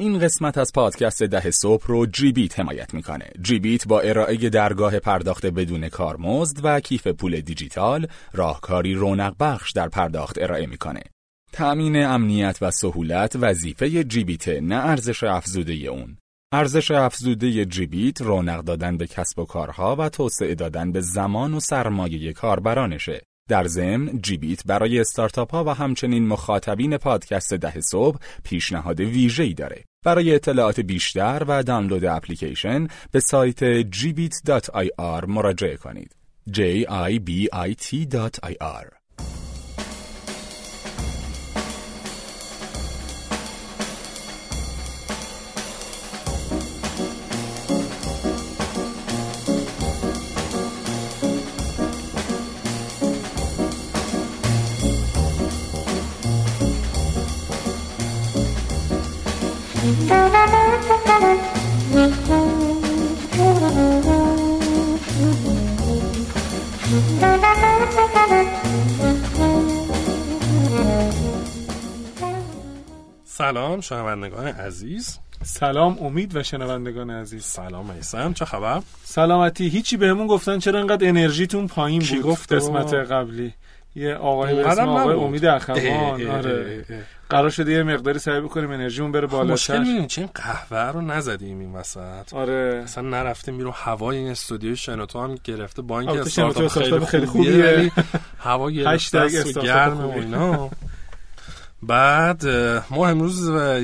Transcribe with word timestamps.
این 0.00 0.18
قسمت 0.18 0.58
از 0.58 0.72
پادکست 0.74 1.22
ده 1.22 1.50
صبح 1.50 1.86
رو 1.86 2.06
جیبیت 2.06 2.60
حمایت 2.60 2.94
می‌کنه. 2.94 3.30
جیبیت 3.42 3.88
با 3.88 4.00
ارائه 4.00 4.36
درگاه 4.36 4.98
پرداخت 4.98 5.46
بدون 5.46 5.88
کارمزد 5.88 6.60
و 6.62 6.80
کیف 6.80 7.06
پول 7.06 7.40
دیجیتال 7.40 8.06
راهکاری 8.32 8.94
رونق 8.94 9.34
بخش 9.40 9.72
در 9.72 9.88
پرداخت 9.88 10.42
ارائه 10.42 10.66
می‌کنه. 10.66 11.02
تأمین 11.52 12.04
امنیت 12.04 12.58
و 12.60 12.70
سهولت 12.70 13.36
وظیفه 13.40 14.04
جیبیت 14.04 14.48
نه 14.48 14.74
ارزش 14.74 15.24
افزوده 15.24 15.72
اون. 15.72 16.16
ارزش 16.52 16.90
افزوده 16.90 17.64
جیبیت 17.64 18.22
رونق 18.22 18.60
دادن 18.60 18.96
به 18.96 19.06
کسب 19.06 19.38
و 19.38 19.44
کارها 19.44 19.96
و 19.96 20.08
توسعه 20.08 20.54
دادن 20.54 20.92
به 20.92 21.00
زمان 21.00 21.54
و 21.54 21.60
سرمایه 21.60 22.32
کاربرانشه. 22.32 23.22
در 23.48 23.66
ضمن 23.66 24.20
جیبیت 24.22 24.66
برای 24.66 25.00
استارتاپ 25.00 25.50
ها 25.50 25.64
و 25.64 25.68
همچنین 25.68 26.26
مخاطبین 26.26 26.96
پادکست 26.96 27.54
ده 27.54 27.80
صبح 27.80 28.18
پیشنهاد 28.44 29.00
ویژه‌ای 29.00 29.54
داره. 29.54 29.84
برای 30.04 30.34
اطلاعات 30.34 30.80
بیشتر 30.80 31.44
و 31.48 31.62
دانلود 31.62 32.04
اپلیکیشن 32.04 32.88
به 33.10 33.20
سایت 33.20 33.82
gbit.ir 33.82 35.24
مراجعه 35.28 35.76
کنید. 35.76 36.16
j 36.50 36.60
سلام 73.24 73.80
شنوندگان 73.80 74.46
عزیز. 74.46 75.18
سلام 75.42 75.98
امید 76.00 76.36
و 76.36 76.42
شنوندگان 76.42 77.10
عزیز. 77.10 77.44
سلام 77.44 77.90
ایسم 77.90 78.32
چه 78.32 78.44
خبر؟ 78.44 78.82
سلامتی. 79.04 79.68
هیچی 79.68 79.96
بهمون 79.96 80.26
گفتن 80.26 80.58
چرا 80.58 80.80
انقدر 80.80 81.08
انرژیتون 81.08 81.66
پایین 81.66 82.02
بود؟ 82.02 82.22
گفت 82.22 82.52
قسمت؟ 82.52 82.94
قبلی. 82.94 83.54
یه 83.94 84.14
آقای 84.14 84.54
به 84.54 84.68
اسم 84.68 84.88
آقای. 84.88 85.16
امید 85.16 85.46
اخوان. 85.46 85.78
آره. 86.30 86.84
قرار 87.30 87.50
شده 87.50 87.72
یه 87.72 87.82
مقداری 87.82 88.18
سعی 88.18 88.40
بکنیم 88.40 88.70
انرژیمون 88.70 89.12
بره 89.12 89.26
مشکل 89.26 89.36
بالاتر 89.36 89.78
می‌دونی 89.78 90.06
چه 90.06 90.20
این 90.20 90.30
قهوه 90.34 90.92
رو 90.92 91.00
نزدیم 91.00 91.58
این 91.58 91.72
وسط. 91.72 92.34
آره. 92.34 92.80
اصلا 92.84 93.08
نرفتیم 93.08 93.56
بیرون. 93.56 93.72
هوای 93.76 94.16
این 94.16 94.28
استودیوی 94.28 94.76
شنوتو 94.76 95.20
هم 95.20 95.34
گرفته 95.44 95.82
با 95.82 96.00
اینکه 96.00 96.20
استارتاپ 96.20 96.68
خیلی, 96.68 97.06
خیلی 97.06 97.26
خوبیه 97.26 97.92
هوا 98.38 98.70
گرفته 98.70 99.18
است 99.18 99.34
و 99.34 99.38
استارتاپ 99.38 99.64
گرم 99.64 100.06
و. 100.06 100.12
اینا. 100.12 100.70
بعد 101.82 102.46
ما 102.90 103.08
امروز 103.08 103.48
اه، 103.48 103.80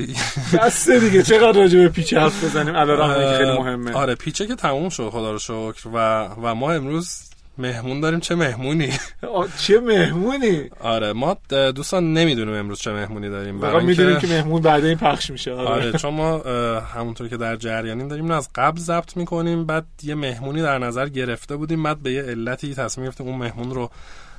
بسته 0.53 0.99
دیگه 0.99 1.23
چقدر 1.23 1.59
راجع 1.59 1.79
به 1.79 1.89
پیچ 1.89 2.13
حرف 2.13 2.43
بزنیم؟ 2.43 2.73
که 2.73 3.37
خیلی 3.37 3.57
مهمه. 3.57 3.93
آره 3.93 4.15
پیچه 4.15 4.47
که 4.47 4.55
تموم 4.55 4.89
شد 4.89 5.09
خدا 5.09 5.31
رو 5.31 5.39
شکر. 5.39 5.87
و 5.93 6.23
و 6.23 6.55
ما 6.55 6.71
امروز 6.71 7.19
مهمون 7.57 7.99
داریم 7.99 8.19
چه 8.19 8.35
مهمونی؟ 8.35 8.89
چه 9.67 9.79
مهمونی؟ 9.79 10.69
آره 10.79 11.13
ما 11.13 11.37
دوستان 11.75 12.13
نمی‌دونیم 12.13 12.53
امروز 12.53 12.79
چه 12.79 12.91
مهمونی 12.91 13.29
داریم 13.29 13.61
فقط 13.61 13.83
می‌دونیم 13.83 14.19
که 14.19 14.27
مهمون 14.27 14.61
بعد 14.61 14.85
این 14.85 14.97
پخش 14.97 15.29
میشه 15.29 15.53
آره, 15.53 15.69
آره 15.69 15.91
چون 15.91 16.13
ما 16.13 16.37
همونطور 16.79 17.27
که 17.27 17.37
در 17.37 17.55
جریانیم 17.55 18.07
داریم 18.07 18.31
از 18.31 18.49
قبل 18.55 18.79
ضبط 18.79 19.17
می‌کنیم 19.17 19.65
بعد 19.65 19.85
یه 20.03 20.15
مهمونی 20.15 20.61
در 20.61 20.79
نظر 20.79 21.09
گرفته 21.09 21.55
بودیم 21.55 21.83
بعد 21.83 21.99
به 21.99 22.11
یه 22.11 22.21
علتی 22.21 22.75
تصمیم 22.75 23.07
گرفتیم 23.07 23.27
اون 23.27 23.37
مهمون 23.37 23.71
رو 23.71 23.89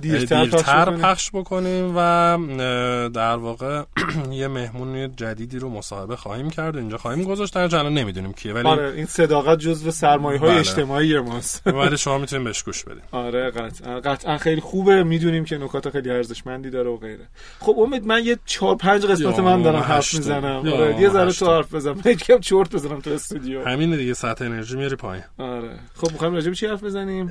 دیرتر 0.00 0.44
پخش 0.44 0.50
دیرتر 0.50 0.84
بکنیم. 0.84 1.02
پخش 1.02 1.30
بکنیم 1.30 1.92
و 1.96 3.08
در 3.14 3.36
واقع 3.36 3.82
یه 4.32 4.48
مهمون 4.48 5.16
جدیدی 5.16 5.58
رو 5.58 5.68
مصاحبه 5.68 6.16
خواهیم 6.16 6.50
کرد. 6.50 6.76
اینجا 6.76 6.96
خواهیم 6.96 7.24
گذاشت. 7.24 7.54
در 7.54 7.76
الان 7.76 7.94
نمی‌دونیم 7.94 8.32
کیه 8.32 8.52
ولی 8.52 8.68
آره 8.68 8.92
این 8.92 9.06
صداقت 9.06 9.58
جزو 9.58 9.90
سرمایه 9.90 10.38
های 10.38 10.50
بله. 10.50 10.58
اجتماعی 10.58 11.18
ماست. 11.18 11.66
ولی 11.78 11.96
شما 11.96 12.18
می‌تونیم 12.18 12.44
بهش 12.44 12.62
گوش 12.62 12.84
بدیم 12.84 13.02
آره 13.12 13.50
قطعا 13.50 14.00
قطعا 14.00 14.38
خیلی 14.38 14.60
خوبه. 14.60 15.02
می‌دونیم 15.02 15.44
که 15.44 15.58
نکات 15.58 15.90
خیلی 15.90 16.10
ارزشمندی 16.10 16.70
داره 16.70 16.90
و 16.90 16.96
غیره. 16.96 17.26
خب 17.60 17.76
امید 17.78 18.06
من 18.06 18.24
یه 18.24 18.38
چهار 18.46 18.76
پنج 18.76 19.04
قسمت 19.04 19.38
یا 19.38 19.44
من 19.44 19.62
دارم. 19.62 19.78
حرف 19.78 20.14
می‌زنم. 20.14 20.68
آره 20.68 21.00
یه 21.00 21.08
ذره. 21.08 21.32
تو 21.32 21.46
حرف 21.46 21.74
بزن 21.74 21.90
من 21.90 22.02
یکم 22.04 22.38
چرت 22.38 22.74
بزنم 22.74 23.00
تو 23.00 23.10
استودیو. 23.10 23.64
همین 23.68 23.96
دیگه 23.96 24.14
سطح 24.14 24.44
انرژی 24.44 24.76
میاری 24.76 24.96
پایین. 24.96 25.24
آره. 25.38 25.70
خب 25.94 26.12
می‌خوایم 26.12 26.34
راجع 26.34 26.48
به 26.48 26.56
چی 26.56 26.66
حرف 26.66 26.84
بزنیم؟ 26.84 27.30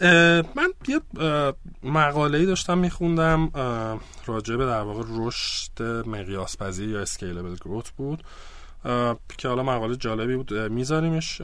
من 0.56 0.68
یه 0.88 1.00
مقاله 1.84 2.38
ای 2.38 2.46
داشتم 2.58 2.78
میخوندم 2.78 3.52
راجع 4.26 4.56
به 4.56 4.66
در 4.66 4.82
واقع 4.82 5.04
رشد 5.10 5.82
مقیاس 6.08 6.58
پذیر 6.58 6.90
یا 6.90 7.02
اسکیلبل 7.02 7.56
گروت 7.56 7.90
بود. 7.90 8.24
که 9.38 9.48
حالا 9.48 9.64
مقاله 9.64 9.96
جالبی 9.96 10.36
بود 10.36 10.54
میذاریمش 10.54 11.42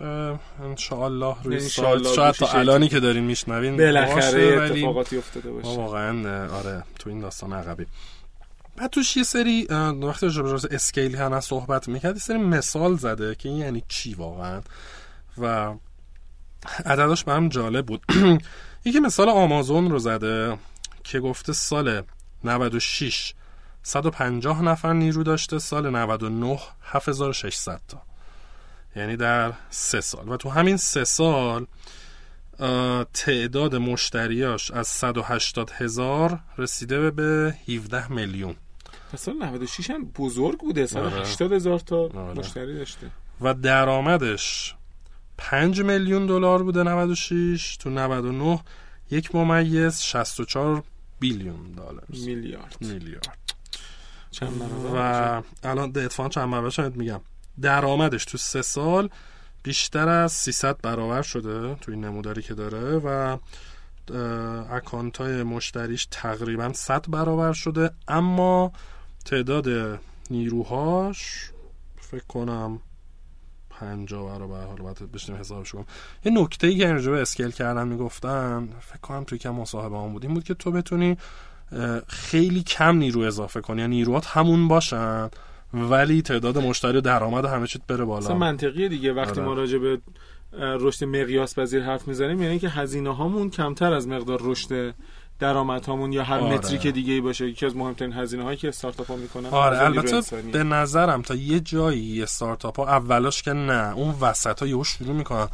انشاءالله 0.63 1.35
روی 1.43 1.59
سایت. 1.59 2.13
شاید 2.15 2.35
تا 2.35 2.47
الانی 2.47 2.87
که 2.87 2.99
دارین 2.99 3.23
میشنوین 3.23 3.77
بالاخره 3.77 4.41
اتفاقاتی 4.41 5.17
افتاده 5.17 5.49
ما 5.49 5.55
باشه. 5.55 5.77
واقعا 5.77 6.29
اه، 6.29 6.57
آره 6.57 6.83
تو 6.99 7.09
این 7.09 7.19
داستان 7.19 7.53
عقبی. 7.53 7.85
بعد 8.75 8.89
توش 8.89 9.17
یه 9.17 9.23
سری 9.23 9.67
وقتی 10.01 10.29
راجع 10.35 10.69
اسکیل 10.71 11.15
هم 11.15 11.39
صحبت 11.39 11.87
می‌کرد 11.87 12.15
یه 12.15 12.21
سری 12.21 12.37
مثال 12.37 12.95
زده 12.97 13.35
که 13.35 13.49
این 13.49 13.57
یعنی 13.57 13.83
چی 13.87 14.13
واقعا. 14.13 14.61
و 15.37 15.73
عدداش 16.85 17.23
برام 17.23 17.49
جالب 17.49 17.85
بود. 17.85 18.01
یکی 18.85 18.99
مثال 18.99 19.29
آمازون 19.29 19.91
رو 19.91 19.99
زده. 19.99 20.57
که 21.03 21.19
گفته 21.19 21.53
سال 21.53 22.01
96 22.43 23.33
150 23.83 24.61
نفر 24.61 24.93
نیرو 24.93 25.23
داشته 25.23 25.59
سال 25.59 25.89
99 25.89 26.59
7600 26.83 27.81
تا. 27.87 28.01
یعنی 28.95 29.17
در 29.17 29.53
سه 29.69 30.01
سال. 30.01 30.29
و 30.29 30.37
تو 30.37 30.49
همین 30.49 30.77
سه 30.77 31.03
سال 31.03 31.65
تعداد 33.13 33.75
مشتریاش 33.75 34.71
از 34.71 34.87
180 34.87 35.71
هزار 35.71 36.39
رسیده 36.57 37.11
به 37.11 37.55
17 37.67 38.11
میلیون. 38.11 38.55
سال 39.15 39.35
96 39.35 39.89
هم 39.89 40.05
بزرگ 40.05 40.59
بوده. 40.59 40.85
سال 40.85 41.05
آره. 41.05 41.21
80 41.21 41.53
هزار 41.53 41.79
تا 41.79 41.97
آره. 41.97 42.39
مشتری 42.39 42.75
داشته. 42.75 43.11
و 43.41 43.53
درآمدش 43.53 44.75
5 45.37 45.81
میلیون 45.81 46.25
دلار 46.25 46.63
بوده 46.63 46.83
96 46.83 47.77
تو 47.77 47.89
99 47.89 48.59
یک 49.11 49.35
ممیز 49.35 50.01
64 50.01 50.83
بیلیون 51.23 51.71
دلار 51.71 52.03
میلیارد 52.09 52.77
میلیارد 52.81 53.39
چند 54.31 54.61
و 54.95 54.97
الان 55.63 55.89
اتفاقا 55.95 56.29
چند 56.29 56.51
برابر 56.51 56.69
شاید 56.69 56.95
میگم. 56.95 57.21
درآمدش 57.61 58.25
تو 58.25 58.37
سه 58.37 58.61
سال 58.61 59.09
بیشتر 59.63 60.09
از 60.09 60.31
300 60.31 60.81
برابر 60.81 61.21
شده 61.21 61.75
تو 61.75 61.91
این 61.91 62.05
نموداری 62.05 62.41
که 62.41 62.53
داره 62.53 62.97
و 62.97 63.37
اکانت 64.71 65.17
های 65.17 65.43
مشتریش 65.43 66.07
تقریبا 66.11 66.73
100 66.73 67.05
برابر 67.09 67.53
شده. 67.53 67.91
اما 68.07 68.71
تعداد 69.25 69.99
نیروهاش 70.29 71.51
فکر 71.99 72.25
کنم 72.27 72.81
50 73.83 74.37
برابر 74.37 74.65
حالا 74.65 74.83
باید 74.83 75.11
بشنیم 75.11 75.39
حسابش 75.39 75.71
کنم 75.71 75.85
یه 76.25 76.31
نکته 76.31 76.67
ای 76.67 76.77
که 76.77 76.91
راجع 76.91 77.11
به 77.11 77.21
اسکیل 77.21 77.51
کردن 77.51 77.87
می‌گفتن 77.87 78.69
فکر 78.79 78.99
کنم 78.99 79.23
توی 79.23 79.37
که 79.37 79.49
مصاحبه 79.49 79.97
هم 79.97 80.13
بود 80.13 80.25
این 80.25 80.33
بود 80.33 80.43
که 80.43 80.53
تو 80.53 80.71
بتونی 80.71 81.17
خیلی 82.07 82.63
کم 82.63 82.97
نیرو 82.97 83.21
اضافه 83.21 83.61
کنی. 83.61 83.81
یا 83.81 83.87
نیروات 83.87 84.27
همون 84.27 84.67
باشن 84.67 85.29
ولی 85.73 86.21
تعداد 86.21 86.57
مشتری 86.57 86.97
و 86.97 87.01
درآمد 87.01 87.45
همه 87.45 87.67
چیت 87.67 87.81
بره 87.87 88.03
اصلا 88.03 88.05
بالا 88.05 88.35
منطقیه 88.35 88.89
دیگه. 88.89 89.13
وقتی 89.13 89.39
آره. 89.39 89.49
ما 89.49 89.53
راجع 89.53 89.77
به 89.77 90.01
رشد 90.55 91.05
مقیاس 91.05 91.59
پذیر 91.59 91.83
حرف 91.83 92.07
می‌زنیم 92.07 92.41
یعنی 92.41 92.59
که 92.59 92.69
هزینه 92.69 93.15
هامون 93.15 93.49
کمتر 93.49 93.93
از 93.93 94.07
مقدار 94.07 94.39
رشد 94.43 94.95
درآمد 95.43 95.85
هامون 95.85 96.13
یا 96.13 96.23
هر 96.23 96.39
آره. 96.39 96.53
metric 96.53 96.87
دیگه 96.87 97.13
ای 97.13 97.21
باشه 97.21 97.47
یکی 97.47 97.65
از 97.65 97.75
مهمترین 97.75 98.13
هزینه 98.13 98.43
هایی 98.43 98.57
که 98.57 98.67
استارتاپ 98.67 99.07
ها 99.07 99.15
می‌کنن 99.15 99.45
آره 99.45 99.83
البته. 99.83 100.41
به 100.51 100.63
نظرم 100.63 101.21
تا 101.21 101.35
یه 101.35 101.59
جایی 101.59 102.23
استارتاپ 102.23 102.79
ها 102.79 102.87
اولاش 102.87 103.43
که 103.43 103.53
نه 103.53 103.93
اون 103.95 104.15
وسط 104.21 104.59
ها 104.59 104.67
یهو 104.67 104.83
شروع 104.83 105.15
می‌کنن 105.15 105.47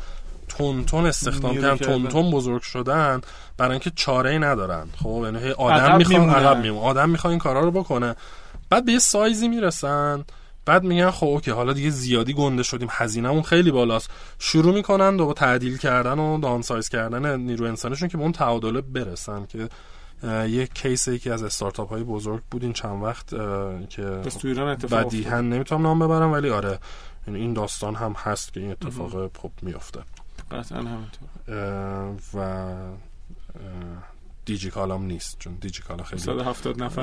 تند 0.47 0.85
تند 0.85 1.05
استخدام 1.05 1.55
کردن. 1.55 1.75
تند 1.75 2.07
تند 2.07 2.31
بزرگ 2.31 2.61
شدن 2.61 3.21
برای 3.57 3.71
اینکه 3.71 3.91
چاره 3.95 4.29
ای 4.29 4.39
ندارن 4.39 4.87
خب 5.03 5.21
یعنی 5.23 5.51
آدم 5.51 5.97
می‌خوان. 5.97 6.29
عقب 6.29 6.61
میمون 6.61 6.83
آدم 6.83 7.09
می‌خوان 7.09 7.31
این 7.31 7.39
کارا 7.39 7.61
رو 7.61 7.71
بکنه 7.71 8.15
بعد 8.69 8.85
به 8.85 8.91
یه 8.91 8.99
سایزی 8.99 9.47
می‌رسن 9.47 10.25
بعد 10.69 10.83
میگن 10.83 11.11
خب 11.11 11.27
OK 11.27 11.51
حالا 11.51 11.73
دیگه 11.73 11.89
زیادی 11.89 12.33
گنده 12.33 12.63
شدیم 12.63 12.87
هزینهمون 12.91 13.41
خیلی 13.41 13.71
بالاست. 13.71 14.09
شروع 14.39 14.73
می‌کنن 14.73 15.17
دوباره 15.17 15.35
تعدیل 15.35 15.77
کردن 15.77 16.19
و 16.19 16.39
downsize 16.39 16.89
کردن 16.89 17.39
نیرو 17.39 17.65
انسانیشون 17.65 18.09
که 18.09 18.17
به 18.17 18.23
اون 18.23 18.31
تعادله 18.31 18.81
برسن 18.81 19.45
که 19.45 19.69
یه 20.47 20.67
case 20.67 21.07
یکی 21.07 21.29
از 21.29 21.43
استارتاپ 21.43 21.89
های 21.89 22.03
بزرگ 22.03 22.41
بود 22.51 22.63
این 22.63 22.73
چند 22.73 23.03
وقت 23.03 23.29
که 23.89 24.01
بس 24.01 24.35
تو 24.35 24.47
ایران 24.47 24.67
اتفاق 24.67 24.93
افتاد. 24.93 25.05
بدیهتا 25.05 25.49
نمی‌تونم 25.49 25.81
نام 25.81 25.99
ببرم 25.99 26.31
ولی 26.31 26.49
آره 26.49 26.79
یعنی 27.27 27.39
این 27.39 27.53
داستان 27.53 27.95
هم 27.95 28.11
هست 28.17 28.53
که 28.53 28.59
این 28.59 28.71
اتفاق 28.71 29.37
خب 29.37 29.51
میفته 29.61 29.99
قطعا 30.51 30.77
همینطور. 30.77 31.29
و 32.33 32.37
اه، 32.39 32.75
دیجی 34.45 34.69
کالام 34.69 35.03
نیست 35.03 35.39
چون 35.39 35.53
دیجی 35.61 35.81
کالا 35.81 36.03
خیلی 36.03 36.21
170 36.21 36.83
نفر. 36.83 37.01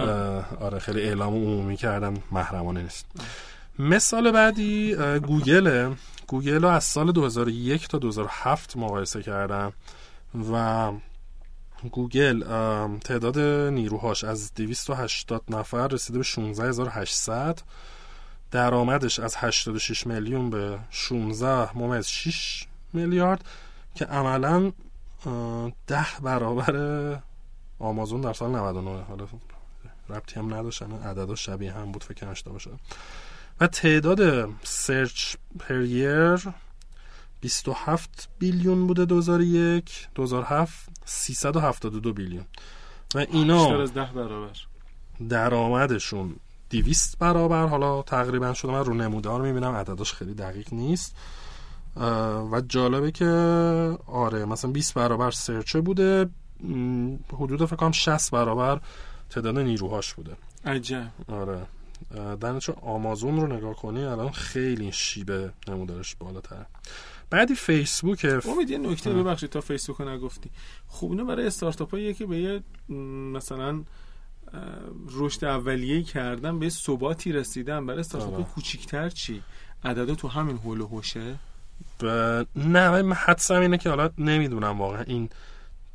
آره 0.60 0.78
خیلی 0.78 1.00
اعلام 1.00 1.34
عمومی 1.34 1.76
کردم 1.76 2.14
محرمانه 2.32 2.82
نیست. 2.82 3.06
مثال 3.78 4.30
بعدی 4.30 4.94
اه، 4.94 5.18
گوگله 5.18 5.96
گوگل 6.26 6.62
رو 6.62 6.68
از 6.68 6.84
سال 6.84 7.12
2001 7.12 7.88
تا 7.88 7.98
2007 7.98 8.76
مقایسه 8.76 9.22
کردم 9.22 9.72
و 10.52 10.92
گوگل 11.92 12.44
تعداد 12.98 13.38
نیروهاش 13.72 14.24
از 14.24 14.54
280 14.54 15.42
نفر 15.48 15.88
رسیده 15.88 16.18
به 16.18 16.24
16800 16.24 17.62
درآمدش 18.50 19.18
از 19.18 19.36
86 19.36 20.06
میلیون 20.06 20.50
به 20.50 20.78
16 20.90 21.78
ممیز 21.78 22.06
6 22.06 22.66
میلیارد 22.92 23.44
که 23.94 24.04
عملا 24.04 24.72
ده 25.86 26.06
برابر 26.22 27.18
آمازون 27.78 28.20
در 28.20 28.32
سال 28.32 28.50
99 28.50 29.02
حالا 29.02 29.26
ربطی 30.08 30.40
هم 30.40 30.54
نداشت 30.54 30.82
الان 30.82 31.02
عددا 31.02 31.34
شبیه 31.34 31.72
هم 31.72 31.92
بود 31.92 32.04
فکر 32.04 32.26
نشده 32.26 32.50
باشه 32.50 32.70
و 33.60 33.66
تعداد 33.66 34.48
سرچ 34.62 35.36
پریر 35.58 36.48
27 37.40 38.28
بیلیون 38.38 38.86
بوده 38.86 39.04
2001 39.04 40.08
2007 40.14 40.88
372 41.04 42.12
بیلیون. 42.12 42.44
و 43.14 43.18
اینا 43.18 43.82
از 43.82 43.94
ده 43.94 44.10
برابر. 44.14 44.56
درآمدشون 45.28 46.36
200 46.70 47.18
برابر. 47.18 47.66
حالا 47.66 48.02
تقریبا 48.02 48.52
شده 48.52 48.72
من 48.72 48.84
رو 48.84 48.94
نمودار 48.94 49.42
می‌بینم 49.42 49.74
عدداش 49.74 50.12
خیلی 50.12 50.34
دقیق 50.34 50.72
نیست. 50.72 51.16
و 52.52 52.62
جالبه 52.68 53.10
که 53.10 53.26
آره 54.06 54.44
مثلا 54.44 54.70
20 54.70 54.94
برابر 54.94 55.30
سرچه 55.30 55.80
بوده. 55.80 56.28
حدود 57.32 57.64
فکر 57.64 57.76
کنم 57.76 57.92
60 57.92 58.30
برابر 58.30 58.80
تعداد 59.30 59.58
نیروهاش 59.58 60.14
بوده. 60.14 60.36
عجب. 60.64 61.10
آره. 61.28 61.66
در 62.14 62.52
نتیجه 62.52 62.78
آمازون 62.80 63.40
رو 63.40 63.46
نگاه 63.46 63.76
کنی 63.76 64.04
الان 64.04 64.30
خیلی 64.30 64.92
شیبه 64.92 65.52
نمودارش 65.68 66.16
بالاتر 66.16 66.66
بعدی 67.30 67.54
فیسبوک. 67.54 68.26
امید 68.48 68.70
یه 68.70 68.78
نکته. 68.78 69.12
ببخشید 69.12 69.50
تا 69.50 69.60
فیسبوک 69.60 69.96
رو 69.96 70.08
نگفتی. 70.08 70.50
خب 70.88 71.10
اینو 71.10 71.24
برای 71.24 71.46
استارتاپ 71.46 71.90
هایی 71.90 72.14
که 72.14 72.26
به 72.26 72.38
یه 72.38 72.62
مثلا 73.32 73.82
رشد 75.10 75.44
اولیه 75.44 76.02
کردن 76.02 76.58
به 76.58 76.68
ثباتی 76.68 77.32
رسیدن 77.32 77.86
برای 77.86 78.00
استارتاپ 78.00 78.34
آره. 78.34 78.44
کوچیک‌تر 78.44 79.08
چی؟ 79.08 79.42
عددا 79.84 80.14
تو 80.14 80.28
همین 80.28 80.56
هول 80.56 80.80
و 80.80 80.86
هوشه 80.86 81.34
ب... 82.00 82.06
نه 82.56 83.02
من 83.02 83.12
حدسم 83.12 83.60
اینه 83.60 83.78
که 83.78 83.88
حالا 83.88 84.10
نمی‌دونم 84.18 84.80
واقعا 84.80 85.02
این 85.02 85.28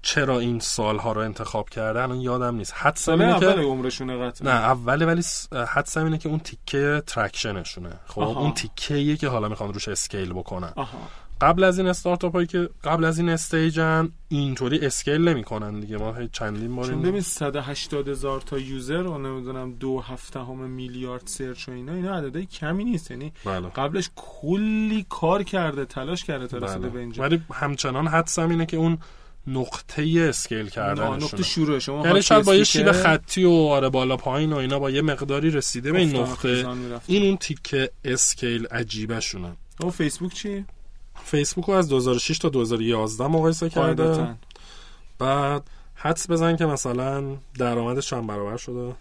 چرا 0.02 0.40
این 0.40 0.60
سالها 0.60 1.12
رو 1.12 1.22
انتخاب 1.22 1.70
کرده؟ 1.70 2.04
الان 2.04 2.22
یادم 2.22 2.56
نیست. 2.56 2.74
حدسم 2.76 3.02
سال 3.04 3.22
اینه 3.22 3.36
اول 3.36 3.54
که 3.54 3.62
عمرشونه 3.62 4.18
قطعا. 4.18 4.52
نه 4.52 4.60
اوله 4.60 5.06
ولی 5.06 5.22
س- 5.22 5.54
حدسم 5.54 6.04
اینه 6.04 6.18
که 6.18 6.30
اون 6.30 6.40
تیکه 6.40 7.04
ترکشنشونه. 7.08 7.90
خب 8.08 8.22
آها. 8.22 8.40
اون 8.42 8.54
تیکه 8.54 9.18
که 9.18 9.28
حالا 9.28 9.50
می‌خوان 9.50 9.74
روش 9.74 9.88
اسکیل 9.88 10.34
بکنن. 10.34 10.74
آها. 10.76 10.98
قبل 11.42 11.64
از 11.64 11.78
این 11.80 11.88
استارتاپ 11.88 12.34
هایی 12.34 12.48
که 12.48 12.70
قبل 12.84 13.04
از 13.06 13.20
این 13.20 13.30
stage 13.30 13.96
ان 13.96 14.10
اینطوری 14.30 14.86
scale 14.86 15.28
نمی‌کنن 15.28 15.80
دیگه. 15.80 15.98
ما 15.98 16.14
چندین 16.32 16.76
بار 16.76 16.86
چون 16.86 17.02
ببین 17.02 17.22
180 17.22 18.08
هزار 18.08 18.42
تا 18.42 18.58
user 18.58 19.04
و 19.04 19.18
نمی‌دونم 19.18 19.74
دو 19.74 20.00
هفته 20.00 20.40
همه 20.40 20.68
میلیارد 20.68 21.24
search 21.26 21.70
و 21.70 21.72
اینا 21.72 21.94
اینا 21.94 22.16
عددهای 22.18 22.46
کمی 22.46 22.84
نیست. 22.84 23.12
یعنی 23.12 23.34
بله. 23.46 23.70
قبلش 23.70 24.10
کلی 24.16 25.06
کار 25.10 25.44
کرده 25.44 25.86
تلاش 25.86 26.24
کرده 26.24 26.48
تا 26.48 26.58
رسیده 26.58 26.80
بله. 26.80 26.90
به 26.90 27.00
اینجا. 27.00 27.24
ولی 27.24 27.42
همچنان 27.54 28.08
حدسم 28.08 28.50
اینه 28.50 28.66
که 28.66 28.78
اون 28.78 28.98
نقطه 29.48 30.26
scale 30.30 30.70
کردنشونه. 30.70 31.24
نقطه 31.24 31.44
شروع. 31.44 31.80
شما 31.80 32.08
یعنی 32.08 32.22
شاید 32.22 32.46
با 32.46 32.56
یه 32.56 32.64
شیب 32.64 32.92
خطی 32.92 33.44
و 33.44 33.52
آره 33.52 33.90
بالا 33.90 34.18
پایین 34.18 34.54
و 34.54 34.56
اینا 34.56 34.80
با 34.80 34.90
یه 34.90 35.02
مقداری 35.02 35.50
رسیده 35.50 35.92
به 35.92 36.00
این 36.00 36.16
نقطه. 36.16 36.68
این 37.08 37.24
اون 37.24 37.38
تیکه 37.38 37.92
اسکیل 38.06 38.68
عجیبه 38.68 39.20
شونه 39.20 39.52
اما 39.80 39.92
فیسبوک 39.92 40.34
چی؟ 40.34 40.66
فیسبوک 41.24 41.66
رو 41.66 41.74
از 41.74 41.90
2006 41.90 42.38
تا 42.38 42.50
2011 42.50 43.28
مقایسه 43.28 43.70
کرده. 43.70 44.36
بعد 45.20 45.64
حدس 45.96 46.32
بزن 46.32 46.56
که 46.56 46.66
مثلا 46.66 47.24
درآمدش 47.58 48.10
چند 48.10 48.28
برابر 48.28 48.58
شده. 48.58 48.96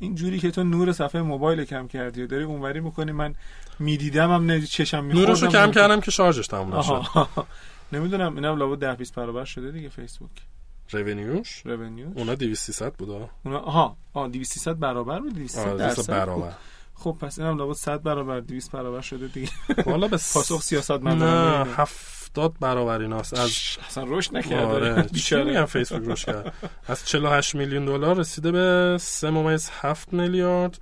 این 0.00 0.14
جوری 0.14 0.38
که 0.38 0.50
تو 0.50 0.64
نور 0.64 0.92
صفحه 0.92 1.22
موبایل 1.22 1.64
کم 1.64 1.88
کردی 1.88 2.22
و 2.22 2.26
داری 2.26 2.44
اونوری 2.44 2.80
می‌کنی 2.80 3.12
من 3.12 3.34
می‌دیدم 3.78 4.30
هم 4.30 4.46
نه 4.46 4.66
چشم 4.66 5.04
میخوردم. 5.04 5.28
نورش 5.28 5.42
رو 5.42 5.48
کم 5.48 5.70
کردم 5.70 6.00
که 6.00 6.10
شارژش 6.10 6.46
تموم 6.46 6.76
نشه. 6.76 6.92
آها 6.92 7.28
نمی‌دونم 7.92 8.34
اینم 8.36 8.56
لابد 8.56 8.78
10 8.78 8.94
20 8.94 9.14
برابر 9.14 9.44
شده 9.44 9.70
دیگه 9.70 9.88
فیسبوک. 9.88 10.30
رونیوش 10.92 11.62
رونیو 11.66 12.06
اونا 12.16 12.34
200 12.34 12.64
300 12.66 12.92
بوده 12.94 13.28
اونا 13.44 13.58
آها 13.58 13.96
آه 14.12 14.28
200 14.28 14.52
300 14.52 14.78
برابر 14.78 15.20
بود 15.20 15.34
200 15.34 15.58
آره 15.58 15.70
200 15.70 15.96
درصد 15.96 16.10
برابر. 16.12 16.52
خب 16.94 17.16
پس 17.20 17.38
اینم 17.38 17.58
لابد 17.58 17.72
100 17.74 18.02
برابر 18.02 18.40
200 18.40 18.70
برابر 18.72 19.00
شده 19.00 19.26
دیگه. 19.28 19.48
حالا 19.84 20.08
به 20.08 20.16
پاسخ 20.34 20.62
سیاست 20.62 20.90
نه 20.90 20.98
مدارانه 21.14 21.70
70 21.74 22.54
برابر 22.60 23.00
ایناست. 23.00 23.34
از 23.38 23.50
اصلا 23.88 24.04
رشد 24.06 24.36
نکرده. 24.36 24.64
آره 24.66 25.06
چی. 25.08 25.34
میگم 25.44 25.64
فیسبوک 25.64 26.02
روش 26.04 26.24
کرد؟ 26.24 26.52
از 26.86 27.04
48 27.08 27.54
میلیون 27.54 27.84
دلار 27.84 28.16
رسیده 28.16 28.52
به 28.52 28.96
3 29.00 29.30
ممیز 29.30 29.70
7 29.72 30.12
میلیارد 30.12 30.78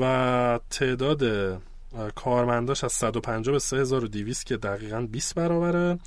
و 0.00 0.60
تعداد 0.70 1.22
کارمنداش 2.14 2.84
از 2.84 2.92
150 2.92 3.52
به 3.52 3.58
3200 3.58 4.46
که 4.46 4.56
دقیقا 4.56 5.00
20 5.00 5.34
برابره. 5.34 5.98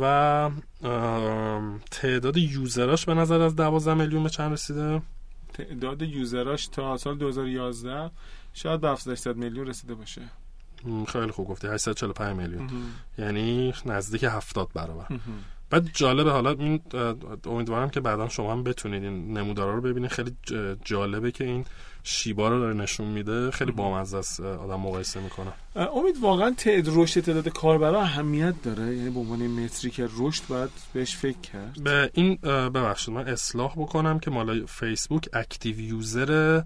و 0.00 0.50
تعداد 1.90 2.36
یوزراش 2.36 3.06
به 3.06 3.14
نظر 3.14 3.40
از 3.40 3.56
12 3.56 3.94
میلیون 3.94 4.22
به 4.22 4.30
چند 4.30 4.52
رسیده؟ 4.52 5.02
تعداد 5.54 6.02
یوزراش 6.02 6.66
تا 6.66 6.96
سال 6.96 7.18
2011 7.18 8.10
شاید 8.54 8.80
به 8.80 8.88
700 8.88 9.36
میلیون 9.36 9.66
رسیده 9.66 9.94
باشه. 9.94 10.22
خیلی 11.08 11.30
خوب 11.30 11.48
گفتی. 11.48 11.66
845 11.66 12.36
میلیون. 12.36 12.70
یعنی 13.18 13.74
نزدیک 13.86 14.24
70 14.24 14.68
برابر. 14.74 15.06
بعد 15.72 15.88
جالبه 15.92 16.30
حالا 16.30 16.50
این 16.50 16.80
امیدوارم 17.46 17.90
که 17.90 18.00
بعدا 18.00 18.28
شما 18.28 18.52
هم 18.52 18.62
بتونید 18.62 19.02
این 19.02 19.38
نمودارا 19.38 19.74
رو 19.74 19.80
ببینید. 19.80 20.10
خیلی 20.10 20.36
جالبه 20.84 21.32
که 21.32 21.44
این 21.44 21.64
شیبا 22.02 22.48
رو 22.48 22.58
داره 22.60 22.74
نشون 22.74 23.06
میده. 23.06 23.50
خیلی 23.50 23.72
بامزه 23.72 24.16
است 24.16 24.40
آدم 24.40 24.80
مقایسه 24.80 25.20
می‌کنه. 25.20 25.52
امید 25.76 26.16
واقعا 26.22 26.50
تعداد 26.50 26.94
رشد 26.96 27.20
تعداد 27.20 27.48
کاربرا 27.48 28.00
اهمیت 28.00 28.54
داره؟ 28.62 28.96
یعنی 28.96 29.10
به 29.10 29.20
عنوان 29.20 29.46
متریک 29.46 30.02
رشد 30.18 30.42
باید 30.48 30.70
بهش 30.92 31.16
فکر 31.16 31.38
کرد؟ 31.38 31.82
به 31.84 32.10
این 32.14 32.36
ببخشید 32.42 33.14
من 33.14 33.28
اصلاح 33.28 33.72
بکنم 33.76 34.18
که 34.18 34.30
مال 34.30 34.66
فیسبوک 34.66 35.28
active 35.32 35.80
user 35.80 36.62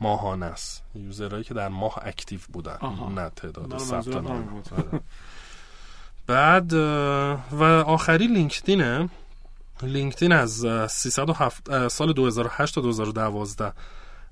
ماهانه 0.00 0.46
است. 0.46 0.82
user 0.94 1.23
هایی 1.23 1.44
که 1.44 1.54
در 1.54 1.68
ماه 1.68 1.98
active 2.02 2.40
بودن 2.52 2.76
آها. 2.80 3.08
نه 3.08 3.30
تعداد 3.36 3.78
ثبت 3.78 4.08
نام. 4.08 4.62
بعد 6.26 6.72
و 7.52 7.62
آخری 7.86 8.26
لینکدینه 8.26 9.08
لینکدین 9.82 10.32
از 10.32 10.64
اه، 10.64 10.86
307 10.86 11.70
اه، 11.70 11.88
سال 11.88 12.12
2008 12.12 12.74
تا 12.74 12.80
2012 12.80 13.72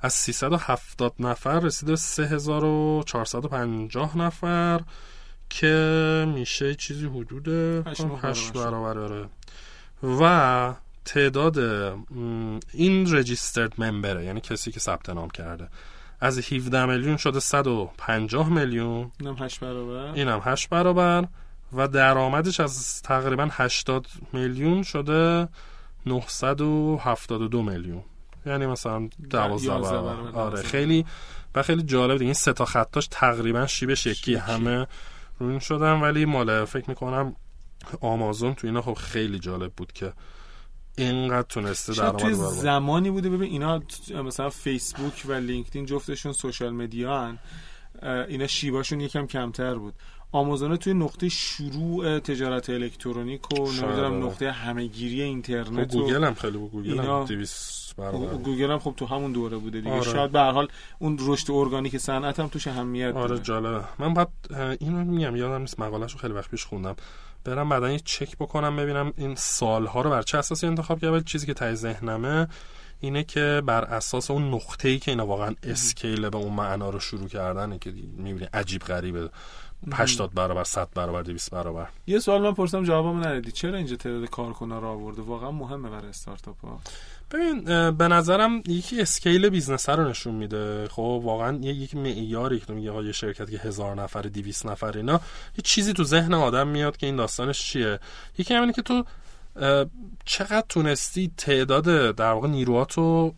از 0.00 0.12
370 0.12 1.14
نفر 1.18 1.60
رسیده 1.60 1.92
به 1.92 1.96
3450 1.96 4.18
نفر 4.18 4.80
که 5.50 6.26
میشه 6.34 6.74
چیزی 6.74 7.06
حدود 7.06 7.48
هشت 7.88 8.00
نه 8.00 8.18
8 8.22 8.52
برابر 8.52 8.98
آره. 8.98 9.28
و 10.20 10.74
تعداد 11.04 11.58
این 12.72 13.14
رجیسترد 13.14 13.72
ممبره 13.78 14.24
یعنی 14.24 14.40
کسی 14.40 14.72
که 14.72 14.80
ثبت 14.80 15.10
نام 15.10 15.30
کرده 15.30 15.68
از 16.20 16.52
17 16.52 16.86
میلیون 16.86 17.16
شده 17.16 17.40
150 17.40 18.48
میلیون. 18.48 19.10
اینم 19.20 19.36
8 19.38 19.60
برابر. 19.60 20.12
اینم 20.14 20.40
8 20.44 20.68
برابر. 20.68 21.24
و 21.76 21.88
درآمدش 21.88 22.60
از 22.60 23.02
تقریبا 23.02 23.48
80 23.52 24.06
میلیون 24.32 24.82
شده 24.82 25.48
972 26.06 27.62
میلیون. 27.62 28.02
یعنی 28.46 28.66
مثلا 28.66 29.08
12 29.30 29.64
یازده 29.64 30.02
برابر. 30.02 30.38
آره. 30.38 30.62
خیلی 30.62 31.06
و 31.54 31.62
خیلی 31.62 31.82
جالب 31.82 32.12
دیگه. 32.12 32.24
این 32.24 32.34
سه 32.34 32.52
تا 32.52 32.64
خطاش 32.64 33.08
تقریبا 33.10 33.66
شیبش 33.66 34.06
یکی. 34.06 34.34
همه 34.34 34.86
روین 35.38 35.58
شدن. 35.58 36.00
ولی 36.00 36.24
مال 36.24 36.64
فکر 36.64 36.88
می‌کنم 36.88 37.36
آمازون 38.00 38.54
تو 38.54 38.66
اینا 38.66 38.82
خب 38.82 38.94
خیلی 38.94 39.38
جالب 39.38 39.72
بود 39.72 39.92
که 39.92 40.12
اینقدر 40.98 41.46
تونسته 41.48 41.92
درآمد 41.92 42.18
توی. 42.18 42.34
زمانی 42.34 43.10
بوده. 43.10 43.30
ببین 43.30 43.50
اینا 43.52 43.82
مثلا 44.24 44.50
فیسبوک 44.50 45.22
و 45.26 45.32
لینکدین 45.32 45.86
جفتشون 45.86 46.32
social 46.32 46.70
media 46.70 47.36
اینا 48.28 48.46
شیباشون 48.46 49.00
یکم 49.00 49.26
کمتر 49.26 49.74
بود. 49.74 49.94
آمازون 50.34 50.76
توی 50.76 50.94
نقطه 50.94 51.28
شروع 51.28 52.18
تجارت 52.18 52.70
الکترونیک 52.70 53.52
و 53.52 53.72
نمی‌دونم 53.72 54.26
نقطه 54.26 54.50
همهگیری 54.50 55.22
اینترنت 55.22 55.92
خب 55.92 55.98
گوگل 55.98 56.24
هم 56.24 56.34
خیلی 56.34 56.58
بود. 56.58 56.70
گوگل 56.70 56.98
هم 57.00 57.24
200 57.24 58.00
گوگل 58.44 58.70
هم 58.70 58.78
خب 58.78 58.94
تو 58.96 59.06
همون 59.06 59.32
دوره 59.32 59.56
بوده 59.56 59.80
دیگه. 59.80 59.92
آره. 59.92 60.02
شاید 60.02 60.32
به 60.32 60.38
هر 60.38 60.50
حال 60.50 60.68
اون 60.98 61.18
رشد 61.20 61.50
ارگانیک 61.50 61.98
صنعت 61.98 62.40
هم 62.40 62.48
توش 62.48 62.66
اهمیت 62.66 63.14
آره 63.14 63.38
جالبه. 63.38 63.84
من 63.98 64.14
بعد 64.14 64.28
اینو 64.80 65.04
میگم 65.04 65.36
یادم 65.36 65.60
نیست 65.60 65.80
مقالهشو 65.80 66.18
خیلی 66.18 66.34
وقت 66.34 66.50
پیش 66.50 66.64
خوندم. 66.64 66.96
برم 67.44 67.68
بعدا 67.68 67.90
یه 67.90 67.98
چک 67.98 68.36
بکنم 68.36 68.76
ببینم 68.76 69.12
این 69.16 69.34
سالها 69.34 70.00
رو 70.00 70.10
بر 70.10 70.22
چه 70.22 70.38
اساسی 70.38 70.66
انتخاب 70.66 71.00
کرده. 71.00 71.20
چیزی 71.20 71.46
که 71.46 71.54
تای 71.54 71.74
ذهنمه 71.74 72.48
اینه 73.00 73.24
که 73.24 73.62
بر 73.66 73.84
اساس 73.84 74.30
اون 74.30 74.54
نقطه 74.54 74.88
ای 74.88 74.98
که 74.98 75.10
اینا 75.10 75.26
واقعا 75.26 75.54
اسکیل 75.62 76.28
به 76.28 76.38
اون 76.38 76.52
معنا 76.52 76.90
رو 76.90 77.00
شروع 77.00 77.28
کردن 77.28 77.78
که 77.78 77.90
می‌بینی 77.90 78.48
عجیب 78.54 78.82
غریبه. 78.82 79.30
80 79.92 80.34
برابر 80.34 80.64
100 80.64 80.88
برابر 80.94 81.22
200 81.22 81.50
برابر. 81.50 81.88
یه 82.06 82.18
سوال 82.18 82.42
من 82.42 82.54
پرسیدم 82.54 82.84
جوابمو 82.84 83.20
ندادی 83.20 83.52
چرا 83.52 83.76
اینجا 83.76 83.96
تعداد 83.96 84.30
کارکنان 84.30 84.82
رو 84.82 84.88
آورده؟ 84.88 85.22
واقعا 85.22 85.50
مهمه 85.50 85.90
برای 85.90 86.08
استارتاپ 86.08 86.64
ها 86.64 86.80
ببین 87.30 87.90
به 87.90 88.08
نظرم 88.08 88.62
یکی 88.66 89.00
scale 89.00 89.48
business 89.48 89.88
رو 89.88 90.08
نشون 90.08 90.34
میده. 90.34 90.88
خب 90.88 91.20
واقعا 91.24 91.56
یک 91.56 91.96
معیاری 91.96 92.60
که 92.60 92.72
میگه 92.72 93.04
یه 93.04 93.12
شرکت 93.12 93.50
که 93.50 93.58
هزار 93.58 93.94
نفر 93.94 94.22
200 94.22 94.66
نفر 94.66 94.96
اینا 94.96 95.20
یه 95.58 95.62
چیزی 95.64 95.92
تو 95.92 96.04
ذهن 96.04 96.34
آدم 96.34 96.68
میاد 96.68 96.96
که 96.96 97.06
این 97.06 97.16
داستانش 97.16 97.62
چیه؟ 97.62 97.98
یکی 98.38 98.54
همینه 98.54 98.72
که 98.72 98.82
تو 98.82 99.04
چقدر 100.24 100.64
تونستی 100.68 101.32
تعداد 101.36 102.14
در 102.16 102.32
واقع 102.32 102.48
نیروهاتو 102.48 103.34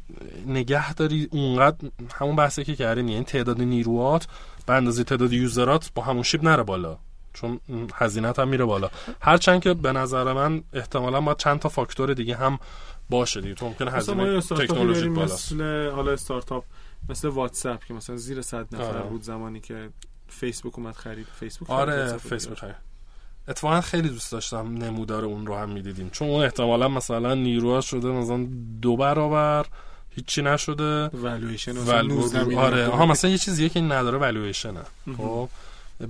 نگه 0.46 0.94
داری 0.94 1.28
اونقدر 1.30 1.88
همون 2.14 2.36
بحثی 2.36 2.64
که 2.64 2.76
کردیم 2.76 3.08
یعنی 3.08 3.24
تعداد 3.24 3.62
نیروهات 3.62 4.26
به 4.66 4.72
اندازه 4.72 5.04
تعداد 5.04 5.32
user 5.32 5.79
ات 5.79 5.90
با 5.94 6.02
همون 6.02 6.22
شیب 6.22 6.44
نره 6.44 6.62
بالا 6.62 6.98
چون 7.32 7.60
هزینت 7.94 8.38
هم 8.38 8.48
میره 8.48 8.64
بالا. 8.64 8.90
هرچند 9.20 9.62
که 9.62 9.74
به 9.74 9.92
نظر 9.92 10.32
من 10.32 10.62
احتمالا 10.72 11.20
با 11.20 11.34
چند 11.34 11.58
تا 11.58 11.68
فاکتور 11.68 12.14
دیگه 12.14 12.36
هم 12.36 12.58
باشه 13.10 13.40
دیگه 13.40 13.54
تو 13.54 13.66
ممکنه 13.66 13.90
هزینه 13.90 14.40
تکنولوژی 14.40 15.08
بالا. 15.08 15.24
مثل 15.24 15.90
حالا 15.90 16.12
استارتاپ 16.12 16.64
مثل 17.08 17.28
واتساپ 17.28 17.84
که 17.84 17.94
مثلا 17.94 18.16
زیر 18.16 18.42
100 18.42 18.74
نفر 18.74 18.84
آره. 18.84 19.02
بود 19.02 19.22
زمانی 19.22 19.60
که 19.60 19.88
فیسبوک 20.28 20.78
اومد 20.78 20.94
خرید 20.94 21.26
فیسبوک 21.40 21.70
آره 21.70 22.16
فیسبوک 22.16 22.58
خرید. 22.58 22.76
اتفاقا 23.48 23.80
خیلی 23.80 24.08
دوست 24.08 24.32
داشتم 24.32 24.74
نمودار 24.74 25.24
اون 25.24 25.46
رو 25.46 25.56
هم 25.56 25.68
می‌دیدیم. 25.68 26.10
چون 26.10 26.28
اون 26.28 26.44
احتمالا 26.44 26.88
مثلا 26.88 27.34
نیروها 27.34 27.80
شده 27.80 28.08
مثلا 28.08 28.46
دو 28.82 28.96
برابر 28.96 29.66
هیچی 30.10 30.42
نشده. 30.42 31.06
والویشن 31.06 31.78
آره. 32.56 32.86
آها 32.86 33.06
مثلا 33.06 33.30
یه 33.30 33.38
چیزیه 33.38 33.68
که 33.68 33.80
نداره 33.80 34.18
والویشنه 34.18 34.80
خب. 35.16 35.48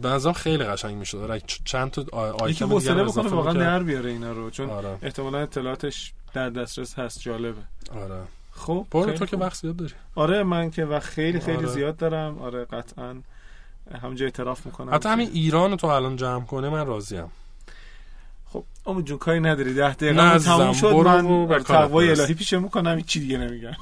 به 0.03 0.33
خیلی 0.33 0.65
قشنگ 0.65 0.97
می‌شد. 0.97 1.19
آره 1.19 1.43
چند 1.65 1.91
تا 1.91 2.05
آیتم 2.33 2.79
دیگه 2.79 2.95
بکنه 2.95 3.29
واقعا 3.29 3.53
در 3.53 3.83
بیاره 3.83 4.11
اینا 4.11 4.33
رو. 4.33 4.51
چون 4.51 4.71
آره. 4.71 4.99
احتمالا 5.03 5.39
اطلاعاتش 5.39 6.13
در 6.35 6.51
دسترس 6.51 6.99
هست 6.99 7.21
جالبه. 7.21 7.61
آره. 7.95 8.21
خب 8.53 8.87
تو 8.91 9.27
که 9.27 9.37
وقت 9.37 9.57
زیاد 9.57 9.77
داری. 9.77 9.93
آره 10.15 10.43
من 10.43 10.71
که 10.71 10.85
وقت 10.85 11.05
خیلی 11.05 11.41
خیلی 11.41 11.57
آره. 11.57 11.67
زیاد 11.67 11.97
دارم. 11.97 12.39
آره 12.39 12.65
قطعا. 12.65 13.15
همونجا 14.03 14.25
اعتراف 14.25 14.67
می‌کنم. 14.67 14.95
حتی 14.95 15.09
همین 15.09 15.31
ایران 15.33 15.77
تو 15.77 15.87
الان 15.87 16.17
جمع 16.17 16.45
کنه 16.45 16.69
من 16.69 16.87
راضیم. 16.87 17.31
خب 18.45 18.65
امو 18.87 19.03
جون 19.03 19.19
کاری 19.19 19.41
نداری. 19.41 19.75
ده 19.75 19.95
دقیقه 19.95 20.39
تموم 20.39 20.73
شد. 20.73 20.93
من 20.93 21.63
تقوای 21.63 22.11
الهی 22.11 22.35
پیشه 22.35 22.59
می‌کنم. 22.59 23.01
چی 23.01 23.21
دیگه 23.21 23.39
نمیگم. 23.39 23.73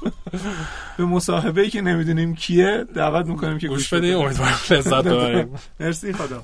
به 0.97 1.05
مصاحبه 1.05 1.61
ای 1.61 1.69
که 1.69 1.81
نمی‌دونیم 1.81 2.35
کیه 2.35 2.85
دعوت 2.95 3.25
می‌کنیم 3.25 3.57
که 3.57 3.67
گوش 3.67 3.93
بده 3.93 4.07
امیدوارم 4.07 4.59
لذت 4.69 5.03
ببریم. 5.07 5.55
مرسی 5.79 6.13
خدا. 6.13 6.43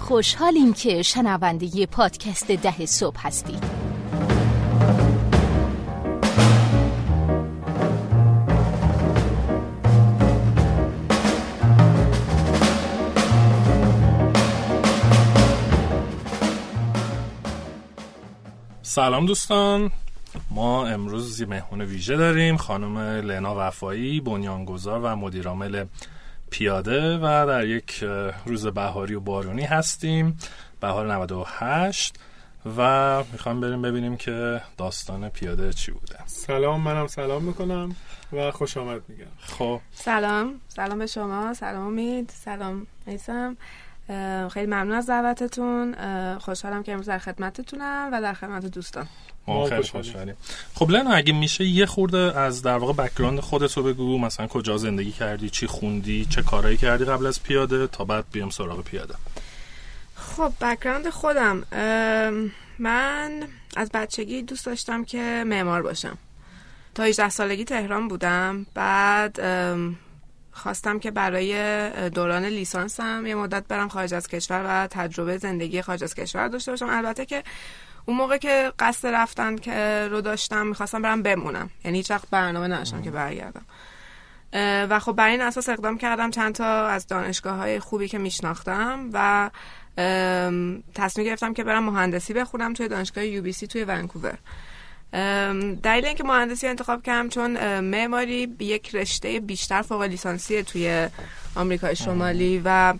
خوشحالیم 0.00 0.72
که 0.72 1.02
شنونده 1.02 1.86
پادکست 1.86 2.52
ده 2.52 2.86
صبح 2.86 3.26
هستید. 3.26 3.64
سلام 18.82 19.26
دوستان. 19.26 19.90
ما 20.50 20.86
امروز 20.86 21.40
یه 21.40 21.46
مهمون 21.46 21.80
ویژه 21.80 22.16
داریم 22.16 22.56
خانم 22.56 22.98
لنا 22.98 23.54
وفایی 23.58 24.20
بنیانگذار 24.20 25.00
و 25.00 25.16
مدیرعامل 25.16 25.84
پیاده 26.50 27.16
و 27.16 27.46
در 27.48 27.66
یک 27.66 28.04
روز 28.46 28.66
بهاری 28.66 29.14
و 29.14 29.20
بارونی 29.20 29.62
هستیم. 29.62 30.38
بهار 30.80 31.12
98 31.14 32.18
و 32.76 33.24
می‌خوام 33.32 33.60
بریم 33.60 33.82
ببینیم 33.82 34.16
که 34.16 34.60
داستان 34.78 35.28
پیاده 35.28 35.72
چی 35.72 35.92
بوده. 35.92 36.16
سلام 36.26 36.80
منم 36.80 37.06
سلام 37.06 37.42
می‌کنم 37.44 37.96
و 38.32 38.50
خوش 38.50 38.76
آمد 38.76 39.02
میگم. 39.08 39.24
خب. 39.38 39.80
سلام 39.92 40.60
سلام 40.68 40.98
به 40.98 41.06
شما 41.06 41.54
سلام 41.54 41.86
امید 41.86 42.32
سلام 42.44 42.86
ایسم 43.06 43.56
خیلی 44.52 44.66
ممنون 44.66 44.92
از 44.92 45.06
دعوتتون. 45.06 45.94
خوشحالم 46.38 46.82
که 46.82 46.92
امروز 46.92 47.08
در 47.08 47.18
خدمتتونم 47.18 48.08
و 48.12 48.20
در 48.22 48.34
خدمت 48.34 48.66
دوستان. 48.66 49.06
ما 49.46 49.66
خیلی 49.66 49.82
خوشحالیم. 49.82 50.34
خب 50.74 50.90
لنا 50.90 51.10
اگه 51.10 51.32
میشه 51.32 51.64
یه 51.64 51.86
خورده 51.86 52.38
از 52.38 52.62
در 52.62 52.76
واقع 52.76 52.92
background 52.92 53.40
خودت 53.40 53.76
رو 53.76 53.82
بگو. 53.82 54.18
مثلا 54.18 54.46
کجا 54.46 54.76
زندگی 54.76 55.12
کردی؟ 55.12 55.50
چی 55.50 55.66
خوندی؟ 55.66 56.24
چه 56.24 56.42
کارهایی 56.42 56.76
کردی 56.76 57.04
قبل 57.04 57.26
از 57.26 57.42
پیاده 57.42 57.86
تا 57.86 58.04
بعد 58.04 58.24
بیام 58.32 58.50
سراغ 58.50 58.84
پیاده؟ 58.84 59.14
خب 60.14 60.52
background 60.60 61.10
خودم. 61.10 61.64
من 62.78 63.42
از 63.76 63.90
بچگی 63.94 64.42
دوست 64.42 64.66
داشتم 64.66 65.04
که 65.04 65.44
معمار 65.46 65.82
باشم. 65.82 66.18
تا 66.94 67.02
18 67.02 67.28
سالگی 67.28 67.64
تهران 67.64 68.08
بودم. 68.08 68.66
بعد 68.74 69.40
خواستم 70.60 70.98
که 70.98 71.10
برای 71.10 72.10
دوران 72.10 72.44
لیسانسم 72.44 73.26
یه 73.26 73.34
مدت 73.34 73.64
برم 73.68 73.88
خارج 73.88 74.14
از 74.14 74.28
کشور 74.28 74.64
و 74.66 74.86
تجربه 74.86 75.38
زندگی 75.38 75.82
خارج 75.82 76.04
از 76.04 76.14
کشور 76.14 76.48
داشته 76.48 76.72
باشم. 76.72 76.88
البته 76.88 77.26
که 77.26 77.42
اون 78.06 78.16
موقع 78.16 78.36
که 78.36 78.72
قصد 78.78 79.08
رفتن 79.08 79.56
که 79.56 80.08
رو 80.10 80.20
داشتم 80.20 80.66
می‌خواستم 80.66 81.02
برم 81.02 81.22
بمونم. 81.22 81.70
یعنی 81.84 81.98
هیچ 81.98 82.10
وقت 82.10 82.30
برنامه 82.30 82.68
نداشتم 82.68 83.02
که 83.02 83.10
برگردم. 83.10 83.64
و 84.90 84.98
خب 84.98 85.12
بر 85.12 85.28
این 85.28 85.40
اساس 85.40 85.68
اقدام 85.68 85.98
کردم 85.98 86.30
چند 86.30 86.54
تا 86.54 86.86
از 86.86 87.06
دانشگاه 87.06 87.56
های 87.56 87.80
خوبی 87.80 88.08
که 88.08 88.18
میشناختم 88.18 89.10
و 89.12 89.50
تصمیم 90.94 91.26
گرفتم 91.26 91.54
که 91.54 91.64
برم 91.64 91.84
مهندسی 91.84 92.32
بخونم 92.34 92.72
توی 92.72 92.88
دانشگاه 92.88 93.26
یو 93.26 93.42
بی 93.42 93.52
سی 93.52 93.66
توی 93.66 93.84
ونکوور. 93.84 94.38
دلیل 95.82 96.06
اینکه 96.06 96.24
مهندسی 96.24 96.66
انتخاب 96.66 97.02
کردم 97.02 97.28
چون 97.28 97.80
معماری 97.80 98.56
یک 98.58 98.94
رشته 98.94 99.40
بیشتر 99.40 99.82
فوق 99.82 100.02
لیسانسی 100.02 100.62
توی 100.62 101.08
آمریکای 101.54 101.96
شمالی 101.96 102.62
و 102.64 102.94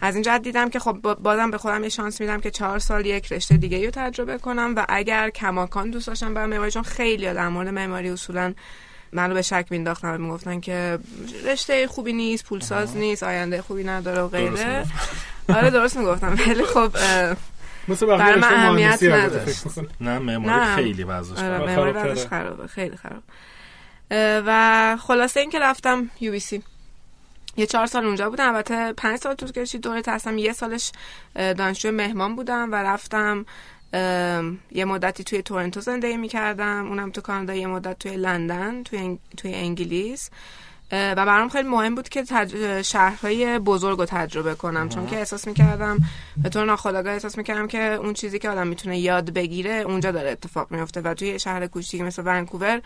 از 0.00 0.14
این 0.14 0.22
جهت 0.22 0.42
دیدم 0.42 0.70
که 0.70 0.78
خب 0.78 0.92
بازم 1.22 1.50
به 1.50 1.58
خودم 1.58 1.82
یه 1.82 1.88
شانس 1.88 2.20
میدم 2.20 2.40
که 2.40 2.50
چهار 2.50 2.78
سال 2.78 3.06
یک 3.06 3.32
رشته 3.32 3.56
دیگه 3.56 3.84
رو 3.84 3.90
تجربه 3.90 4.38
کنم 4.38 4.72
و 4.76 4.84
اگر 4.88 5.30
کماکان 5.30 5.90
دوست 5.90 6.06
داشتم 6.06 6.34
برم 6.34 6.48
معماری 6.48 6.70
چون 6.70 6.82
خیلی 6.82 7.24
در 7.24 7.48
مورد 7.48 7.68
معماری 7.68 8.10
اصولا 8.10 8.54
منو 9.12 9.34
به 9.34 9.42
شک 9.42 9.66
مینداختن 9.70 10.14
و 10.14 10.18
می‌گفتن 10.18 10.60
که 10.60 10.98
رشته 11.44 11.86
خوبی 11.86 12.12
نیست 12.12 12.44
پولساز 12.44 12.96
نیست 12.96 13.22
آینده 13.22 13.62
خوبی 13.62 13.84
نداره 13.84 14.22
و 14.22 14.28
غیره. 14.28 14.86
آره 15.48 15.70
درست 15.70 15.96
می‌گفتم. 15.96 16.38
ولی 16.46 16.64
خب 16.64 16.92
مثل 17.88 18.06
برای 18.06 18.40
من 18.40 18.54
اهمیت 18.54 19.02
نداشت. 19.02 19.64
نه 20.00 20.18
معماری 20.18 20.74
خیلی 20.74 21.04
وضعش 21.04 21.38
آره 21.38 21.58
معماری 21.58 22.14
خرابه. 22.14 22.66
خیلی 22.66 22.96
خراب. 22.96 23.22
و 24.46 24.96
خلاصه 25.00 25.40
اینکه 25.40 25.58
رفتم 25.58 26.10
یو 26.20 26.32
بی 26.32 26.40
سی 26.40 26.62
یه 27.56 27.66
چهار 27.66 27.86
سال 27.86 28.04
اونجا 28.04 28.30
بودم. 28.30 28.48
البته 28.48 28.92
پنج 28.92 29.18
سال 29.18 29.34
طول 29.34 29.52
کشید. 29.52 29.80
دوره 29.80 30.02
تحصیلم 30.02 30.38
یه 30.38 30.52
سالش 30.52 30.92
دانشجو 31.34 31.92
مهمان 31.92 32.36
بودم 32.36 32.72
و 32.72 32.74
رفتم 32.74 33.46
یه 34.72 34.84
مدتی 34.84 35.24
توی 35.24 35.42
تورنتو 35.42 35.80
زندگی 35.80 36.16
می‌کردم. 36.16 36.86
اونم 36.86 37.10
تو 37.10 37.20
کانادا. 37.20 37.54
یه 37.54 37.66
مدت 37.66 37.98
توی 37.98 38.16
لندن 38.16 38.82
توی, 38.82 39.18
توی 39.36 39.54
انگلیس. 39.54 40.30
و 40.92 41.14
برام 41.14 41.48
خیلی 41.48 41.68
مهم 41.68 41.94
بود 41.94 42.08
که 42.08 42.22
تج... 42.22 42.82
شهرهای 42.82 43.58
بزرگ 43.58 43.98
رو 43.98 44.04
تجربه 44.04 44.54
کنم. 44.54 44.88
چون 44.88 45.06
که 45.06 45.16
احساس 45.16 45.46
می‌کردم 45.46 45.98
به 46.36 46.48
طور 46.48 46.64
ناخودآگاه 46.64 47.12
احساس 47.12 47.38
می‌کردم 47.38 47.66
که 47.66 47.78
اون 47.78 48.12
چیزی 48.12 48.38
که 48.38 48.50
آدم 48.50 48.66
می‌تونه 48.66 48.98
یاد 48.98 49.32
بگیره 49.32 49.72
اونجا 49.72 50.12
داره 50.12 50.30
اتفاق 50.30 50.70
میفته 50.70 51.00
و 51.00 51.14
توی 51.14 51.38
شهر 51.38 51.66
کوچیک 51.66 52.00
مثل 52.00 52.22
ونکوور 52.26 52.82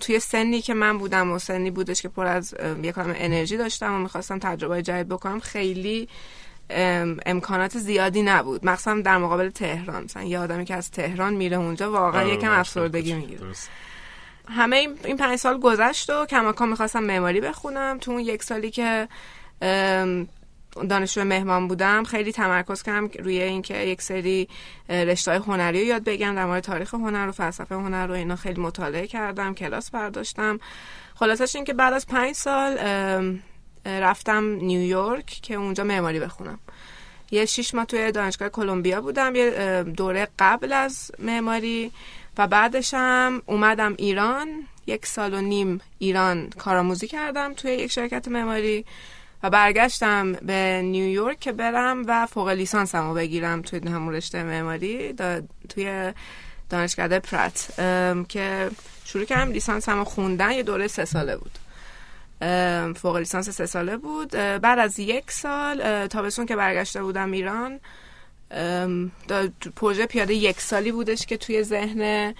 توی 0.00 0.20
سنی 0.20 0.62
که 0.62 0.74
من 0.74 0.98
بودم 0.98 1.32
و 1.32 1.38
سنی 1.38 1.70
بودش 1.70 2.02
که 2.02 2.08
پر 2.08 2.26
از 2.26 2.54
یک 2.82 2.98
انرژی 2.98 3.56
داشتم 3.56 3.94
و 3.94 3.98
می‌خواستم 3.98 4.38
تجربه 4.38 4.82
جدید 4.82 5.08
بکنم 5.08 5.40
خیلی 5.40 6.08
امکانات 7.26 7.78
زیادی 7.78 8.22
نبود. 8.22 8.66
مخصوصا 8.66 9.00
در 9.00 9.18
مقابل 9.18 9.50
تهران. 9.50 10.04
مثلا 10.04 10.22
یه 10.22 10.38
آدمی 10.38 10.64
که 10.64 10.74
از 10.74 10.90
تهران 10.90 11.34
میره 11.34 11.56
اونجا 11.56 11.92
واقعا 11.92 12.24
یکم 12.24 12.50
افسردگی 12.50 13.12
می‌گیره. 13.14 13.40
همه 14.48 14.76
این 15.04 15.16
پنج 15.16 15.36
سال 15.38 15.60
گذشت 15.60 16.10
و 16.10 16.26
کماکان 16.26 16.68
می‌خواستم 16.68 17.02
معماری 17.02 17.40
بخونم. 17.40 17.98
تو 17.98 18.10
اون 18.10 18.20
یک 18.20 18.42
سالی 18.42 18.70
که 18.70 19.08
دانشجو 20.88 21.24
مهمان 21.24 21.68
بودم 21.68 22.04
خیلی 22.04 22.32
تمرکز 22.32 22.82
کردم 22.82 23.10
روی 23.18 23.42
اینکه 23.42 23.76
یک 23.78 24.02
سری 24.02 24.48
رشته 24.88 25.38
هنری 25.38 25.80
رو 25.80 25.86
یاد 25.86 26.04
بگم 26.04 26.34
در 26.34 26.46
مورد 26.46 26.62
تاریخ 26.62 26.94
هنر 26.94 27.28
و 27.28 27.32
فلسفه 27.32 27.74
هنر 27.74 28.06
رو 28.06 28.14
اینا 28.14 28.36
خیلی 28.36 28.60
مطالعه 28.60 29.06
کردم 29.06 29.54
کلاس 29.54 29.90
برداشتم. 29.90 30.58
خلاصش 31.14 31.56
این 31.56 31.64
که 31.64 31.74
بعد 31.74 31.92
از 31.92 32.06
پنج 32.06 32.34
سال 32.34 32.78
رفتم 33.86 34.44
نیویورک 34.44 35.26
که 35.26 35.54
اونجا 35.54 35.84
معماری 35.84 36.20
بخونم. 36.20 36.58
یه 37.30 37.46
شیش 37.46 37.74
ماه 37.74 37.84
توی 37.84 38.12
دانشگاه 38.12 38.48
کلمبیا 38.48 39.00
بودم 39.00 39.34
یه 39.34 39.82
دوره 39.82 40.28
قبل 40.38 40.72
از 40.72 41.10
معماری. 41.18 41.92
و 42.38 42.46
بعدشم 42.46 43.42
اومدم 43.46 43.94
ایران. 43.98 44.48
یک 44.86 45.06
سال 45.06 45.34
و 45.34 45.40
نیم 45.40 45.80
ایران 45.98 46.50
کارآموزی 46.50 47.08
کردم 47.08 47.54
توی 47.54 47.72
یک 47.72 47.92
شرکت 47.92 48.28
معماری 48.28 48.84
و 49.42 49.50
برگشتم 49.50 50.32
به 50.32 50.80
نیویورک 50.84 51.40
که 51.40 51.52
برم 51.52 52.04
و 52.06 52.26
فوق 52.26 52.48
لیسانسمو 52.48 53.08
رو 53.08 53.14
بگیرم 53.14 53.62
توی 53.62 53.80
همون 53.88 54.14
رشته 54.14 54.42
معماری 54.42 55.14
توی 55.68 56.12
دانشکده 56.70 57.18
پرت. 57.18 57.74
که 58.28 58.70
شروع 59.04 59.24
کردم 59.24 59.52
لیسانسمو 59.52 59.98
رو 59.98 60.04
خوندن. 60.04 60.52
یه 60.52 60.62
دوره 60.62 60.86
سه 60.88 61.04
ساله 61.04 61.36
بود. 61.36 61.58
فوق 62.96 63.16
لیسانس 63.16 63.50
سه 63.50 63.66
ساله 63.66 63.96
بود. 63.96 64.30
بعد 64.30 64.78
از 64.78 64.98
یک 64.98 65.30
سال 65.30 66.06
تابستون 66.06 66.46
که 66.46 66.56
برگشته 66.56 67.02
بودم 67.02 67.32
ایران 67.32 67.80
پروژه 69.76 70.06
پیاده 70.06 70.34
یک 70.34 70.60
سالی 70.60 70.92
بودش 70.92 71.26
که 71.26 71.36
توی 71.36 71.62
ذهن 71.62 72.34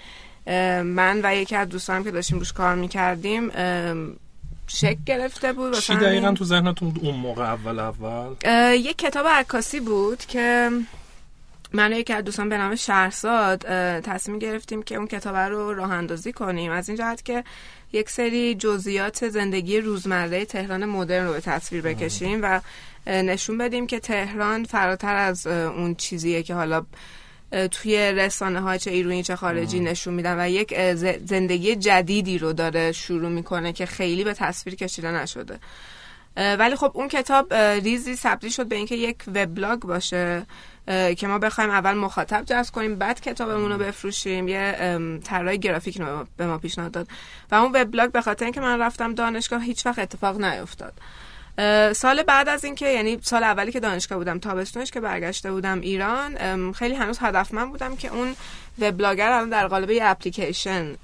من 0.83 1.21
و 1.23 1.35
یکی 1.35 1.55
از 1.55 1.69
دوستانم 1.69 2.03
که 2.03 2.11
داشتیم 2.11 2.39
روش 2.39 2.53
کار 2.53 2.75
می‌کردیم 2.75 3.51
شک 4.67 4.97
گرفته 5.05 5.53
بود. 5.53 5.79
چی 5.79 5.95
دقیقا 5.95 6.31
تو 6.31 6.45
ذهنتون 6.45 6.93
اون 7.01 7.15
موقع 7.15 7.43
اول 7.43 7.79
اول؟ 7.79 8.35
یک 8.75 8.97
کتاب 8.97 9.27
عکاسی 9.27 9.79
بود 9.79 10.19
که 10.19 10.69
من 11.73 11.93
و 11.93 11.95
یکی 11.95 12.13
از 12.13 12.23
دوستان 12.23 12.49
به 12.49 12.57
نام 12.57 12.75
شهرزاد 12.75 13.59
تصمیم 14.01 14.39
گرفتیم 14.39 14.83
که 14.83 14.95
اون 14.95 15.07
کتاب 15.07 15.35
رو 15.35 15.73
راه 15.73 15.91
اندازی 15.91 16.31
کنیم. 16.31 16.71
از 16.71 16.89
این 16.89 16.97
جهت 16.97 17.25
که 17.25 17.43
یک 17.93 18.09
سری 18.09 18.55
جزئیات 18.55 19.29
زندگی 19.29 19.79
روزمره 19.79 20.45
تهران 20.45 20.85
مدرن 20.85 21.25
رو 21.25 21.33
به 21.33 21.41
تصویر 21.41 21.81
بکشیم 21.81 22.39
و 22.43 22.61
نشون 23.07 23.57
بدیم 23.57 23.87
که 23.87 23.99
تهران 23.99 24.63
فراتر 24.63 25.15
از 25.15 25.47
اون 25.47 25.95
چیزیه 25.95 26.43
که 26.43 26.53
حالا 26.53 26.85
توی 27.71 27.97
رسانه 27.97 28.59
ها 28.59 28.77
چه 28.77 28.91
ایرونی 28.91 29.23
چه 29.23 29.35
خارجی 29.35 29.79
نشون 29.79 30.13
میدن 30.13 30.39
و 30.39 30.49
یک 30.49 30.91
زندگی 31.25 31.75
جدیدی 31.75 32.37
رو 32.37 32.53
داره 32.53 32.91
شروع 32.91 33.29
می‌کنه 33.29 33.73
که 33.73 33.85
خیلی 33.85 34.23
به 34.23 34.33
تصویر 34.33 34.75
کشیده 34.75 35.11
نشده. 35.11 35.59
ولی 36.37 36.75
خب 36.75 36.91
اون 36.93 37.07
کتاب 37.07 37.53
ریزی 37.53 38.15
تبدیل 38.15 38.49
شد 38.49 38.67
به 38.67 38.75
اینکه 38.75 38.95
یک 38.95 39.17
وبلاگ 39.27 39.79
باشه 39.79 40.45
که 41.17 41.27
ما 41.27 41.39
بخوایم 41.39 41.69
اول 41.69 41.93
مخاطب 41.93 42.45
جذب 42.45 42.73
کنیم 42.73 42.95
بعد 42.95 43.21
کتابمون 43.21 43.71
رو 43.71 43.77
بفروشیم 43.77 44.47
یه 44.47 44.99
طراح 45.23 45.55
گرافیک 45.55 46.01
رو 46.01 46.25
به 46.37 46.47
ما 46.47 46.57
پیشنهاد 46.57 46.91
داد. 46.91 47.07
و 47.51 47.55
اون 47.55 47.71
وبلاگ 47.75 48.11
به 48.11 48.21
خاطر 48.21 48.45
اینکه 48.45 48.61
من 48.61 48.79
رفتم 48.79 49.15
دانشگاه 49.15 49.63
هیچ 49.63 49.85
وقت 49.85 49.99
اتفاق 49.99 50.41
نیفتاد. 50.41 50.93
سال 51.93 52.23
بعد 52.23 52.49
از 52.49 52.65
اینکه 52.65 52.87
یعنی 52.87 53.19
سال 53.21 53.43
اولی 53.43 53.71
که 53.71 53.79
دانشگاه 53.79 54.17
بودم 54.17 54.39
تابستونش 54.39 54.91
که 54.91 54.99
برگشته 54.99 55.51
بودم 55.51 55.79
ایران 55.79 56.71
خیلی 56.71 56.95
هنوز 56.95 57.17
هدفمند 57.21 57.69
بودم 57.69 57.95
که 57.95 58.07
اون 58.07 58.35
وبلاگر 58.79 59.31
الان 59.31 59.49
در 59.49 59.67
قالب 59.67 59.89
یه 59.89 60.05
اپلیکیشن 60.05 60.95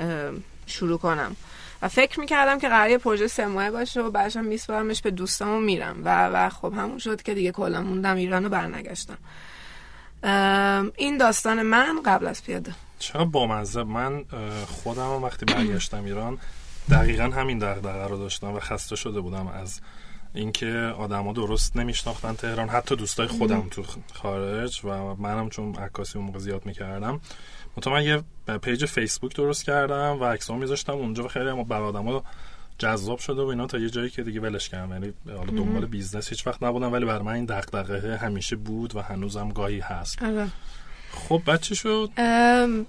شروع 0.65 0.97
کنم. 0.97 1.35
و 1.81 1.88
فکر 1.88 2.19
می‌کردم 2.19 2.59
که 2.59 2.69
قرار 2.69 2.97
پروژه 2.97 3.27
سه 3.27 3.45
ماهه 3.45 3.71
باشه 3.71 4.01
و 4.01 4.09
بعدش 4.09 4.35
میسپارمش 4.35 5.01
به 5.01 5.12
دوستامو 5.12 5.59
میرم. 5.59 6.01
و 6.03 6.27
و 6.27 6.49
خب 6.49 6.73
همون 6.73 6.97
شد 6.97 7.21
که 7.21 7.33
دیگه 7.33 7.51
کلا 7.51 7.81
موندم 7.81 8.15
ایران 8.15 8.45
و 8.45 8.49
برنگشتم. 8.49 9.17
این 10.95 11.17
داستان 11.17 11.62
من 11.62 12.01
قبل 12.05 12.27
از 12.27 12.43
پیاده. 12.43 12.71
چرا 12.99 13.25
بامزه. 13.25 13.83
من 13.83 14.25
خودم 14.67 15.23
وقتی 15.23 15.45
برگشتم 15.45 16.03
ایران 16.03 16.38
دقیقا 16.91 17.23
همین 17.23 17.59
دغدغه 17.59 18.07
رو 18.07 18.17
داشتم 18.17 18.51
و 18.51 18.59
خسته 18.59 18.95
شده 18.95 19.19
بودم 19.19 19.47
از 19.47 19.81
اینکه 20.33 20.93
آدما 20.97 21.33
درست 21.33 21.77
نمیشناختن 21.77 22.33
تهران. 22.33 22.69
حتی 22.69 22.95
دوستای 22.95 23.27
خودم 23.27 23.67
تو 23.71 23.83
خارج 24.13 24.81
و 24.83 25.15
منم 25.15 25.49
چون 25.49 25.75
عکاسی 25.75 26.17
اون 26.17 26.27
موقع 26.27 26.39
زیاد 26.39 26.65
می‌کردم. 26.65 27.21
من 27.87 28.03
یه 28.03 28.23
page 28.62 28.86
فیسبوک 28.85 29.35
درست 29.35 29.65
کردم 29.65 30.17
و 30.21 30.25
عکسام 30.25 30.59
میذاشتم 30.59 30.93
اونجا 30.93 31.27
خیلی 31.27 31.63
بر 31.63 31.81
آدما 31.81 32.23
جذاب 32.77 33.19
شده 33.19 33.41
و 33.41 33.45
اینا 33.45 33.67
تا 33.67 33.77
یه 33.77 33.89
جایی 33.89 34.09
که 34.09 34.23
دیگه 34.23 34.39
ولش 34.39 34.69
کردم. 34.69 34.91
یعنی 34.91 35.13
حالا 35.27 35.51
دنبال 35.51 35.85
business 35.86 36.29
هیچ 36.29 36.47
وقت 36.47 36.63
نبودم 36.63 36.93
ولی 36.93 37.05
بر 37.05 37.21
من 37.21 37.33
این 37.33 37.45
دغدغه 37.45 38.17
همیشه 38.17 38.55
بود 38.55 38.95
و 38.95 39.01
هنوزم 39.01 39.49
گاهی 39.49 39.79
هست. 39.79 40.23
آره. 40.23 40.47
خب 41.11 41.41
بعد 41.47 41.62
چی 41.62 41.75
شد؟ 41.75 42.09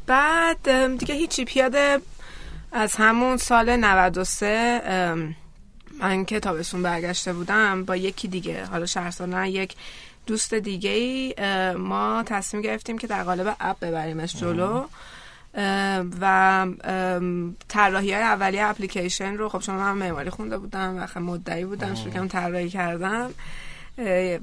بعد 0.06 0.96
دیگه 0.98 1.14
هیچی. 1.14 1.44
پیاده 1.44 1.98
از 2.72 2.96
همون 2.96 3.36
سال 3.36 3.76
93 3.76 5.36
من 6.00 6.24
که 6.24 6.40
تابستون 6.40 6.82
برگشته 6.82 7.32
بودم 7.32 7.84
با 7.84 7.96
یکی 7.96 8.28
دیگه 8.28 8.64
حالا 8.64 8.86
شهرستان 8.86 9.44
یک 9.44 9.74
دوست 10.26 10.54
دیگه 10.54 10.90
ای 10.90 11.34
ما 11.74 12.22
تصمیم 12.26 12.62
گرفتیم 12.62 12.98
که 12.98 13.06
در 13.06 13.22
قالب 13.22 13.56
اپ 13.60 13.80
ببریمش 13.80 14.36
جلو. 14.36 14.84
و 16.20 16.66
طراحی 17.68 18.12
های 18.12 18.22
اولیه 18.22 18.64
اپلیکیشن 18.64 19.36
رو 19.36 19.48
خب 19.48 19.60
شما 19.60 19.76
من 19.76 19.92
معماری 19.92 20.30
خونده 20.30 20.58
بودم 20.58 21.08
و 21.14 21.20
مدعی 21.20 21.64
بودم 21.64 21.94
شروع 21.94 22.12
کردم 22.14 22.28
طراحی 22.28 22.68
کردم 22.68 23.30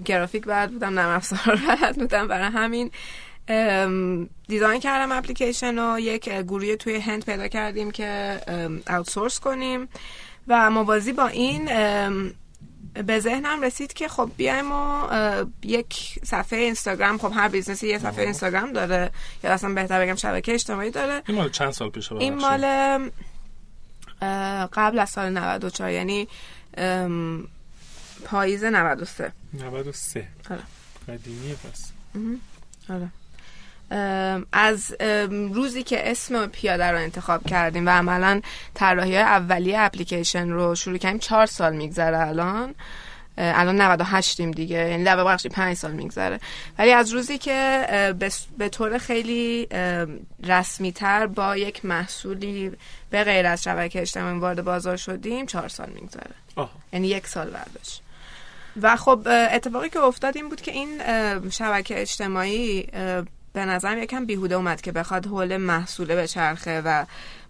گرافیک 0.06 0.46
بعد 0.46 0.72
بودم 0.72 1.00
نرم 1.00 1.16
افزار 1.16 1.60
بعد 1.68 1.96
بودم 1.98 2.28
برای 2.28 2.52
همین. 2.52 2.92
دیزاین 4.48 4.80
کردم 4.80 5.12
اپلیکیشن 5.12 5.80
رو 5.80 6.00
یک 6.00 6.30
گروه 6.30 6.76
توی 6.76 6.96
هند 6.96 7.26
پیدا 7.26 7.48
کردیم 7.48 7.92
که 7.92 8.40
اوتسورس 8.90 9.40
کنیم. 9.40 9.88
و 10.48 10.70
موازی 10.70 11.14
با 11.14 11.28
این 11.28 11.66
به 12.94 13.20
ذهنم 13.20 13.62
رسید 13.62 13.94
که 13.94 14.08
خب 14.08 14.32
بیایم 14.38 14.72
و 14.72 15.08
یک 15.64 16.20
صفحه 16.24 16.60
اینستاگرام. 16.60 17.18
خب 17.18 17.32
هر 17.36 17.48
business 17.48 17.83
ی 17.83 17.88
یه 17.88 18.00
صفحه 18.00 18.24
اینستاگرام 18.24 18.74
داره 18.74 19.12
یا 19.44 19.54
اصلا 19.54 19.74
بهتر 19.74 20.06
بگم 20.06 20.16
شبکه 20.16 20.54
اجتماعی 20.54 20.92
داره. 20.92 21.24
این 21.28 21.38
مال 21.38 21.50
چند 21.50 21.72
سال 21.72 21.90
پیشه 21.90 22.16
این 22.16 22.36
مال 22.36 22.66
قبل 24.74 25.00
از 25.00 25.10
سال 25.10 25.30
94 25.30 25.92
یعنی 25.92 26.28
پاییز 28.26 28.64
93 28.64 29.32
93 29.54 30.28
آره. 30.50 30.62
قدیمیه 31.08 31.56
پس. 31.56 31.92
آره. 32.90 33.08
از 34.52 34.96
روزی 35.54 35.84
که 35.84 36.12
اسم 36.12 36.48
پیاده 36.48 36.86
رو 36.86 36.98
انتخاب 36.98 37.48
کردیم 37.48 37.86
و 37.86 37.90
عملا 37.90 38.42
طراحی 38.74 39.18
اولیه 39.18 39.80
اپلیکیشن 39.80 40.50
رو 40.50 40.76
شروع 40.76 40.98
کردیم 40.98 41.20
چهار 41.20 41.46
سال 41.46 41.76
میگذره 41.76 42.28
الان. 42.28 42.76
الان 43.40 43.82
98 43.82 44.40
ایم 44.40 44.52
دیگه 44.52 44.90
یعنی 44.90 45.04
در 45.04 45.24
بخشی 45.24 45.50
5 45.50 45.78
سال 45.78 45.92
میگذره. 45.92 46.40
ولی 46.78 46.92
از 46.92 47.14
روزی 47.14 47.38
که 47.38 48.14
به 48.58 48.70
طور 48.70 48.98
خیلی 48.98 49.68
رسمی 50.44 50.92
تر 50.92 51.28
با 51.28 51.58
یک 51.58 51.86
محصولی 51.86 52.72
به 53.10 53.24
غیر 53.24 53.46
از 53.46 53.64
شبکه 53.64 54.02
اجتماعی 54.02 54.40
وارد 54.40 54.64
بازار 54.64 54.98
شدیم 54.98 55.46
چهار 55.46 55.68
سال 55.68 55.90
میگذره. 55.90 56.32
یعنی 56.94 57.08
یک 57.08 57.28
سال 57.28 57.50
بعدش. 57.50 58.02
و 58.82 58.96
خب 58.96 59.28
اتفاقی 59.52 59.90
که 59.90 60.00
افتاد 60.00 60.38
این 60.38 60.50
بود 60.50 60.62
که 60.62 60.72
این 60.72 61.02
شبکه 61.50 62.02
اجتماعی 62.02 62.88
به 63.58 63.66
نظرم 63.66 64.04
یکم 64.04 64.26
بیهوده 64.26 64.56
اومد 64.56 64.82
که 64.82 64.92
بخواد 64.92 65.26
حول 65.26 65.58
محصوله 65.58 66.16
به 66.16 66.28
چرخه 66.28 66.82
و 66.86 67.06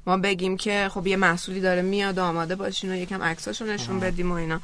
ما 0.06 0.18
بگیم 0.18 0.58
که 0.58 0.90
خب 0.94 1.08
یه 1.08 1.18
محصولی 1.18 1.62
داره 1.62 1.82
میاد 1.82 2.20
آماده 2.20 2.56
باشین 2.56 2.92
و 2.92 2.96
یکم 2.96 3.24
عکساشو 3.24 3.66
نشون 3.66 4.00
بدیم 4.00 4.32
و 4.32 4.36
اینا. 4.36 4.60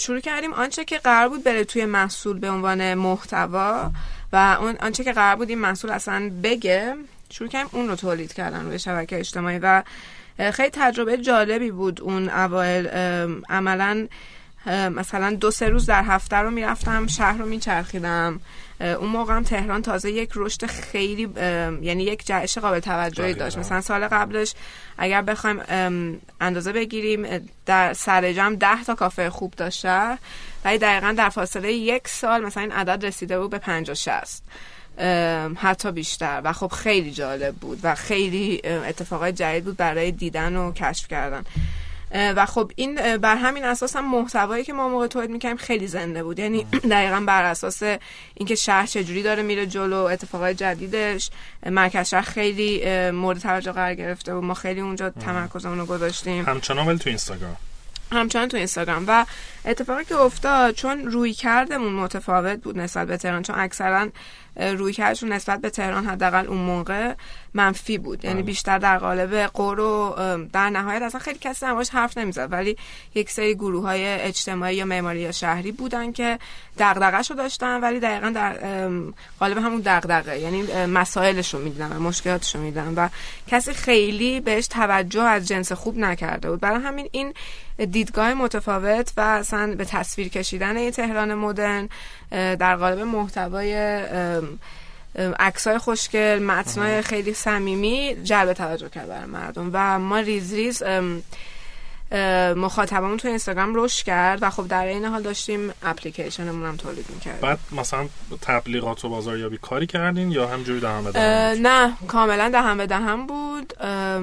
شروع 0.00 0.20
کردیم 0.20 0.52
آنچه 0.52 0.84
که 0.84 0.98
قرار 0.98 1.28
بود 1.28 1.44
بره 1.44 1.64
توی 1.64 1.84
محصول 1.84 2.38
به 2.38 2.50
عنوان 2.50 2.94
محتوا 2.94 3.90
و 4.32 4.56
اون 4.60 4.76
آنچه 4.80 5.04
که 5.04 5.12
قرار 5.12 5.36
بود 5.36 5.48
این 5.48 5.58
محصول 5.58 5.90
اصلا 5.90 6.30
بگه 6.42 6.94
شروع 7.30 7.48
کردیم 7.48 7.70
اون 7.72 7.88
رو 7.88 7.96
تولید 7.96 8.32
کردن 8.32 8.64
روی 8.64 8.78
شبکه 8.78 9.18
اجتماعی 9.18 9.58
و 9.58 9.82
خیلی 10.52 10.70
تجربه 10.72 11.16
جالبی 11.16 11.70
بود 11.70 12.00
اون 12.00 12.28
اوایل. 12.28 12.86
عملا 13.48 14.06
مثلا 14.66 15.34
دو 15.34 15.50
سه 15.50 15.68
روز 15.68 15.86
در 15.86 16.02
هفته 16.02 16.36
رو 16.36 16.50
می‌رفتم 16.50 17.06
شهر 17.06 17.38
رو 17.38 17.46
میچرخیدم. 17.46 18.40
اون 18.80 19.08
موقع 19.08 19.34
هم 19.36 19.42
تهران 19.42 19.82
تازه 19.82 20.10
یک 20.10 20.30
رشد 20.34 20.66
خیلی 20.66 21.28
یعنی 21.82 22.02
یک 22.02 22.26
جهش 22.26 22.58
قابل 22.58 22.80
توجهی 22.80 23.34
داشت. 23.34 23.58
مثلا 23.58 23.80
سال 23.80 24.08
قبلش 24.08 24.54
اگر 24.98 25.22
بخوایم 25.22 25.60
اندازه 26.40 26.72
بگیریم 26.72 27.48
در 27.66 27.92
سر 27.92 28.32
جمع 28.32 28.56
ده 28.56 28.84
تا 28.84 28.94
کافه 28.94 29.30
خوب 29.30 29.54
داشت 29.56 29.86
ولی 30.64 30.78
دقیقا 30.78 31.14
در 31.18 31.28
فاصله 31.28 31.72
یک 31.72 32.08
سال 32.08 32.44
مثلا 32.44 32.62
این 32.62 32.72
عدد 32.72 33.06
رسیده 33.06 33.40
بود 33.40 33.50
به 33.50 33.58
50 33.58 33.94
60 33.94 34.42
حتی 35.56 35.92
بیشتر. 35.92 36.40
و 36.44 36.52
خب 36.52 36.72
خیلی 36.72 37.10
جالب 37.10 37.54
بود 37.54 37.80
و 37.82 37.94
خیلی 37.94 38.60
اتفاقات 38.64 39.34
جدید 39.34 39.64
بود 39.64 39.76
برای 39.76 40.12
دیدن 40.12 40.56
و 40.56 40.72
کشف 40.72 41.08
کردن. 41.08 41.44
و 42.10 42.46
خب 42.46 42.72
این 42.76 43.16
بر 43.16 43.36
همین 43.36 43.64
اساس 43.64 43.96
هم 43.96 44.10
محتوایی 44.10 44.64
که 44.64 44.72
ما 44.72 44.88
موقع 44.88 45.06
تولید 45.06 45.30
می‌کنیم 45.30 45.56
خیلی 45.56 45.86
زنده 45.86 46.24
بود. 46.24 46.38
یعنی 46.38 46.66
دقیقا 46.90 47.20
بر 47.20 47.44
اساس 47.44 47.82
اینکه 48.34 48.54
شهر 48.54 48.86
چجوری 48.86 49.22
داره 49.22 49.42
میره 49.42 49.66
جلو 49.66 49.96
اتفاقای 49.96 50.54
جدیدش 50.54 51.30
مرکز 51.66 52.08
شهر 52.08 52.22
خیلی 52.22 52.82
مورد 53.10 53.38
توجه 53.38 53.72
قرار 53.72 53.94
گرفته 53.94 54.34
و 54.34 54.40
ما 54.40 54.54
خیلی 54.54 54.80
اونجا 54.80 55.10
تمرکزمون 55.10 55.78
رو 55.78 55.86
گذاشتیم. 55.86 56.44
همچنان 56.44 56.86
ولی 56.86 56.98
تو 56.98 57.08
اینستاگرام. 57.08 57.56
همچنان 58.12 58.48
تو 58.48 58.56
اینستاگرام. 58.56 59.04
و 59.08 59.26
اتفاقی 59.64 60.04
که 60.04 60.16
افتاد 60.16 60.74
چون 60.74 61.06
روی 61.06 61.32
کردمون 61.32 61.92
متفاوت 61.92 62.58
بود 62.58 62.78
نسبت 62.78 63.06
به 63.06 63.16
تهران 63.16 63.42
چون 63.42 63.58
اکثرا 63.58 64.08
روی 64.58 64.92
کردشون 64.92 65.32
نسبت 65.32 65.60
به 65.60 65.70
تهران 65.70 66.06
حداقل 66.06 66.46
اون 66.46 66.58
موقع 66.58 67.14
منفی 67.54 67.98
بود. 67.98 68.24
یعنی. 68.24 68.42
بیشتر 68.42 68.78
در 68.78 68.98
قالب 68.98 69.34
قور 69.34 69.80
و 69.80 70.16
در 70.52 70.70
نهایت 70.70 71.02
اصلا 71.02 71.20
خیلی 71.20 71.38
کسی 71.38 71.66
نماش 71.66 71.90
حرف 71.90 72.18
نمی‌زد. 72.18 72.48
ولی 72.52 72.76
یک 73.14 73.30
سری 73.30 73.54
گروه 73.54 73.82
های 73.82 74.06
اجتماعی 74.06 74.76
یا 74.76 74.84
معماری 74.84 75.20
یا 75.20 75.32
شهری 75.32 75.72
بودن 75.72 76.12
که 76.12 76.38
دغدغه‌شو 76.78 77.34
داشتن 77.34 77.80
ولی 77.80 78.00
دقیقا 78.00 78.30
در 78.30 78.52
قالب 79.40 79.58
همون 79.58 79.82
دغدغه. 79.84 80.38
یعنی 80.38 80.86
مسائلش 80.86 81.54
رو 81.54 81.60
می‌دیدن 81.60 81.92
و 81.96 82.00
مشکلاتش 82.00 82.54
رو 82.54 82.60
می‌دیدن 82.60 82.94
و 82.96 83.08
کسی 83.46 83.72
خیلی 83.72 84.40
بهش 84.40 84.66
توجه 84.66 85.22
از 85.22 85.48
جنس 85.48 85.72
خوب 85.72 85.98
نکرده 85.98 86.50
بود. 86.50 86.60
برای 86.60 86.82
همین 86.82 87.08
این 87.12 87.34
دیدگاه 87.86 88.34
متفاوت 88.34 89.12
و 89.16 89.20
اصلا 89.20 89.74
به 89.78 89.84
تصویر 89.84 90.28
کشیدن 90.28 90.76
این 90.76 90.90
تهران 90.90 91.34
مدرن 91.34 91.88
در 92.30 92.76
قالب 92.76 92.98
محتوای 92.98 93.74
عکسای 95.38 95.78
خوشگل 95.78 96.38
متنای 96.42 97.02
خیلی 97.02 97.34
صمیمی 97.34 98.16
جلب 98.22 98.52
توجه 98.52 98.88
کرد 98.88 99.08
برای 99.08 99.24
مردم 99.26 99.70
و 99.72 99.98
ما 99.98 100.18
ریز 100.18 100.54
ریز 100.54 100.82
مخاطبمون 102.56 103.16
تو 103.16 103.28
اینستاگرام 103.28 103.72
رشد 103.74 104.04
کرد 104.04 104.42
و 104.42 104.50
خب 104.50 104.66
در 104.68 104.86
این 104.86 105.04
حال 105.04 105.22
داشتیم 105.22 105.72
اپلیکیشنمون 105.82 106.66
هم 106.66 106.76
تولید 106.76 107.06
می‌کردیم. 107.14 107.40
بعد 107.40 107.58
مثلا 107.72 108.08
تبلیغات 108.42 109.04
و 109.04 109.08
بازاریابی 109.08 109.58
کاری 109.58 109.86
کردین 109.86 110.30
یا 110.30 110.46
همینجوری 110.46 110.80
دهن 110.80 111.04
به 111.04 111.18
نه 111.62 111.96
کاملا 112.08 112.48
دهن 112.48 112.76
به 112.76 112.86
دهن 112.86 113.26
بود. 113.26 113.72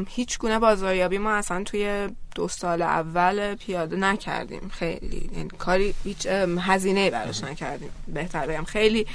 هیچ 0.10 0.38
گونه 0.38 0.60
بازاریابی 0.60 1.18
ما 1.18 1.32
اصلا 1.34 1.64
توی 1.64 2.10
دو 2.36 2.48
سال 2.48 2.82
اول 2.82 3.56
پیاده 3.56 3.96
نکردیم. 3.96 4.72
خیلی 4.74 5.30
یعنی 5.34 5.50
کاری 5.58 5.94
هیچ 6.04 6.26
هزینه 6.60 7.10
براش 7.10 7.44
نکردیم. 7.44 7.90
بهتر 8.08 8.48
بگم 8.48 8.64
خیلی 8.64 9.08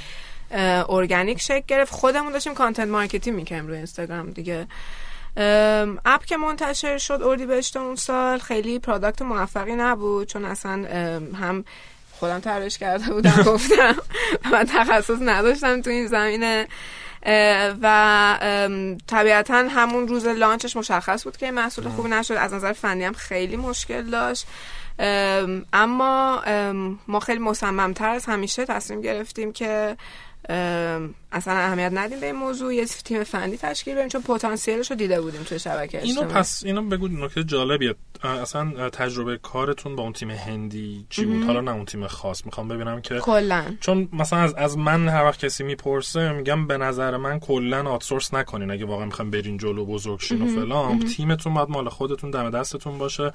ارگانیک 0.89 1.41
شکل 1.41 1.63
گرفت. 1.67 1.93
خودمون 1.93 2.31
داشتیم 2.31 2.53
content 2.53 2.87
marketing 2.87 3.35
می‌کنیم 3.35 3.67
روی 3.67 3.77
اینستاگرام 3.77 4.29
دیگه. 4.29 4.67
اپ 6.05 6.25
که 6.25 6.37
منتشر 6.37 6.97
شد 6.97 7.21
اردی 7.23 7.45
بهشت 7.45 7.77
اون 7.77 7.95
سال 7.95 8.39
خیلی 8.39 8.79
پرادکت 8.79 9.21
موفقی 9.21 9.75
نبود 9.75 10.27
چون 10.27 10.45
اصلا 10.45 10.87
هم 11.39 11.65
خودم 12.11 12.39
ترش 12.39 12.77
کرده 12.77 13.13
بودم 13.13 13.43
گفتم 13.53 13.95
من 14.51 14.63
تخصص 14.63 15.17
نداشتم 15.21 15.81
تو 15.81 15.89
این 15.89 16.07
زمینه. 16.07 16.67
و 17.81 18.97
طبیعتا 19.07 19.55
همون 19.69 20.07
روز 20.07 20.27
لانچش 20.27 20.75
مشخص 20.75 21.23
بود 21.23 21.37
که 21.37 21.51
محصول 21.51 21.89
خوبی 21.89 22.09
نشد. 22.09 22.33
از 22.33 22.53
نظر 22.53 22.73
فنی 22.73 23.03
هم 23.03 23.13
خیلی 23.13 23.55
مشکل 23.55 24.01
داشت. 24.01 24.47
اما 25.73 26.41
ما 27.07 27.19
خیلی 27.19 27.39
مصممتر 27.39 28.09
از 28.09 28.25
همیشه 28.25 28.65
تصمیم 28.65 29.01
گرفتیم 29.01 29.51
که 29.53 29.97
اصلا 30.49 31.53
اهمیت 31.53 31.91
ندیم 31.93 32.19
به 32.19 32.25
این 32.25 32.35
موضوع. 32.35 32.75
یه 32.75 32.85
تیم 32.85 33.23
فنی 33.23 33.57
تشکیل 33.57 33.95
بدیم 33.95 34.07
چون 34.07 34.21
پتانسیلش 34.21 34.91
رو 34.91 34.97
دیده 34.97 35.21
بودیم 35.21 35.43
توی 35.43 35.59
شبکه 35.59 36.03
اینو 36.03 36.23
پس 36.23 36.63
اینو 36.65 36.81
بگو 36.81 37.07
نکته 37.07 37.43
جالبیه. 37.43 37.95
اصلا 38.23 38.89
تجربه 38.89 39.37
کارتون 39.37 39.95
با 39.95 40.03
اون 40.03 40.13
تیم 40.13 40.31
هندی 40.31 41.05
چی 41.09 41.25
بود؟ 41.25 41.43
حالا 41.43 41.61
نه 41.61 41.71
اون 41.71 41.85
تیم 41.85 42.07
خاص 42.07 42.45
می‌خوام 42.45 42.67
ببینم 42.67 43.01
که 43.01 43.19
کلا. 43.19 43.63
چون 43.79 44.09
مثلا 44.13 44.39
از, 44.39 44.53
از 44.53 44.77
من 44.77 45.09
هر 45.09 45.23
وقت 45.23 45.45
کسی 45.45 45.63
می‌پرسه 45.63 46.31
میگم 46.31 46.67
به 46.67 46.77
نظر 46.77 47.17
من 47.17 47.39
کلا 47.39 47.89
آتسورس 47.89 48.33
نکنین. 48.33 48.71
اگه 48.71 48.85
واقعا 48.85 49.05
می‌خوام 49.05 49.31
برین 49.31 49.57
جلو 49.57 49.85
بزرگشین 49.85 50.41
و 50.41 50.47
فلان 50.47 50.99
تیمتون 50.99 51.53
باید 51.53 51.69
مال 51.69 51.89
خودتون 51.89 52.31
دم 52.31 52.49
دستتون 52.49 52.97
باشه. 52.97 53.33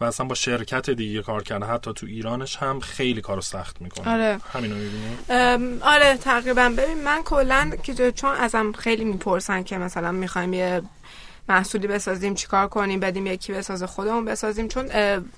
و 0.00 0.04
اصلا 0.04 0.26
با 0.26 0.34
شرکت 0.34 0.90
دیگه 0.90 1.22
کار 1.22 1.42
کرده. 1.42 1.66
حتی 1.66 1.92
تو 1.92 2.06
ایرانش 2.06 2.56
هم 2.56 2.80
خیلی 2.80 3.20
کارو 3.20 3.40
سخت 3.40 3.82
می‌کنه. 3.82 4.12
آره. 4.12 4.40
همینو 4.52 4.74
می‌بینی؟ 4.74 5.80
آره 5.82 6.16
تقریبا. 6.16 6.68
ببین 6.78 7.04
من 7.04 7.22
کلا 7.22 7.70
که 7.82 8.12
چون 8.12 8.30
ازم 8.30 8.72
خیلی 8.72 9.04
می‌پرسن 9.04 9.62
که 9.62 9.78
مثلا 9.78 10.12
می‌خوایم 10.12 10.52
یه 10.52 10.82
محصولی 11.48 11.86
بسازیم 11.86 12.34
چیکار 12.34 12.68
کنیم 12.68 13.00
بدیم 13.00 13.26
یکی 13.26 13.52
بسازه 13.52 13.86
خودمون 13.86 14.24
بسازیم. 14.24 14.68
چون 14.68 14.88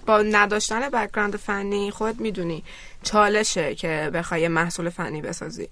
با 0.07 0.23
نداشتن 0.23 0.89
background 0.89 1.37
فنی 1.37 1.91
خود 1.91 2.21
می‌دونی 2.21 2.65
چالشه 3.03 3.75
که 3.75 4.11
بخوای 4.15 4.49
محصول 4.49 4.91
فنی 4.91 5.21
بسازی. 5.23 5.69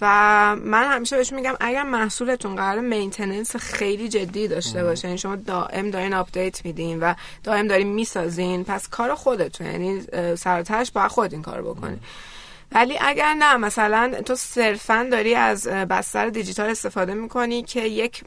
و 0.00 0.56
من 0.56 0.92
همیشه 0.92 1.16
بهش 1.16 1.32
میگم 1.32 1.54
اگر 1.60 1.82
محصولتون 1.82 2.56
قراره 2.56 2.80
maintenance 2.80 3.56
خیلی 3.56 4.08
جدی 4.08 4.48
داشته 4.48 4.84
باشه 4.84 5.08
یعنی 5.08 5.18
شما 5.18 5.36
دائم 5.36 5.90
دارین 5.90 6.14
update 6.14 6.64
میدین 6.64 7.00
و 7.00 7.14
دائم 7.44 7.68
دارین 7.68 7.88
می‌سازین 7.88 8.64
پس 8.64 8.88
کار 8.88 9.14
خودتون 9.14 9.66
یعنی 9.66 10.02
سرتش 10.36 10.90
با 10.90 11.08
خود 11.08 11.32
این 11.32 11.42
کار 11.42 11.62
بکنی. 11.62 11.98
ولی 12.72 12.98
اگر 13.00 13.34
نه 13.34 13.56
مثلا 13.56 14.12
تو 14.26 14.34
صرفا 14.34 15.08
داری 15.10 15.34
از 15.34 15.66
بستر 15.66 16.28
دیجیتال 16.28 16.70
استفاده 16.70 17.14
می‌کنی 17.14 17.62
که 17.62 17.80
یک 17.80 18.24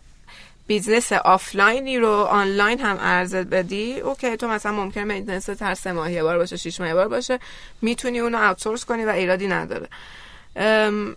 business 0.68 1.14
آفلاینی 1.14 2.00
رو 2.00 2.12
آنلاین 2.12 2.80
هم 2.80 2.98
عرضه 2.98 3.44
بدی 3.44 4.00
okay 4.00 4.38
تو 4.38 4.48
مثلا 4.48 4.72
ممکنه 4.72 5.04
maintenance 5.04 5.62
هر 5.62 5.74
سه 5.74 5.92
ماه 5.92 6.24
بار 6.24 6.38
باشه 6.38 6.58
شش 6.58 6.82
ماه 6.82 6.94
بار 6.94 7.08
باشه 7.08 7.40
می‌تونی 7.82 8.20
اونو 8.20 8.38
outsource 8.38 8.86
کنی 8.86 9.06
و 9.06 9.10
ایرادی 9.10 9.48
نداره. 9.48 9.88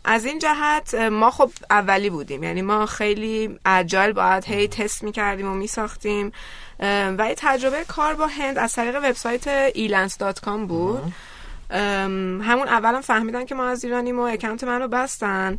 از 0.05 0.25
این 0.25 0.39
جهت 0.39 0.95
ما 0.95 1.31
خب 1.31 1.51
اولی 1.71 2.11
بودیم. 2.11 2.43
یعنی 2.43 2.63
ما 2.63 2.87
خیلی 2.87 3.59
agile 3.67 4.13
باید 4.13 4.45
هی 4.45 4.69
تست 4.69 5.03
می‌کردیم 5.03 5.53
و 5.53 5.55
میساختیم. 5.55 6.33
و 7.19 7.27
یه 7.29 7.35
تجربه 7.37 7.85
کار 7.89 8.15
با 8.15 8.27
هند 8.27 8.59
از 8.59 8.73
طریق 8.73 8.97
وبسایت 8.97 9.71
elance.com 9.71 10.67
بود. 10.69 11.13
همون 11.71 12.69
اولم 12.69 13.01
فهمیدن 13.01 13.45
که 13.45 13.55
ما 13.55 13.65
از 13.65 13.85
ایرانیم 13.85 14.19
و 14.19 14.23
account 14.23 14.65
منو 14.65 14.89
بستن 14.89 15.59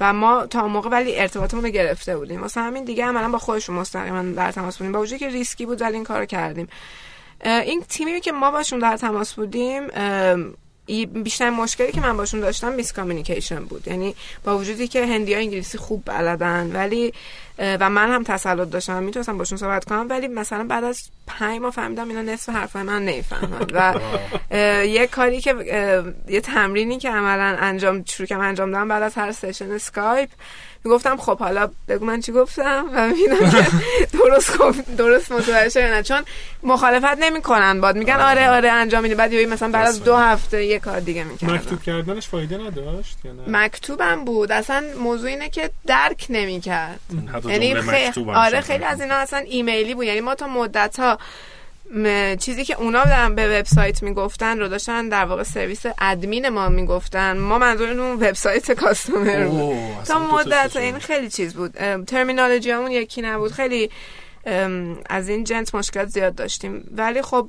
و 0.00 0.12
ما 0.12 0.46
تا 0.46 0.68
موقع 0.68 0.90
ولی 0.90 1.20
ارتباطمون 1.20 1.64
رو 1.64 1.70
گرفته 1.70 2.16
بودیم. 2.16 2.42
واسه 2.42 2.60
همین 2.60 2.84
دیگه 2.84 3.04
عملا 3.04 3.28
با 3.28 3.38
خودشون 3.38 3.76
مستقیما 3.76 4.22
در 4.22 4.52
تماس 4.52 4.78
بودیم. 4.78 4.92
با 4.92 5.00
وجودی 5.00 5.18
که 5.18 5.28
ریسکی 5.28 5.66
بود 5.66 5.82
ولی 5.82 5.94
این 5.94 6.04
کارو 6.04 6.26
کردیم. 6.26 6.68
این 7.44 7.82
تیمی 7.88 8.20
که 8.20 8.32
ما 8.32 8.50
باشون 8.50 8.78
در 8.78 8.96
تماس 8.96 9.34
بودیم 9.34 9.86
بیشتر 11.06 11.50
مشکلی 11.50 11.92
که 11.92 12.00
من 12.00 12.16
باشون 12.16 12.40
داشتم 12.40 12.72
miscommunication 12.72 13.64
بود. 13.64 13.88
یعنی 13.88 14.14
با 14.44 14.58
وجودی 14.58 14.88
که 14.88 15.06
هندی 15.06 15.34
ها 15.34 15.40
انگلیسی 15.40 15.78
خوب 15.78 16.02
بلدن 16.04 16.70
ولی 16.72 17.12
و 17.60 17.90
من 17.90 18.12
هم 18.12 18.22
تسلط 18.22 18.70
داشتم. 18.70 19.02
می‌تونستم 19.02 19.38
باشون 19.38 19.58
صحبت 19.58 19.84
کنم 19.84 20.06
ولی 20.10 20.28
مثلا 20.28 20.64
بعد 20.64 20.84
از 20.84 21.02
پنج 21.26 21.60
ماه 21.60 21.70
فهمیدم 21.70 22.08
اینا 22.08 22.22
نصف 22.22 22.48
حرفای 22.48 22.82
من 22.82 23.04
نمی‌فهمن. 23.04 23.66
و 23.72 23.94
یه 24.86 25.06
کاری 25.06 25.40
که 25.40 25.54
یه 26.28 26.40
تمرینی 26.40 26.98
که 26.98 27.10
عملا 27.10 27.56
انجام 27.60 28.04
شروع 28.04 28.26
کردم 28.26 28.42
انجام 28.42 28.72
دادم 28.72 28.88
بعد 28.88 29.02
از 29.02 29.14
هر 29.14 29.32
session 29.32 29.70
اسکایپ 29.70 30.28
می‌گفتم 30.84 31.16
خب 31.16 31.38
حالا 31.38 31.70
بگو 31.88 32.04
من 32.04 32.20
چی 32.20 32.32
گفتم 32.32 32.84
و 32.94 33.08
می‌بینم 33.08 33.50
که 33.50 33.66
درست 34.18 34.58
درست 34.98 35.32
متوجه 35.32 35.90
نه 35.90 36.02
چون 36.02 36.22
مخالفت 36.62 37.18
نمی‌کنن 37.18 37.80
باهات. 37.80 37.96
میگن 37.96 38.20
آره. 38.20 38.48
آره 38.48 38.70
انجام 38.70 39.02
میده 39.02 39.14
بعد 39.14 39.34
مثلا 39.34 39.68
بعد 39.68 39.88
از 39.88 40.04
دو 40.04 40.16
هفته 40.16 40.64
یه 40.64 40.78
کار 40.78 41.00
دیگه 41.00 41.24
می‌کنن 41.24 41.50
مکتوب 41.54 41.82
کردنش 41.82 42.28
فایده 42.28 42.58
نداشت 42.58 43.18
یا 43.24 43.32
نه؟ 43.32 43.42
مکتوبم 43.46 44.24
بود. 44.24 44.52
اصلا 44.52 44.84
موضوع 44.98 45.28
اینه 45.30 45.48
که 45.48 45.70
درک 45.86 46.26
نمی‌کرد. 46.30 47.00
یعنی 47.50 47.74
خیلی 47.74 48.30
آره 48.30 48.60
خیلی 48.60 48.84
از 48.84 49.00
اینا 49.00 49.14
اصلا 49.14 49.38
ایمیلی 49.38 49.94
بود. 49.94 50.04
یعنی 50.04 50.20
ما 50.20 50.34
تا 50.34 50.46
مدت 50.46 51.00
ها 51.00 51.18
چیزی 52.40 52.64
که 52.64 52.74
اونا 52.74 53.04
دارن 53.04 53.34
به 53.34 53.58
وبسایت 53.58 54.02
می‌گفتن 54.02 54.58
رو 54.58 54.68
داشتن 54.68 55.08
در 55.08 55.24
واقع 55.24 55.42
سرویس 55.42 55.82
ادمین 56.00 56.48
ما 56.48 56.68
می‌گفتن. 56.68 57.38
ما 57.38 57.58
منظور 57.58 57.88
اون 57.88 58.16
وبسایت 58.16 58.72
کاستومر 58.72 59.44
بود. 59.44 60.04
تا 60.04 60.18
مدت 60.18 60.76
این 60.76 60.98
خیلی 60.98 61.30
چیز 61.30 61.54
بود. 61.54 61.72
ترمینولوژی 62.04 62.70
همون 62.70 62.90
یکی 62.90 63.22
نبود. 63.22 63.52
خیلی 63.52 63.90
از 65.10 65.28
این 65.28 65.44
جنس 65.44 65.74
مشکلات 65.74 66.08
زیاد 66.08 66.34
داشتیم. 66.34 66.88
ولی 66.96 67.22
خب 67.22 67.48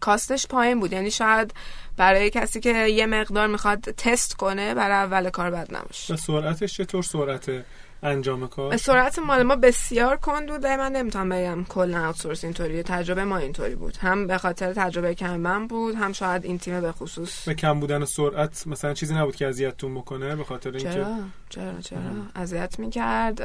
کاستش 0.00 0.46
پایین 0.46 0.80
بود. 0.80 0.92
یعنی 0.92 1.10
شاید 1.10 1.54
برای 1.96 2.30
کسی 2.30 2.60
که 2.60 2.86
یه 2.86 3.06
مقدار 3.06 3.46
می‌خواد 3.46 3.80
تست 3.80 4.34
کنه 4.34 4.74
برای 4.74 4.96
اول 4.96 5.30
کار 5.30 5.50
بد 5.50 5.74
نباشه. 5.74 6.16
سرعتش 6.16 6.76
چطور؟ 6.76 7.02
سرعت 7.02 7.64
انجام 8.02 8.48
کار؟ 8.48 8.76
سرعت 8.76 9.18
مال 9.18 9.42
ما 9.42 9.56
بسیار 9.56 10.16
کند 10.16 10.48
بود 10.48 10.66
من 10.66 10.92
نمی‌تونم 10.92 11.28
بگم 11.28 11.64
کلا 11.64 12.06
outsource 12.06 12.44
اینطوری. 12.44 12.82
تجربه 12.82 13.24
ما 13.24 13.36
اینطوری 13.36 13.74
بود. 13.74 13.96
هم 13.96 14.26
به 14.26 14.38
خاطر 14.38 14.72
تجربه 14.72 15.14
کم 15.14 15.36
من 15.36 15.66
بود 15.66 15.94
هم 15.94 16.12
شاید 16.12 16.44
این 16.44 16.58
تیم 16.58 16.80
به 16.80 16.92
خصوص. 16.92 17.48
به 17.48 17.54
کم 17.54 17.80
بودن 17.80 18.04
سرعت 18.04 18.66
مثلا 18.66 18.94
چیزی 18.94 19.14
نبود 19.14 19.36
که 19.36 19.46
اذیتتون 19.46 19.94
بکنه 19.94 20.36
به 20.36 20.44
خاطر 20.44 20.70
اینکه 20.70 20.92
چرا؟ 20.92 21.16
چرا؟ 21.48 21.80
چرا؟ 21.80 22.00
اذیت 22.34 22.78
می‌کرد. 22.78 23.40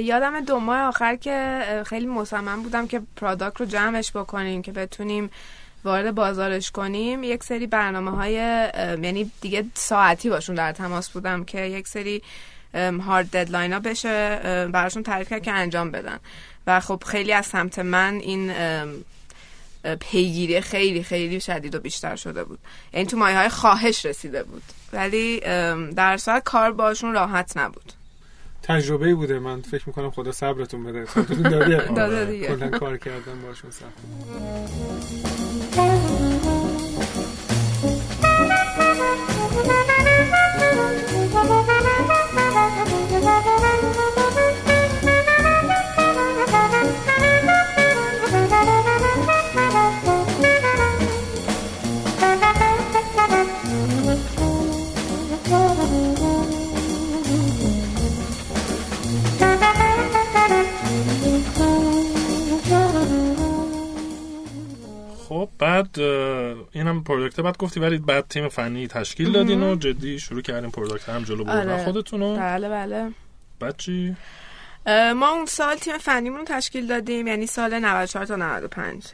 یادم 0.00 0.40
دو 0.40 0.58
ماه 0.58 0.80
آخر 0.80 1.16
که 1.16 1.62
خیلی 1.86 2.06
مصمم 2.06 2.62
بودم 2.62 2.86
که 2.86 3.00
product 3.16 3.60
رو 3.60 3.66
جمعش 3.66 4.12
بکنیم 4.12 4.62
که 4.62 4.72
بتونیم 4.72 5.30
وارد 5.84 6.14
بازارش 6.14 6.70
کنیم. 6.70 7.22
یک 7.22 7.44
سری 7.44 7.66
برنامه 7.66 8.10
های 8.10 8.32
یعنی 9.02 9.30
دیگه 9.40 9.64
ساعتی 9.74 10.30
باشون 10.30 10.54
در 10.54 10.72
تماس 10.72 11.10
بودم 11.10 11.44
که 11.44 11.60
یک 11.60 11.88
سری 11.88 12.22
هارد 12.74 13.30
ددلاین 13.30 13.72
ها 13.72 13.80
بشه 13.80 14.40
براشون 14.72 15.02
تعریف 15.02 15.30
کرد 15.30 15.42
که 15.42 15.52
انجام 15.52 15.90
بدن. 15.90 16.18
و 16.66 16.80
خب 16.80 17.02
خیلی 17.06 17.32
از 17.32 17.46
سمت 17.46 17.78
من 17.78 18.14
این 18.14 18.52
پیگیری 20.00 20.60
خیلی 20.60 21.02
خیلی 21.02 21.40
شدید 21.40 21.74
و 21.74 21.78
بیشتر 21.80 22.16
شده 22.16 22.44
بود. 22.44 22.58
یعنی 22.92 23.06
تو 23.06 23.16
مایه 23.16 23.36
های 23.36 23.48
خواهش 23.48 24.06
رسیده 24.06 24.42
بود. 24.42 24.62
ولی 24.92 25.40
در 25.94 26.16
صورت 26.16 26.44
کار 26.44 26.72
باشون 26.72 27.12
راحت 27.12 27.56
نبود. 27.56 27.92
تجربه 28.62 29.14
بوده. 29.14 29.38
من 29.38 29.62
فکر 29.62 29.82
می‌کنم 29.86 30.10
خدا 30.10 30.32
صبرتون 30.32 30.84
بده. 30.84 31.04
داده. 31.96 32.24
دیگه. 32.24 32.68
کار 32.68 32.96
کردن 32.96 33.42
باشون 33.42 33.70
سخت. 33.70 33.92
خب 65.38 65.48
بعد 65.58 65.98
اینم 66.72 67.04
product 67.04 67.40
بعد 67.40 67.56
گفتی 67.56 67.80
ولی 67.80 67.98
بعد 67.98 68.28
تیم 68.28 68.48
فنی 68.48 68.88
تشکیل 68.88 69.32
دادین 69.32 69.62
و 69.62 69.76
جدی 69.76 70.18
شروع 70.18 70.42
کردین 70.42 70.70
product 70.70 71.08
هم 71.08 71.22
جلو 71.22 71.44
بردن 71.44 71.72
آره. 71.72 71.84
خودتون 71.84 72.36
بله 72.36 72.68
بله. 72.68 73.10
بعد 73.60 73.76
چی؟ 73.76 74.16
ما 75.16 75.28
اون 75.28 75.46
سال 75.46 75.76
تیم 75.76 75.98
فنیمون 75.98 76.44
تشکیل 76.44 76.86
دادیم 76.86 77.26
یعنی 77.26 77.46
سال 77.46 77.78
94 77.78 78.26
تا 78.26 78.36
95 78.36 79.04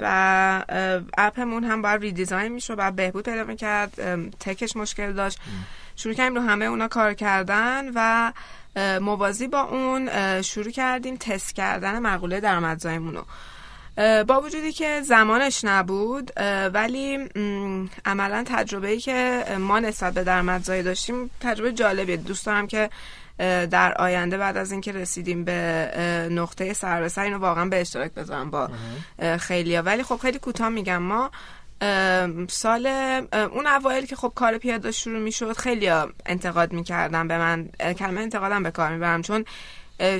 و 0.00 0.64
اپمون 1.18 1.64
هم 1.64 1.82
باید 1.82 2.00
redesign 2.00 2.52
می‌شد 2.52 2.74
و 2.78 2.90
بهبود 2.90 3.24
پیدا 3.24 3.44
می‌کرد 3.44 3.94
tech 4.40 4.64
ش 4.64 4.76
مشکل 4.76 5.12
داشت. 5.12 5.38
شروع 5.96 6.14
کردیم 6.14 6.34
رو 6.34 6.42
همه 6.42 6.64
اونا 6.64 6.88
کار 6.88 7.14
کردن 7.14 7.84
و 7.94 8.32
موازی 9.00 9.48
با 9.48 9.60
اون 9.60 10.10
شروع 10.42 10.70
کردیم 10.70 11.16
تست 11.16 11.54
کردن 11.54 11.98
مقوله 11.98 12.40
درآمدزاییمون 12.40 13.14
رو. 13.14 13.24
با 13.96 14.40
وجودی 14.40 14.72
که 14.72 15.02
زمانش 15.02 15.64
نبود 15.64 16.30
ولی 16.74 17.18
عملا 18.04 18.44
تجربه 18.46 18.88
ای 18.88 19.00
که 19.00 19.44
ما 19.58 19.80
نسبت 19.80 20.14
به 20.14 20.24
درآمدزایی 20.24 20.82
داشتیم 20.82 21.30
تجربه 21.40 21.72
جالبیه. 21.72 22.16
دوست 22.16 22.46
دارم 22.46 22.66
که 22.66 22.90
در 23.70 23.94
آینده 23.94 24.38
بعد 24.38 24.56
از 24.56 24.72
اینکه 24.72 24.92
رسیدیم 24.92 25.44
به 25.44 26.28
نقطه 26.30 26.72
سر 26.72 27.00
به 27.00 27.08
سر 27.08 27.22
اینو 27.22 27.38
واقعا 27.38 27.64
به 27.64 27.80
اشتراک 27.80 28.14
بذارم 28.14 28.50
با 28.50 28.70
خیلیا. 29.38 29.82
ولی 29.82 30.02
خب 30.02 30.16
خیلی 30.16 30.38
کوتاه 30.38 30.68
میگم 30.68 31.02
ما 31.02 31.30
سال 32.48 32.86
اون 33.32 33.66
اوایل 33.66 34.06
که 34.06 34.16
خب 34.16 34.32
کار 34.34 34.58
پیاده 34.58 34.90
شروع 34.90 35.18
می‌شد 35.18 35.56
خیلی 35.56 35.90
انتقاد 36.26 36.72
می‌کردم 36.72 37.28
به 37.28 37.38
من. 37.38 37.68
کلمه 37.98 38.20
انتقادم 38.20 38.62
به 38.62 38.70
کار 38.70 38.92
می‌برم 38.92 39.22
چون 39.22 39.44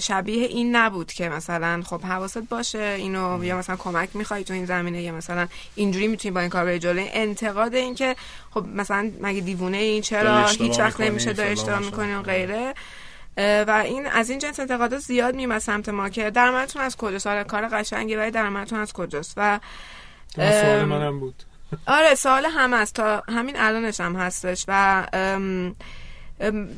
شبیه 0.02 0.46
این 0.46 0.76
نبود 0.76 1.12
که 1.12 1.28
مثلا 1.28 1.82
خب 1.86 2.00
حواست 2.02 2.38
باشه 2.38 2.94
اینو 2.98 3.44
یا 3.44 3.58
مثلا 3.58 3.76
کمک 3.76 4.08
می‌خوای 4.14 4.44
تو 4.44 4.54
این 4.54 4.66
زمینه 4.66 5.02
یا 5.02 5.12
مثلا 5.12 5.48
اینجوری 5.74 6.08
می‌تونی 6.08 6.32
با 6.32 6.40
این 6.40 6.50
کار 6.50 6.64
بری 6.64 6.78
جلو. 6.78 7.06
انتقاد 7.12 7.74
این 7.74 7.94
که 7.94 8.16
خب 8.50 8.66
مثلا 8.66 9.10
مگه 9.20 9.40
دیوونه 9.40 9.76
این 9.76 10.02
چرا؟ 10.02 10.46
هیچ 10.46 10.78
وقت 10.78 11.00
نمیشه 11.00 11.32
داری 11.32 11.50
اشتباه 11.50 11.78
می‌کنی 11.78 12.14
و 12.14 12.22
غیره. 12.22 12.74
و 13.36 13.82
این 13.84 14.06
از 14.06 14.30
این 14.30 14.38
جنس 14.38 14.60
انتقادات 14.60 15.00
زیاد 15.00 15.34
میمه 15.34 15.58
سمت 15.58 15.88
ما 15.88 16.08
که 16.08 16.30
درآمدتون 16.30 16.82
از 16.82 16.96
کجاست؟ 16.96 17.26
آره 17.26 17.44
کار 17.44 17.68
قشنگی 17.68 18.14
ولی 18.14 18.30
درآمدتون 18.30 18.78
از 18.78 18.92
کجاست؟ 18.92 19.34
و 19.36 19.60
سوال 20.36 20.84
منم 20.84 21.20
بود. 21.20 21.42
آره 21.86 22.14
سوال 22.14 22.46
هم 22.46 22.72
است. 22.72 22.94
تا 22.94 23.22
همین 23.28 23.54
الانش 23.58 24.00
هم 24.00 24.16
هستش. 24.16 24.64
و 24.68 25.06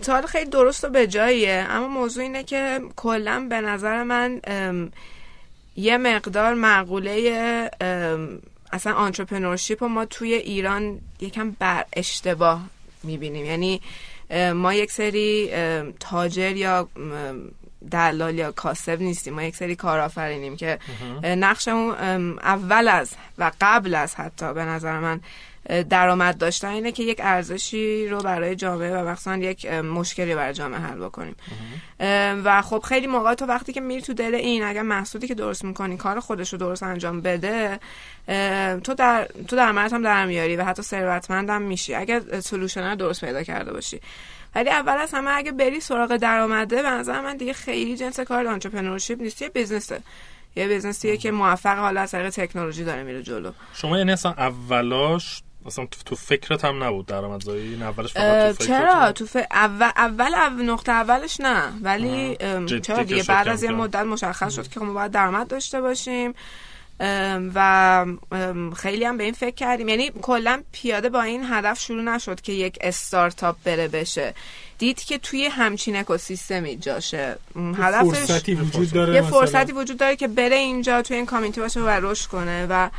سوال 0.03 0.27
خیلی 0.27 0.51
درست 0.51 0.85
و 0.85 0.88
به 0.88 1.07
جاییه 1.07 1.66
اما 1.71 1.88
موضوع 1.88 2.23
اینه 2.23 2.42
که 2.42 2.81
کلا 2.97 3.47
به 3.51 3.61
نظر 3.61 4.03
من 4.03 4.40
یه 5.77 5.99
مقدار 5.99 6.55
معقوله 6.55 7.71
اصلا 8.73 8.92
آنترپرنورشیپ 8.92 9.83
رو 9.83 9.88
ما 9.88 10.05
توی 10.05 10.35
ایران 10.35 11.01
یکم 11.21 11.51
بر 11.51 11.85
اشتباه 11.92 12.61
می‌بینیم. 13.03 13.47
یعنی 13.47 13.81
ما 14.55 14.75
یک 14.75 14.92
سری 14.92 15.51
تاجر 16.01 16.57
یا 16.57 16.88
دلال 17.90 18.35
یا 18.35 18.53
کاسب 18.53 19.01
نیستیم. 19.01 19.35
ما 19.35 19.42
یک 19.42 19.57
سری 19.57 19.77
کارآفرینیم 19.77 20.57
که 20.57 20.79
نقشمون 21.23 21.95
اول 22.38 22.88
از 22.88 23.11
و 23.38 23.53
قبل 23.61 23.95
از 23.95 24.14
حتی 24.14 24.55
به 24.55 24.64
نظر 24.64 24.99
من 24.99 25.21
درآمد 25.90 26.38
داشتن 26.38 26.68
اینه 26.68 26.92
که 26.92 27.02
یک 27.02 27.20
ارزشی 27.22 28.09
رو 28.09 28.18
برای 28.18 28.57
جامعه 28.57 28.96
و 28.96 29.09
مثلا 29.09 29.37
یک 29.37 29.66
مشکلی 29.66 30.35
برای 30.35 30.55
جامعه 30.55 30.81
حل 30.81 30.98
بکنیم. 30.98 31.37
و 32.44 32.62
خب 32.62 32.83
خیلی 32.88 33.07
موقع 33.07 33.35
تو 33.35 33.46
وقتی 33.46 33.72
که 33.72 33.81
میری 33.81 34.02
تو 34.02 34.14
دل 34.14 34.35
این 34.35 34.62
اگر 34.62 34.83
محصولی 34.83 35.29
که 35.29 35.35
درست 35.35 35.64
می‌کنی 35.64 35.96
کار 35.96 36.20
خودش 36.20 36.52
رو 36.52 36.59
درست 36.59 36.83
انجام 36.83 37.20
بده 37.20 37.81
تو 38.85 38.94
در 38.94 39.29
تو 39.48 39.57
درآمدت 39.57 39.92
هم 39.92 40.02
در 40.02 40.26
میاری 40.26 40.57
و 40.57 40.64
حتی 40.64 40.83
ثروتمندم 40.83 41.62
میشی 41.62 41.94
اگر 41.94 42.40
solution 42.40 42.95
درست 42.94 43.24
پیدا 43.24 43.42
کرده 43.42 43.72
باشی. 43.72 44.00
ولی 44.55 44.70
اول 44.70 44.92
از 44.92 45.14
همه 45.14 45.31
اگه 45.31 45.52
بری 45.52 45.81
سراغ 45.81 46.16
درآمده 46.16 46.83
به 46.83 46.90
نظر 46.90 47.20
من 47.20 47.37
دیگه 47.37 47.52
خیلی 47.52 47.96
جنس 47.96 48.20
کار 48.20 48.46
entrepreneurship 48.47 49.23
نیست 49.22 49.42
یه 49.42 49.48
business 49.49 49.95
ه 49.95 50.01
یه 50.57 50.68
بیزنسیه 50.68 51.16
که 51.16 51.31
موفق 51.31 51.79
حالا 51.79 52.00
از 52.00 52.11
طریق 52.11 52.31
تکنولوژی 52.31 52.85
داره 52.85 53.02
میره 53.02 53.22
جلو. 53.22 53.52
شما 53.74 53.98
یعنی 53.98 54.12
اصلا 54.12 54.33
اولاش 54.33 55.42
اصلا 55.66 55.87
تو 56.05 56.16
فکرت 56.16 56.64
هم 56.64 56.85
نبود 56.85 57.07
درآمدزایی 57.07 57.68
این 57.68 57.83
اولش 57.83 58.12
فقط 58.12 58.57
تو 58.57 58.64
چرا؟ 58.64 59.12
تو 59.12 59.26
ف... 59.26 59.37
اول 59.50 59.90
اول, 59.96 60.35
اول 60.35 60.70
نقطه 60.70 60.92
اولش 60.92 61.40
نه. 61.40 61.72
ولی 61.83 62.37
چرا 62.83 63.02
دیگه 63.02 63.22
بعد 63.22 63.48
از 63.48 63.62
یه 63.62 63.70
مدت 63.70 64.05
مشخص 64.05 64.55
شد 64.55 64.68
که 64.68 64.81
ما 64.81 64.92
باید 64.92 65.11
درآمد 65.11 65.48
داشته 65.48 65.81
باشیم. 65.81 66.35
و 67.55 68.07
خیلی 68.76 69.05
هم 69.05 69.16
به 69.16 69.24
این 69.24 69.33
فکر 69.33 69.55
کردیم. 69.55 69.88
یعنی 69.88 70.11
کلا 70.22 70.62
پیاده 70.72 71.09
با 71.09 71.22
این 71.22 71.44
هدف 71.50 71.81
شروع 71.81 72.02
نشد 72.02 72.40
که 72.40 72.52
یک 72.52 72.79
استارتاپ 72.81 73.57
بره 73.64 73.88
بشه. 73.88 74.35
دید 74.79 75.05
که 75.05 75.18
توی 75.18 75.44
همچین 75.46 75.96
اکوسیستمی 75.96 76.76
جاشه. 76.76 77.37
هدفش 77.79 78.18
فرصتی 78.18 78.55
وجود 78.55 78.90
داره 78.90 79.14
یه 79.14 79.22
فرصتی 79.22 79.72
وجود 79.72 79.96
داره 79.96 80.16
که 80.16 80.29
بره 80.29 80.57
اینجا 80.57 81.02
توی 81.02 81.16
این 81.16 81.26
community 81.27 81.61
باشه 81.61 81.81
و 81.81 81.88
رشد 81.88 82.26
کنه 82.26 82.66
و 82.70 82.90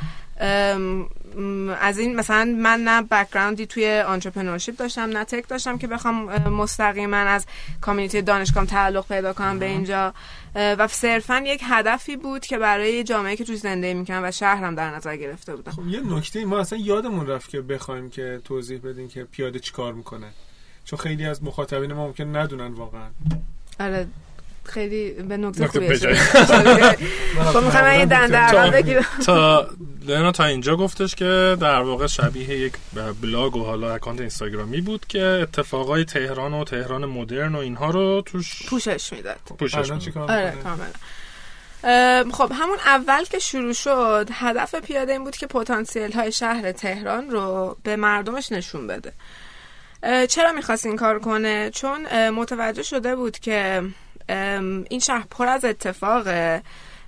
از 1.82 2.00
این 2.00 2.16
مثلا 2.16 2.56
من 2.58 2.80
نه 2.80 3.02
background 3.02 3.60
ی 3.60 3.66
توی 3.66 4.00
entrepreneurship 4.00 4.78
داشتم 4.78 5.02
نه 5.02 5.24
tech 5.24 5.48
داشتم 5.48 5.78
که 5.78 5.88
بخوام 5.88 6.38
مستقیما 6.50 7.18
از 7.18 7.46
community 7.82 8.22
دانشگاه 8.22 8.66
تعلق 8.66 9.08
پیدا 9.08 9.34
کنم 9.34 9.60
به 9.60 9.66
اینجا. 9.66 10.14
و 10.56 10.88
صرفا 10.88 11.44
یک 11.46 11.62
هدفی 11.64 12.16
بود 12.16 12.46
که 12.46 12.58
برای 12.58 13.04
جامعه 13.04 13.36
که 13.36 13.44
توی 13.44 13.56
زندگی 13.56 13.94
می‌کنم 13.94 14.22
و 14.24 14.32
شهرم 14.32 14.76
در 14.76 14.96
نظر 14.96 15.16
گرفته 15.16 15.56
بودم. 15.56 15.72
خب 15.72 15.88
یه 15.88 16.00
نکته 16.00 16.46
ما 16.46 16.60
اصلا 16.60 16.80
یادمون 16.80 17.28
رفت 17.28 17.50
که 17.50 17.62
بخوایم 17.62 18.10
که 18.10 18.42
توضیح 18.44 18.80
بدین 18.80 19.08
که 19.08 19.24
پیاده 19.24 19.60
چیکار 19.60 19.94
می‌کنه. 19.94 20.28
چون 20.86 21.00
خیلی 21.00 21.26
از 21.26 21.44
مخاطبین 21.44 21.94
ما 21.94 22.08
ممکن 22.08 22.36
ندونن 22.36 22.74
واقعا. 22.74 23.10
آره. 23.80 24.08
خیلی 24.68 25.12
به 25.12 25.38
نکته 25.38 25.68
خوبی 25.68 25.98
خب 27.54 27.64
می‌خوام 27.64 27.94
یه 28.00 28.06
دنده 28.06 28.72
بگیرم. 28.72 29.06
تا 29.26 29.68
لینا 30.08 30.32
تا 30.32 30.46
اینجا 30.46 30.76
گفتش 30.76 31.16
که 31.16 31.58
در 31.60 31.82
واقع 31.82 32.08
شبیه 32.08 32.50
یک 32.50 32.74
بلاگ 33.22 33.56
و 33.56 33.64
حالا 33.64 33.94
اکانت 33.94 34.20
اینستاگرامی 34.20 34.82
بود 34.82 35.06
که 35.06 35.22
اتفاقای 35.22 36.06
تهران 36.06 36.54
و 36.54 36.64
تهران 36.64 37.06
مدرن 37.06 37.56
و 37.56 37.58
اینها 37.58 37.90
رو 37.90 38.22
توش 38.26 38.66
پوشش 38.70 39.14
می‌داد. 39.14 39.40
پوشش 39.60 39.92
می‌داد. 39.92 40.32
آره 40.32 40.54
کاملا. 40.64 40.88
خب 42.32 42.52
همون 42.56 42.78
اول 42.86 43.24
که 43.24 43.40
شروع 43.40 43.74
شد 43.74 44.30
هدف 44.32 44.76
پیاده 44.76 45.12
این 45.12 45.24
بود 45.24 45.38
که 45.38 45.48
پتانسیل 45.48 46.12
های 46.12 46.32
شهر 46.32 46.72
تهران 46.72 47.30
رو 47.30 47.78
به 47.84 47.96
مردمش 47.96 48.52
نشون 48.52 48.88
بده. 48.88 49.14
چرا 50.28 50.52
می‌خواست 50.52 50.86
این 50.86 50.96
کار 50.96 51.20
کنه؟ 51.20 51.70
چون 51.70 52.30
متوجه 52.30 52.84
شده 52.84 53.16
بود 53.16 53.40
که 53.40 53.84
این 54.30 55.00
شهر 55.00 55.26
پر 55.30 55.48
از 55.48 55.66
اتفاقه 55.66 56.62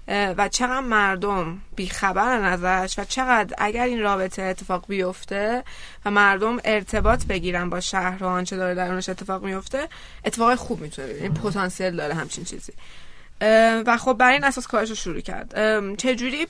و 0.08 0.49
چقدر 0.49 0.79
مردم 0.79 1.62
بیخبرن 1.75 2.43
ازش 2.43 2.99
و 2.99 3.03
چقدر 3.03 3.55
اگر 3.58 3.84
این 3.84 4.01
رابطه 4.01 4.41
اتفاق 4.41 4.86
بیفته 4.88 5.63
و 6.05 6.12
مردم 6.12 6.58
ارتباط 6.65 7.25
بگیرن 7.25 7.69
با 7.69 7.79
شهر 7.79 8.23
و 8.23 8.27
آنچه 8.27 8.58
داره 8.58 8.75
درونش 8.75 9.10
اتفاق 9.10 9.43
میفته 9.43 9.88
اتفاق 10.25 10.55
خوب 10.55 10.82
می‌تونه 10.82 11.08
این 11.08 11.34
پتانسیل 11.34 11.95
داره 11.95 12.13
همچین 12.13 12.43
چیزی. 12.43 12.73
و 13.86 13.97
خب 13.97 14.13
برای 14.13 14.34
این 14.34 14.43
اساس 14.43 14.67
کارش 14.67 14.89
رو 14.89 14.95
شروع 14.95 15.19
کرد. 15.19 15.55
چجوری 15.95 16.47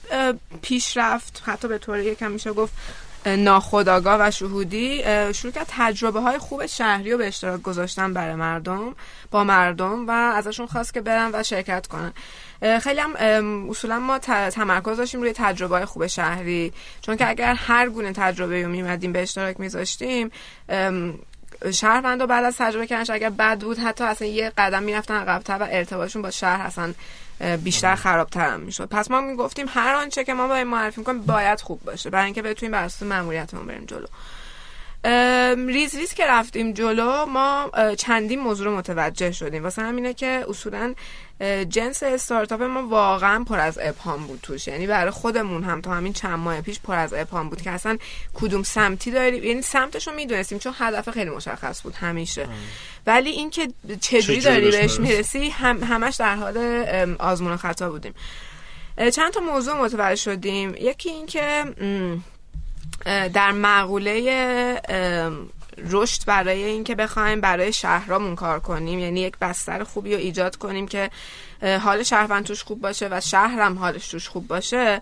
پیش 0.61 0.97
رفت 0.97 1.43
حتی 1.45 1.67
به 1.67 1.77
طوری 1.77 2.05
یکم 2.05 2.31
میشه 2.31 2.53
گفت 2.53 2.73
ناخداگاه 3.25 4.17
و 4.19 4.31
شهودی 4.31 5.03
شروع 5.33 5.53
کرد 5.53 5.65
تجربه 5.69 6.19
های 6.19 6.37
خوب 6.37 6.65
شهری 6.65 7.11
رو 7.11 7.17
به 7.17 7.27
اشتراک 7.27 7.61
گذاشتن 7.61 8.13
برای 8.13 8.35
مردم 8.35 8.95
با 9.31 9.43
مردم 9.43 10.07
و 10.07 10.11
ازشون 10.11 10.65
خواست 10.65 10.93
که 10.93 11.01
برن 11.01 11.29
و 11.33 11.43
شرکت 11.43 11.87
کنن. 11.87 12.13
خیلی 12.79 12.99
هم 12.99 13.69
اصولا 13.69 13.99
ما 13.99 14.19
تمرکز 14.19 14.97
داشتیم 14.97 15.21
روی 15.21 15.33
تجربه 15.35 15.75
های 15.75 15.85
خوب 15.85 16.07
شهری. 16.07 16.73
چون 17.01 17.15
که 17.15 17.29
اگر 17.29 17.53
هر 17.53 17.89
گونه 17.89 18.13
تجربه 18.13 18.63
رو 18.63 18.69
میمدیم 18.69 19.11
به 19.11 19.21
اشتراک 19.21 19.59
میذاشتیم 19.59 20.31
شهروندا 21.71 22.25
بعد 22.25 22.45
از 22.45 22.57
تجربه 22.57 22.87
کردنش 22.87 23.09
اگر 23.09 23.29
بد 23.29 23.59
بود 23.59 23.79
حتی 23.79 24.03
اصلا 24.03 24.27
یه 24.27 24.51
قدم 24.57 24.83
می‌رفتن 24.83 25.15
عقبتر 25.15 25.57
و 25.59 25.67
ارتباطشون 25.71 26.21
با 26.21 26.31
شهر 26.31 26.67
اصلا 26.67 26.93
بیشتر 27.63 27.95
خرابتر 27.95 28.49
هم 28.53 28.59
می‌شد. 28.59 28.89
پس 28.89 29.11
ما 29.11 29.21
می‌گفتیم 29.21 29.65
هر 29.69 29.93
آنچه 29.93 30.23
که 30.23 30.33
ما 30.33 30.47
باید 30.47 30.67
معرفی 30.67 31.01
می‌کنیم 31.01 31.21
باید 31.21 31.61
خوب 31.61 31.83
باشه. 31.83 32.09
برای 32.09 32.25
اینکه 32.25 32.41
بتونیم 32.41 32.71
بر 32.71 32.83
اساس 32.83 33.03
ماموریتمون 33.03 33.67
بریم 33.67 33.85
جلو. 33.85 34.07
ریز 35.67 35.95
ریز 35.95 36.13
که 36.13 36.25
رفتیم 36.27 36.73
جلو 36.73 37.25
ما 37.25 37.71
چندین 37.97 38.39
موضوع 38.39 38.65
رو 38.65 38.77
متوجه 38.77 39.31
شدیم. 39.31 39.63
واسه 39.63 39.81
همینه 39.81 40.13
که 40.13 40.45
اصولا 40.49 40.93
جنس 41.69 42.03
استارتاپ 42.03 42.61
ما 42.61 42.87
واقعا 42.87 43.43
پر 43.43 43.59
از 43.59 43.79
ابهام 43.81 44.27
بود 44.27 44.39
توش. 44.43 44.67
یعنی 44.67 44.87
برای 44.87 45.11
خودمون 45.11 45.63
هم 45.63 45.81
تا 45.81 45.91
همین 45.91 46.13
چند 46.13 46.39
ماه 46.39 46.61
پیش 46.61 46.79
پر 46.79 46.95
از 46.95 47.13
ابهام 47.13 47.49
بود 47.49 47.61
که 47.61 47.71
اصلا 47.71 47.97
کدوم 48.33 48.63
سمتی 48.63 49.11
داریم. 49.11 49.43
یعنی 49.43 49.61
سمتش 49.61 50.07
رو 50.07 50.13
می‌دونستیم 50.13 50.59
چون 50.59 50.73
هدف 50.77 51.09
خیلی 51.09 51.29
مشخص 51.29 51.81
بود 51.81 51.95
همیشه. 51.95 52.47
ولی 53.07 53.29
اینکه 53.29 53.67
چجوری 54.01 54.39
داری 54.39 54.71
بهش 54.71 54.99
می‌رسی 54.99 55.49
هم 55.49 55.83
همش 55.83 56.15
در 56.15 56.35
حال 56.35 56.57
آزمون 57.19 57.51
و 57.51 57.57
خطا 57.57 57.89
بودیم. 57.89 58.13
چند 59.13 59.33
تا 59.33 59.39
موضوع 59.39 59.73
متوجه 59.73 60.15
شدیم. 60.15 60.75
یکی 60.79 61.09
اینکه 61.09 61.65
در 63.05 63.51
مقوله 63.51 64.81
رشد 65.77 66.25
برای 66.25 66.63
اینکه 66.63 66.95
بخوایم 66.95 67.41
برای 67.41 67.73
شهرامون 67.73 68.35
کار 68.35 68.59
کنیم. 68.59 68.99
یعنی 68.99 69.19
یک 69.21 69.33
بستر 69.41 69.83
خوبی 69.83 70.13
رو 70.13 70.19
ایجاد 70.19 70.55
کنیم 70.55 70.87
که 70.87 71.09
حال 71.81 72.03
شهروند 72.03 72.45
توش 72.45 72.63
خوب 72.63 72.81
باشه 72.81 73.07
و 73.11 73.21
شهرم 73.21 73.77
حالش 73.77 74.07
توش 74.07 74.29
خوب 74.29 74.47
باشه. 74.47 75.01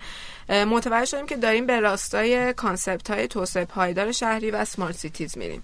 متوجه 0.50 1.06
شدیم 1.06 1.26
که 1.26 1.38
داریم 1.38 1.66
به 1.66 1.80
راستای 1.80 2.54
concept 2.54 3.10
های 3.10 3.28
توسعه 3.28 3.66
پایدار 3.66 4.12
شهری 4.12 4.52
و 4.52 4.66
smart 4.66 4.96
cities 4.96 5.38
میریم. 5.38 5.64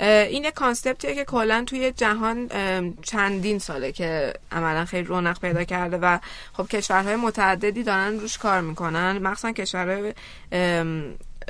این 0.00 0.44
یک 0.44 0.54
concept 0.54 1.01
یه 1.01 1.14
که 1.14 1.24
کلا 1.24 1.64
توی 1.66 1.92
جهان 1.92 2.50
چندین 3.02 3.58
ساله 3.58 3.92
که 3.92 4.32
عملا 4.52 4.84
خیلی 4.84 5.04
رونق 5.04 5.40
پیدا 5.40 5.64
کرده 5.64 5.96
و 5.96 6.18
خب 6.52 6.68
کشورهای 6.68 7.16
متعددی 7.16 7.82
دارن 7.82 8.20
روش 8.20 8.38
کار 8.38 8.60
می‌کنن. 8.60 9.18
مخصوصا 9.18 9.52
کشورهای 9.52 10.14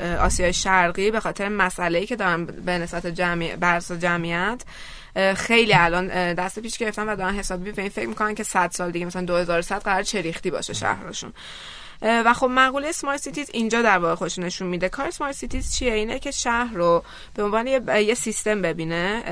آسیای 0.02 0.52
شرقی 0.52 1.10
به 1.10 1.20
خاطر 1.20 1.48
مسئله 1.48 2.06
که 2.06 2.16
دارن 2.16 2.46
به 2.46 2.78
نسبت 2.78 3.06
جمعی 3.06 3.56
برس 3.56 3.92
جمعیت. 3.92 4.62
خیلی 5.36 5.74
الان 5.74 6.34
دست 6.34 6.58
پیش 6.58 6.78
گرفتن 6.78 7.08
و 7.08 7.16
دارن 7.16 7.34
حسابی 7.34 7.72
به 7.72 7.82
این 7.82 7.90
فکر 7.90 8.08
می‌کنن 8.08 8.34
که 8.34 8.42
100 8.42 8.70
سال 8.70 8.90
دیگه 8.90 9.06
مثلا 9.06 9.24
2100 9.24 9.82
قراره 9.82 10.02
چه 10.02 10.18
ریختی 10.18 10.50
باشه 10.50 10.72
شهرشون. 10.72 11.32
و 12.02 12.34
خب 12.34 12.46
مقوله 12.46 12.92
smart 12.92 13.20
cities 13.20 13.50
اینجا 13.52 13.82
در 13.82 13.98
واقع 13.98 14.14
خودشو 14.14 14.38
نشون 14.38 14.68
میده. 14.68 14.88
کار 14.88 15.10
smart 15.10 15.34
cities 15.34 15.74
چیه؟ 15.74 15.92
اینه 15.92 16.18
که 16.18 16.30
شهر 16.30 16.74
رو 16.74 17.04
به 17.34 17.42
عنوان 17.42 17.66
یه, 17.66 18.14
سیستم 18.14 18.62
ببینه. 18.62 19.22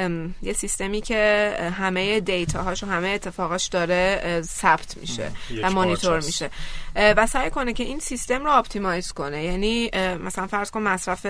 یه 0.43 0.53
سیستمی 0.53 1.01
که 1.01 1.55
همه 1.79 2.21
data 2.21 2.75
و 2.83 2.87
همه 2.87 3.09
اتفاقاش 3.09 3.67
داره 3.67 4.43
ثبت 4.45 4.97
میشه 5.01 5.31
و 5.63 5.71
مانیتور 5.71 6.21
میشه. 6.21 6.51
و 6.95 7.27
سعی 7.27 7.51
کنه 7.51 7.73
که 7.73 7.85
این 7.85 7.99
سیستم 7.99 8.45
رو 8.45 8.51
آپتیمایز 8.51 9.13
کنه. 9.13 9.45
یعنی 9.45 9.91
مثلا 10.25 10.47
فرض 10.47 10.71
کن 10.71 10.83
مصرف 10.83 11.27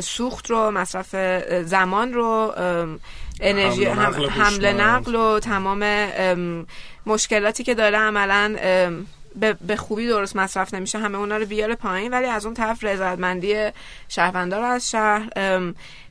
سوخت 0.00 0.50
رو 0.50 0.70
مصرف 0.70 1.16
زمان 1.64 2.12
رو 2.12 2.54
انرژی 3.40 3.84
حمل 3.84 4.72
نقل 4.72 5.14
و 5.14 5.40
تمام 5.40 6.08
مشکلاتی 7.06 7.64
که 7.64 7.74
داره 7.74 7.98
عملا 7.98 8.56
به 9.66 9.76
خوبی 9.76 10.08
درست 10.08 10.36
مصرف 10.36 10.74
نمیشه 10.74 10.98
همه 10.98 11.18
اونا 11.18 11.36
رو 11.36 11.46
بیاره 11.46 11.74
پایین 11.74 12.10
ولی 12.10 12.26
از 12.26 12.44
اون 12.44 12.54
طرف 12.54 12.84
رضایتمندی 12.84 13.68
شهروندار 14.08 14.62
از 14.62 14.90
شهر 14.90 15.28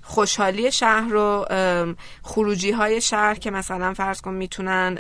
خوشحالی 0.02 0.72
شهر 0.72 1.10
رو 1.10 1.46
خروجی 2.24 2.72
های 2.72 3.02
شهر 3.02 3.36
که 3.36 3.52
مثلا 3.52 3.94
فرض 3.94 4.22
کن 4.22 4.34
می‌تونن 4.34 5.00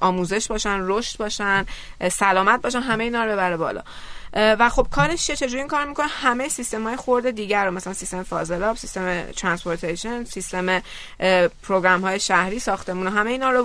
آموزش 0.00 0.48
باشن 0.48 0.78
رشد 0.82 1.18
باشن 1.18 1.66
سلامت 2.12 2.62
باشن 2.62 2.80
همه 2.80 3.04
اینا 3.04 3.24
رو 3.24 3.32
ببره 3.32 3.56
بالا. 3.56 3.82
و 4.32 4.68
خب 4.68 4.86
کارش 4.90 5.26
چه 5.26 5.36
چجوری 5.36 5.58
این 5.58 5.68
کار 5.68 5.84
می‌کنه؟ 5.84 6.06
همه 6.06 6.48
سیستم 6.48 6.82
های 6.82 6.96
خورده 6.96 7.32
دیگر 7.32 7.64
رو 7.64 7.70
مثلا 7.70 7.92
سیستم 7.92 8.22
فاضلاب 8.22 8.76
سیستم 8.76 9.22
transportation 9.22 10.24
سیستم 10.24 10.82
program 11.62 12.00
های 12.00 12.20
شهری 12.20 12.58
ساختمون 12.58 13.06
همه 13.06 13.30
اینا 13.30 13.50
رو 13.50 13.64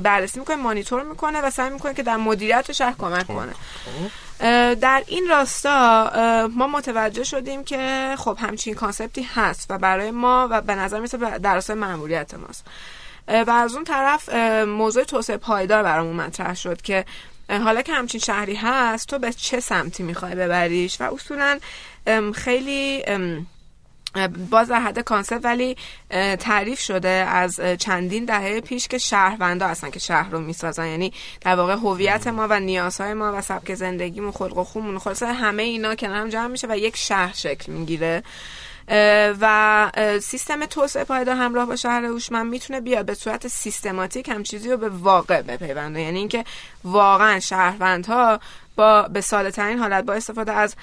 بررسی 0.00 0.38
می‌کنه 0.38 0.56
مانیتور 0.56 1.02
می‌کنه 1.02 1.40
و 1.40 1.50
سعی 1.50 1.70
می‌کنه 1.70 1.94
که 1.94 2.02
در 2.02 2.16
مدیریت 2.16 2.72
شهر 2.72 2.94
کمک 2.98 3.26
خب، 3.26 3.34
کنه 3.34 3.52
خب. 3.52 4.74
در 4.74 5.02
این 5.06 5.28
راستا 5.28 6.10
ما 6.56 6.66
متوجه 6.66 7.24
شدیم 7.24 7.64
که 7.64 8.14
خب 8.18 8.38
همچین 8.40 8.74
concept 8.74 9.16
ی 9.16 9.22
هست 9.34 9.66
و 9.70 9.78
برای 9.78 10.10
ما 10.10 10.48
و 10.50 10.60
به 10.60 10.74
نظر 10.74 11.00
می‌رسه 11.00 11.38
در 11.38 11.54
راستای 11.54 11.76
مأموریت 11.76 12.34
ماست. 12.34 12.64
و 13.28 13.50
از 13.50 13.74
اون 13.74 13.84
طرف 13.84 14.28
موضوع 14.64 15.04
توسعه 15.04 15.36
پایدار 15.36 15.82
برامون 15.82 16.16
مطرح 16.16 16.54
شد 16.54 16.82
که 16.82 17.04
حالا 17.48 17.82
که 17.82 17.92
همچین 17.92 18.20
شهری 18.20 18.54
هست 18.54 19.08
تو 19.08 19.18
به 19.18 19.32
چه 19.32 19.60
سمتی 19.60 20.02
می‌خوای 20.02 20.34
ببریش؟ 20.34 21.00
و 21.00 21.14
اصولا 21.14 21.58
خیلی 22.34 23.04
باز 24.50 24.68
در 24.68 24.80
حد 24.80 24.98
کانسپت 24.98 25.44
ولی 25.44 25.76
تعریف 26.38 26.80
شده 26.80 27.08
از 27.08 27.60
چندین 27.78 28.24
دهه 28.24 28.60
پیش 28.60 28.88
که 28.88 28.98
شهروندا 28.98 29.68
هستن 29.68 29.90
که 29.90 29.98
شهر 29.98 30.30
رو 30.30 30.40
می‌سازن. 30.40 30.86
یعنی 30.86 31.12
در 31.40 31.54
واقع 31.56 31.72
هویت 31.72 32.26
ما 32.26 32.46
و 32.50 32.60
نیازهای 32.60 33.14
ما 33.14 33.32
و 33.34 33.42
سبک 33.42 33.74
زندگیمون 33.74 34.32
خلق 34.32 34.58
و 34.58 34.64
خومون 34.64 34.98
خلاصه 34.98 35.26
همه 35.26 35.62
اینا 35.62 35.94
کنار 35.94 36.16
هم 36.16 36.28
جمع 36.28 36.46
میشه 36.46 36.66
و 36.70 36.78
یک 36.78 36.96
شهر 36.96 37.32
شکل 37.34 37.72
می‌گیره. 37.72 38.22
و 39.40 39.90
سیستم 40.22 40.66
توسعه 40.66 41.04
پایدار 41.04 41.36
همراه 41.36 41.66
با 41.66 41.76
شهر 41.76 42.04
هوشمند 42.04 42.50
می‌تونه 42.50 42.80
بیاد 42.80 43.06
به 43.06 43.14
صورت 43.14 43.48
سیستماتیک 43.48 44.28
هم 44.28 44.42
چیزی 44.42 44.70
رو 44.70 44.76
به 44.76 44.88
واقع 44.88 45.42
بپیونده. 45.42 46.00
یعنی 46.00 46.18
اینکه 46.18 46.44
واقعا 46.84 47.40
شهروندها 47.40 48.40
با 48.76 49.02
به 49.02 49.20
ساده 49.20 49.50
ترین 49.50 49.78
حالت 49.78 50.04
با 50.04 50.12
استفاده 50.12 50.52
از 50.52 50.74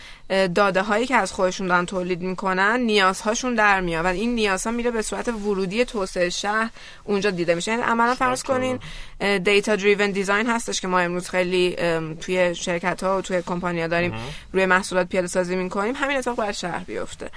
داده 0.55 0.81
هایی 0.81 1.05
که 1.05 1.15
از 1.15 1.31
خودشون 1.31 1.67
دارن 1.67 1.85
تولید 1.85 2.21
می‌کنن 2.21 2.79
نیازهاشون 2.79 3.55
در 3.55 3.81
میاد. 3.81 4.05
و 4.05 4.07
این 4.07 4.35
نیازها 4.35 4.71
میره 4.71 4.91
به 4.91 5.01
صورت 5.01 5.27
ورودی 5.27 5.85
توسعه 5.85 6.29
شهر 6.29 6.69
اونجا 7.03 7.29
دیده 7.29 7.55
میشه. 7.55 7.71
یعنی 7.71 7.83
عملا 7.83 8.15
فرض 8.15 8.43
کنین 8.43 8.79
دیتا 9.19 9.75
دریون 9.75 10.11
دیزاین 10.11 10.47
هستش 10.47 10.81
که 10.81 10.87
ما 10.87 10.99
امروز 10.99 11.29
خیلی 11.29 11.75
توی 12.21 12.55
شرکت 12.55 13.03
ها 13.03 13.17
و 13.17 13.21
توی 13.21 13.41
کمپانیا 13.41 13.87
داریم 13.87 14.13
روی 14.53 14.65
محصولات 14.65 15.07
پیاده 15.07 15.27
سازی 15.27 15.55
می‌کنیم. 15.55 15.95
همین 15.95 16.17
اتفاق 16.17 16.35
باید 16.35 16.51
شهر 16.51 16.83
بیفته. 16.83 17.29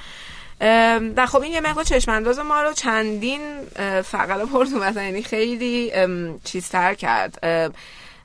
و 1.16 1.26
خب 1.26 1.40
این 1.40 1.52
یه 1.52 1.60
مقدار 1.60 1.84
چشمانداز 1.84 2.38
ما 2.38 2.62
رو 2.62 2.72
چندین 2.72 3.40
فقط 4.04 4.48
پرد 4.48 4.68
مثلا 4.68 5.02
یعنی 5.02 5.22
خیلی 5.22 5.92
چیزتر 6.44 6.94
کرد. 6.94 7.38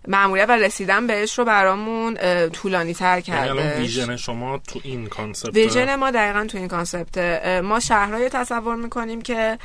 مأموریت 0.08 0.50
و 0.50 0.52
رسیدن 0.52 1.08
بهش 1.08 1.40
رو 1.40 1.46
برامون 1.46 2.18
طولانی 2.50 2.94
تر 2.94 3.22
کرده 3.22 3.56
یعنی 3.56 3.82
vision 3.82 4.16
شما 4.16 4.58
تو 4.58 4.80
این 4.84 5.08
concept؟ 5.08 5.56
vision 5.56 5.96
ما 5.96 6.12
دقیقا 6.12 6.46
تو 6.46 6.58
این 6.58 6.68
concept. 6.68 7.18
ما 7.64 7.80
شهرهایی 7.80 8.30
تصور 8.30 8.76
می‌کنیم 8.76 9.22
که 9.22 9.58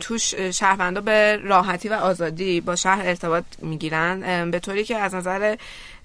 توش 0.00 0.34
شهروندا 0.34 1.00
به 1.00 1.40
راحتی 1.44 1.88
و 1.88 1.92
آزادی 1.92 2.60
با 2.60 2.76
شهر 2.76 3.06
ارتباط 3.06 3.44
می‌گیرن. 3.62 4.50
به 4.50 4.58
طوری 4.58 4.84
که 4.84 4.96
از 4.96 5.14
نظر 5.14 5.56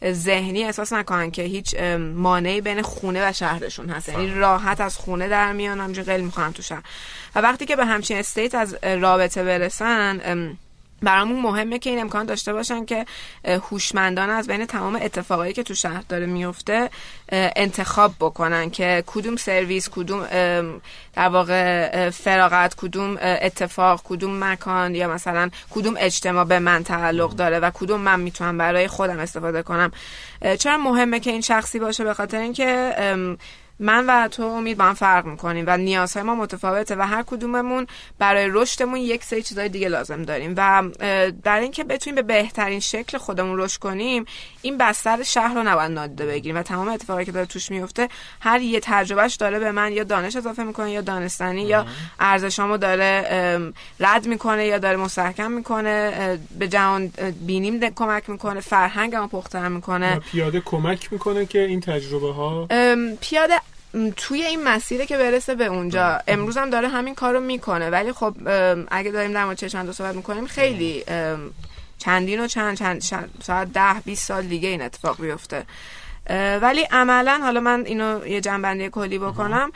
ذهنی 0.05 0.63
احساس 0.63 0.93
نکنن 0.93 1.31
که 1.31 1.41
هیچ 1.41 1.75
مانعی 2.15 2.61
بین 2.61 2.81
خونه 2.81 3.29
و 3.29 3.33
شهرشون 3.33 3.89
هست. 3.89 4.09
یعنی 4.09 4.31
راحت 4.31 4.81
از 4.81 4.97
خونه 4.97 5.27
در 5.27 5.53
میان 5.53 5.79
همجوری 5.79 6.13
قل 6.13 6.21
می‌خوام 6.21 6.51
تو 6.51 6.61
شهر. 6.61 6.83
و 7.35 7.41
وقتی 7.41 7.65
که 7.65 7.75
به 7.75 7.85
همچین 7.85 8.17
استیت 8.17 8.55
از 8.55 8.77
رابطه 8.83 9.43
برسن 9.43 10.57
برامون 11.01 11.41
مهمه 11.41 11.79
که 11.79 11.89
این 11.89 11.99
امکان 11.99 12.25
داشته 12.25 12.53
باشن 12.53 12.85
که 12.85 13.05
هوشمندان 13.45 14.29
از 14.29 14.47
بین 14.47 14.65
تمام 14.65 14.95
اتفاقایی 14.95 15.53
که 15.53 15.63
تو 15.63 15.73
شهر 15.73 16.03
داره 16.09 16.25
میفته 16.25 16.89
انتخاب 17.31 18.13
بکنن 18.19 18.69
که 18.69 19.03
کدوم 19.07 19.35
سرویس 19.35 19.89
کدوم 19.89 20.27
در 21.13 21.27
واقع 21.29 22.09
فراغت 22.09 22.75
کدوم 22.75 23.17
اتفاق 23.21 24.01
کدوم 24.03 24.43
مکان 24.43 24.95
یا 24.95 25.07
مثلا 25.07 25.49
کدوم 25.71 25.95
اجتماع 25.99 26.43
به 26.43 26.59
من 26.59 26.83
تعلق 26.83 27.35
داره 27.35 27.59
و 27.59 27.71
کدوم 27.73 28.01
من 28.01 28.19
می‌تونم 28.19 28.57
برای 28.57 28.87
خودم 28.87 29.19
استفاده 29.19 29.63
کنم. 29.63 29.91
چرا 30.59 30.77
مهمه 30.77 31.19
که 31.19 31.31
این 31.31 31.41
شخصی 31.41 31.79
باشه؟ 31.79 32.03
به 32.03 32.13
خاطر 32.13 32.39
اینکه 32.39 32.93
من 33.79 34.05
و 34.05 34.27
تو 34.27 34.43
امید 34.43 34.77
با 34.77 34.83
هم 34.83 34.93
فرق 34.93 35.25
می‌کنیم 35.25 35.65
و 35.67 35.77
نیازهای 35.77 36.23
ما 36.23 36.35
متفاوته 36.35 36.95
و 36.95 37.01
هر 37.01 37.23
کدوممون 37.23 37.87
برای 38.19 38.47
رشدمون 38.51 38.97
یک 38.99 39.23
سری 39.23 39.43
چیزای 39.43 39.69
دیگه 39.69 39.89
لازم 39.89 40.23
داریم. 40.23 40.53
و 40.57 40.83
در 41.43 41.59
اینکه 41.59 41.83
بتونیم 41.83 42.15
به 42.15 42.21
بهترین 42.21 42.79
شکل 42.79 43.17
خودمون 43.17 43.59
رشد 43.59 43.79
کنیم 43.79 44.25
این 44.61 44.77
بستر 44.77 45.23
شهر 45.23 45.53
رو 45.53 45.63
نباید 45.63 45.91
نادیده 45.91 46.25
بگیریم 46.25 46.57
و 46.57 46.63
تمام 46.63 46.87
اتفاقی 46.87 47.25
که 47.25 47.31
داره 47.31 47.45
توش 47.45 47.71
میفته 47.71 48.07
هر 48.39 48.61
یه 48.61 48.79
تجربهش 48.83 49.35
داره 49.35 49.59
به 49.59 49.71
من 49.71 49.93
یا 49.93 50.03
دانش 50.03 50.35
اضافه 50.35 50.63
می‌کنه 50.63 50.91
یا 50.91 51.01
دانستنی 51.01 51.61
یا 51.61 51.85
ارزشامو 52.19 52.77
داره 52.77 53.71
رد 53.99 54.27
می‌کنه 54.27 54.65
یا 54.65 54.77
داره 54.77 54.97
مستحکم 54.97 55.51
می‌کنه 55.51 56.39
به 56.59 56.67
جهان 56.67 57.07
بینیم 57.41 57.89
کمک 57.89 58.29
می‌کنه 58.29 58.59
فرهنگمو 58.59 59.27
پختر 59.27 59.67
می‌کنه. 59.67 60.19
پیاده 60.19 60.61
کمک 60.65 61.13
می‌کنه 61.13 61.45
که 61.45 61.59
این 61.59 61.81
تجربه 61.81 62.33
ها 62.33 62.67
پیاده 63.21 63.53
توی 64.17 64.41
این 64.41 64.63
مسیره 64.63 65.05
که 65.05 65.17
برسه 65.17 65.55
به 65.55 65.65
اونجا. 65.65 66.19
امروز 66.27 66.57
هم 66.57 66.69
داره 66.69 66.87
همین 66.87 67.15
کار 67.15 67.33
رو 67.33 67.39
می‌کنه. 67.39 67.89
ولی 67.89 68.13
خب 68.13 68.35
اگه 68.91 69.11
داریم 69.11 69.33
در 69.33 69.45
مورد 69.45 69.67
چند 69.67 69.91
صحبت 69.91 70.15
می‌کنیم 70.15 70.47
خیلی 70.47 71.03
چندین 71.97 72.39
و 72.39 72.47
چند, 72.47 72.77
چند 72.77 73.03
شاید 73.47 73.67
ده 73.67 73.99
20 74.05 74.27
سال 74.27 74.43
دیگه 74.43 74.69
این 74.69 74.81
اتفاق 74.81 75.21
بیفته 75.21 75.65
ولی 76.61 76.81
عملا 76.91 77.39
حالا 77.43 77.59
من 77.59 77.85
اینو 77.85 78.27
یه 78.27 78.41
جنبندی 78.41 78.89
کلی 78.89 79.19
بکنم. 79.19 79.71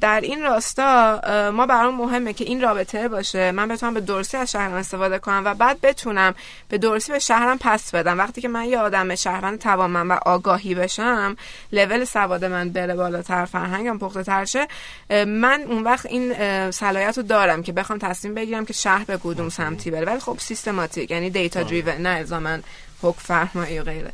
در 0.00 0.20
این 0.22 0.42
راستا 0.42 1.20
ما 1.50 1.66
برام 1.66 1.94
مهمه 1.94 2.32
که 2.32 2.44
این 2.44 2.60
رابطه 2.60 3.08
باشه. 3.08 3.52
من 3.52 3.68
بتونم 3.68 3.94
به 3.94 4.00
درستی 4.00 4.36
از 4.36 4.50
شهرم 4.50 4.74
استفاده 4.74 5.18
کنم 5.18 5.42
و 5.44 5.54
بعد 5.54 5.80
بتونم 5.80 6.34
به 6.68 6.78
درستی 6.78 7.12
به 7.12 7.18
شهرم 7.18 7.58
پس 7.60 7.94
بدم. 7.94 8.18
وقتی 8.18 8.40
که 8.40 8.48
من 8.48 8.64
یه 8.64 8.78
آدم 8.78 9.14
شهروند 9.14 9.58
توانمند 9.58 10.10
و 10.10 10.18
آگاهی 10.26 10.74
بشم 10.74 11.36
لول 11.72 12.04
سواد 12.04 12.44
من 12.44 12.68
بره 12.68 12.94
بالاتر 12.94 13.44
فرهنگم 13.44 13.98
پخته 13.98 14.22
تر 14.22 14.44
شه. 14.44 14.68
من 15.24 15.62
اون 15.68 15.84
وقت 15.84 16.06
این 16.06 16.34
صلاحیت 16.70 17.16
رو 17.16 17.22
دارم 17.22 17.62
که 17.62 17.72
بخوام 17.72 17.98
تصمیم 17.98 18.34
بگیرم 18.34 18.64
که 18.64 18.72
شهر 18.72 19.04
به 19.04 19.18
کدوم 19.24 19.48
سمتی 19.48 19.90
بره. 19.90 20.06
ولی 20.06 20.20
خب 20.20 20.36
سیستماتیک 20.38 21.10
یعنی 21.10 21.30
دیتا 21.30 21.62
دریون 21.62 21.88
نه 21.88 22.08
الزاما 22.08 22.58
حکم 23.02 23.20
فرمایی 23.20 23.78
و 23.78 23.84
غیره. 23.84 24.12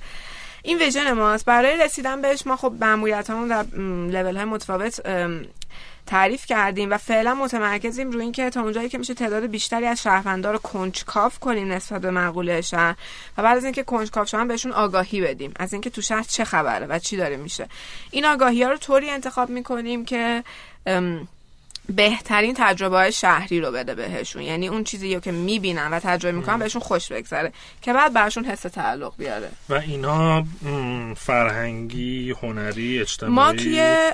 این 0.66 0.78
ویژن 0.78 1.12
ماست. 1.12 1.44
برای 1.44 1.76
رسیدن 1.76 2.22
بهش 2.22 2.46
ما 2.46 2.56
خب 2.56 2.72
معمولیت 2.80 3.30
همون 3.30 3.48
در 3.48 3.62
لول 4.10 4.36
های 4.36 4.44
متفاوت 4.44 5.00
تعریف 6.06 6.46
کردیم 6.46 6.92
و 6.92 6.96
فعلا 6.96 7.34
متمرکزیم 7.34 8.10
روی 8.10 8.22
اینکه 8.22 8.50
تا 8.50 8.62
اونجایی 8.62 8.88
که 8.88 8.98
میشه 8.98 9.14
تعداد 9.14 9.46
بیشتری 9.46 9.86
از 9.86 10.02
شهروندان 10.02 10.52
رو 10.52 10.58
کنجکاف 10.58 11.38
کنیم 11.38 11.72
نسبت 11.72 12.00
به 12.00 12.10
مقوله 12.10 12.62
و 12.72 12.94
بعد 13.36 13.56
از 13.56 13.64
اینکه 13.64 13.82
کنجکاف 13.82 14.28
شدن 14.28 14.48
بهشون 14.48 14.72
آگاهی 14.72 15.20
بدیم. 15.20 15.52
از 15.56 15.72
اینکه 15.72 15.90
تو 15.90 16.02
شهر 16.02 16.22
چه 16.22 16.44
خبره 16.44 16.86
و 16.86 16.98
چی 16.98 17.16
داره 17.16 17.36
میشه. 17.36 17.68
این 18.10 18.24
آگاهی 18.24 18.62
ها 18.62 18.70
رو 18.70 18.76
طوری 18.76 19.10
انتخاب 19.10 19.50
می‌کنیم 19.50 20.04
که 20.04 20.44
بهترین 21.88 22.54
تجربه 22.58 22.96
های 22.96 23.12
شهری 23.12 23.60
رو 23.60 23.72
بده 23.72 23.94
بهشون. 23.94 24.42
یعنی 24.42 24.68
اون 24.68 24.84
چیزی 24.84 25.20
که 25.20 25.32
می‌بینن 25.32 25.92
و 25.92 26.00
تجربه 26.00 26.38
می‌کنن 26.38 26.58
بهشون 26.58 26.82
خوش 26.82 27.12
بگذره. 27.12 27.52
که 27.82 27.92
بعد 27.92 28.12
برشون 28.12 28.44
حس 28.44 28.60
تعلق 28.60 29.16
بیاره. 29.18 29.50
و 29.68 29.74
اینا 29.74 30.44
فرهنگی 31.16 32.30
هنری 32.42 33.00
اجتماعی. 33.00 33.34
ما 33.34 33.52
توی 33.52 34.10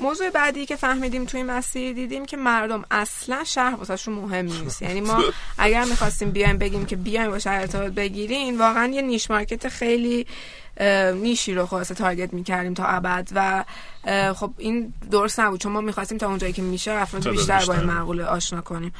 موضوع 0.00 0.30
بعدی 0.30 0.66
که 0.66 0.76
فهمیدیم 0.76 1.24
توی 1.24 1.42
مسیر 1.42 1.92
دیدیم 1.92 2.26
که 2.26 2.36
مردم 2.36 2.84
اصلا 2.90 3.44
شهر 3.44 3.74
واسهشون 3.74 4.14
مهم 4.14 4.46
نیست. 4.46 4.82
یعنی 4.82 5.00
ما 5.00 5.22
اگر 5.58 5.84
می‌خواستیم 5.84 6.30
بیایم 6.30 6.58
بگیم 6.58 6.86
که 6.86 6.96
بیایم 6.96 7.30
با 7.30 7.38
شهر 7.38 7.60
ارتباط 7.60 7.92
بگیرین 7.92 8.58
واقعا 8.58 8.86
یه 8.86 9.02
نیش 9.02 9.30
مارکت 9.30 9.68
خیلی 9.68 10.26
نیشی 11.14 11.54
رو 11.54 11.66
خلاصه 11.66 11.94
تارگت 11.94 12.34
می‌کردیم 12.34 12.74
تا 12.74 12.84
ابد 12.84 13.28
و 13.34 13.64
خب 14.34 14.50
این 14.58 14.92
درست 15.10 15.40
نبود 15.40 15.60
چون 15.60 15.72
ما 15.72 15.80
می‌خواستیم 15.80 16.18
تا 16.18 16.26
اونجایی 16.26 16.52
که 16.52 16.62
میشه 16.62 16.92
افراد 16.92 17.28
بیشتر 17.30 17.64
با 17.64 17.74
این 17.74 17.84
معقوله 17.84 18.24
آشنا 18.24 18.60
کنیم. 18.60 18.92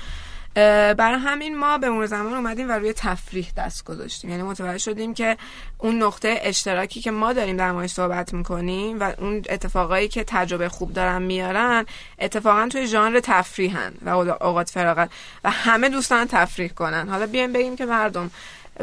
برای 0.99 1.18
همین 1.18 1.59
ما 1.59 1.79
به 1.79 1.91
مرور 1.91 2.07
زمان 2.07 2.35
اومدیم 2.35 2.68
و 2.68 2.72
روی 2.72 2.93
تفریح 2.93 3.49
دست 3.57 3.85
گذاشتیم. 3.85 4.31
یعنی 4.31 4.43
متوجه 4.43 4.79
شدیم 4.79 5.14
که 5.14 5.37
اون 5.79 6.03
نقطه 6.03 6.41
اشتراکی 6.43 7.01
که 7.01 7.11
ما 7.11 7.33
داریم 7.33 7.57
در 7.57 7.72
موردش 7.72 7.93
صحبت 7.93 8.35
می‌کنیم 8.35 9.01
و 9.01 9.12
اون 9.18 9.43
اتفاقایی 9.51 10.09
که 10.09 10.24
تجربه 10.27 10.68
خوب 10.68 10.93
دارن 10.93 11.22
میارن 11.22 11.87
اتفاقا 12.18 12.68
توی 12.68 12.87
ژانر 12.87 13.20
تفریحن 13.22 13.93
و 14.03 14.09
اوقات 14.09 14.70
فراغت 14.70 15.11
و 15.45 15.51
همه 15.51 15.89
دوستان 15.89 16.27
تفریح 16.27 16.68
کنن. 16.68 17.09
حالا 17.09 17.27
بیایم 17.27 17.53
بگیم 17.53 17.77
که 17.77 17.87
مردم 17.87 18.31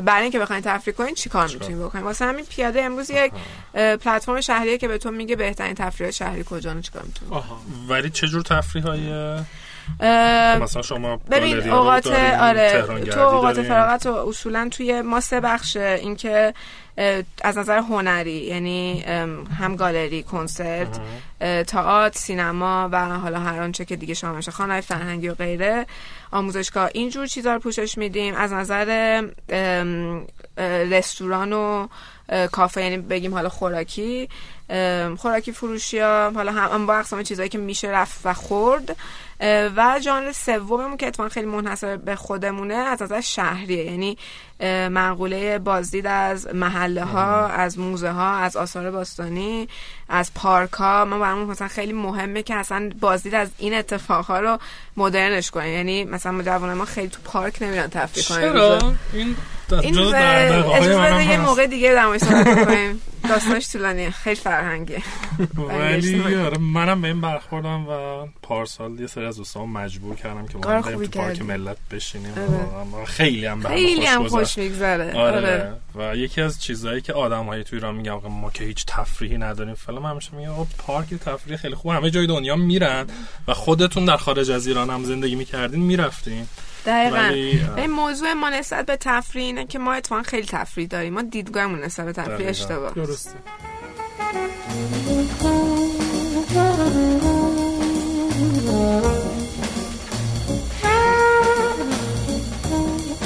برای 0.02 0.22
اینکه 0.22 0.40
بخواین 0.40 0.62
تفریح 0.66 0.96
کنین 0.96 1.16
چیکار 1.16 1.48
می‌تونین 1.48 1.80
بکنین؟ 1.80 2.04
واسه 2.04 2.26
همین 2.26 2.46
پیاده 2.46 2.82
امروز 2.84 3.10
یک 3.10 3.32
پلتفرم 3.74 4.42
شهریه 4.42 4.78
که 4.78 4.88
به 4.88 4.98
تو 4.98 5.12
میگه 5.12 5.36
بهترین 5.36 5.74
تفریح 5.74 6.12
شهری 6.12 6.44
کجا 6.50 6.82
چیکار 6.82 7.04
می‌تونین؟ 7.04 7.44
ولی 7.90 8.10
چه 8.10 8.28
جور 8.28 8.42
تفریح 8.42 8.84
های 8.84 9.36
مثلا 10.62 10.82
شما 10.82 11.18
ببین 11.18 11.70
اوقات 11.70 12.08
آره 12.40 12.86
تو 13.12 13.20
اوقات 13.20 13.62
فراغت 13.62 14.06
اصولا 14.06 14.70
توی 14.72 15.02
ما 15.02 15.20
سه 15.20 15.40
بخش 15.40 15.78
اینکه 15.78 16.54
از 17.42 17.58
نظر 17.58 17.78
هنری 17.78 18.32
یعنی 18.32 19.02
هم 19.60 19.76
گالری 19.76 20.24
کنسرت 20.24 21.00
تئاتر 21.68 22.20
سینما 22.20 22.90
و 22.92 23.06
حالا 23.06 23.40
هر 23.40 23.62
آنچه 23.62 23.86
که 23.86 23.96
دیگه 23.96 24.14
شامل 24.14 24.42
خانه 24.42 24.82
فرهنگی 24.82 25.28
و 25.28 25.34
غیره. 25.34 25.86
آموزشگاه 26.32 26.90
اینجور 26.94 27.28
چیزا 27.28 27.54
رو 27.54 27.60
پوشش 27.60 27.98
میدیم. 27.98 28.36
از 28.36 28.54
نظر 28.54 29.22
رستوران 30.92 31.54
و 31.54 31.88
کافه 32.52 32.82
یعنی 32.82 32.98
بگیم 32.98 33.34
حالا 33.34 33.50
خوراکی 33.50 34.30
خوراکی 35.18 35.52
فروشی 35.52 36.00
ها 36.00 36.32
حالا 36.36 36.52
هم 36.52 36.86
با 36.86 36.96
اقسام 36.96 37.24
چیزایی 37.24 37.50
که 37.50 37.58
میشه 37.58 37.88
رفت 37.88 38.22
و 38.24 38.34
خورد. 38.34 38.96
و 39.76 40.00
جانر 40.04 40.32
سوممون 40.32 40.98
که 40.98 41.08
اتفاقا 41.08 41.30
خیلی 41.30 41.48
منحصر 41.48 41.98
به 41.98 42.16
خودمونه 42.16 42.74
از 42.74 43.02
نظر 43.02 43.22
شهریه. 43.22 43.86
یعنی 43.86 44.18
معقوله 44.90 45.60
بازدید 45.60 46.08
از 46.08 46.48
محله 46.54 47.04
ها 47.04 47.48
از 47.48 47.80
موزه 47.80 48.10
ها 48.10 48.36
از 48.38 48.58
آثار 48.58 48.92
باستانی 48.92 49.68
از 50.10 50.34
پارک 50.34 50.72
ها 50.72 51.06
ما 51.06 51.20
برامون 51.20 51.46
مثلا 51.46 51.68
خیلی 51.68 51.94
مهمه 51.94 52.44
که 52.44 52.56
اصلا 52.56 52.90
بازدید 53.00 53.36
از 53.36 53.50
این 53.58 53.74
اتفاق 53.74 54.26
ها 54.26 54.40
رو 54.40 54.58
مدرنش 54.98 55.52
کنیم. 55.52 55.74
یعنی 55.74 56.04
مثلا 56.04 56.42
جوان 56.42 56.74
ما 56.74 56.86
خیلی 56.86 57.08
تو 57.08 57.20
پارک 57.24 57.62
نمیرن 57.62 57.88
تفریح 57.88 58.26
کنن. 58.26 58.54
چرا؟ 58.54 58.94
این 59.14 59.36
این 59.82 61.30
یه 61.30 61.38
موقع 61.38 61.68
دیگه 61.68 61.94
در 61.94 62.06
مورد 62.06 62.66
کنیم. 62.66 63.02
داستانش 63.30 63.72
طولانیه. 63.72 64.10
خیلی 64.10 64.36
فرهنگه. 64.36 65.04
ولی 65.80 66.36
آره 66.36 66.58
منم 66.58 67.02
به 67.02 67.08
این 67.08 67.22
برخوردم 67.22 67.88
و 67.88 68.26
پارسال 68.42 69.00
یه 69.00 69.08
سری 69.08 69.26
از 69.26 69.38
دوستان 69.38 69.70
مجبور 69.70 70.16
کردم 70.16 70.48
که 70.48 70.58
ما 70.58 70.82
بریم 70.82 71.06
تو 71.06 71.20
پارک 71.20 71.42
ملت 71.42 71.78
بشینیم. 71.92 72.32
آره. 72.32 73.06
خیلی 73.06 73.46
هم 73.46 73.68
خیلی 73.68 74.06
هم 74.06 74.28
خوش 74.44 74.58
میگذره. 74.58 75.14
آره. 75.14 75.38
آره. 75.38 75.74
و 75.96 76.16
یکی 76.16 76.42
از 76.42 76.62
چیزهایی 76.62 77.02
که 77.02 77.14
آدم 77.14 77.46
های 77.46 77.64
توی 77.64 77.80
ایران 77.80 77.96
میگم 77.96 78.14
ما 78.14 78.50
که 78.50 78.64
هیچ 78.64 78.86
تفریحی 78.88 79.38
نداریم. 79.38 79.76
فلان 79.76 80.06
همیشه 80.06 80.36
میگن 80.36 80.68
پارک 80.78 81.14
تفریح 81.14 81.58
خیلی 81.58 81.76
خوب. 81.76 81.92
همه 81.92 82.10
جای 82.10 82.28
دنیا 82.28 82.56
میرن 82.56 83.08
و 83.48 83.54
خودتون 83.54 84.06
در 84.06 84.18
خارج 84.18 84.52
از 84.52 84.68
ایران 84.68 84.90
هم 84.90 85.04
زندگی 85.04 85.36
می‌کردین 85.36 85.80
می‌رفتین. 85.80 86.48
دقیقا. 86.86 87.18
این 87.78 87.92
موضوع 87.92 88.34
ما 88.34 88.50
نسبت 88.50 88.86
به 88.86 88.98
تفریح 88.98 89.46
اینه 89.46 89.66
که 89.66 89.80
ما 89.80 89.94
اتفاقا 89.94 90.24
خیلی 90.24 90.48
تفریح 90.48 90.88
داریم. 90.88 91.14
ما 91.14 91.22
دیدگاهمون 91.22 91.80
نسبت 91.80 92.06
به 92.06 92.14
تفریح 92.14 92.50
اشتباه. 92.50 92.94
درسته. 92.94 93.32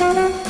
Thank 0.09 0.35
you. 0.35 0.46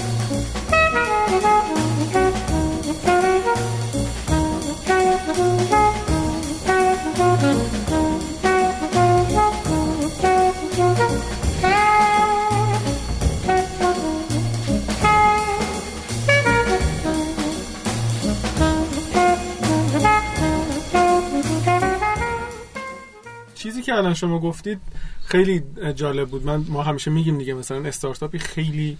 که 23.86 23.94
الان 23.94 24.14
شما 24.14 24.40
گفتید 24.40 24.80
خیلی 25.26 25.64
جالب 25.96 26.30
بود. 26.30 26.46
من 26.46 26.66
ما 26.70 26.84
همیشه 26.84 27.12
میگیم 27.12 27.38
دیگه 27.38 27.54
مثلا 27.54 27.88
استارتاپی 27.88 28.40
خیلی 28.40 28.98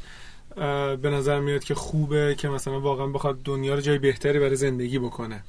به 1.02 1.10
نظر 1.10 1.40
میاد 1.40 1.64
که 1.64 1.76
خوبه 1.76 2.36
که 2.38 2.50
مثلا 2.50 2.80
واقعا 2.80 3.08
بخواد 3.08 3.40
دنیا 3.44 3.76
رو 3.76 3.82
جای 3.82 3.98
بهتری 3.98 4.40
برای 4.40 4.56
زندگی 4.56 5.00
بکنه. 5.00 5.44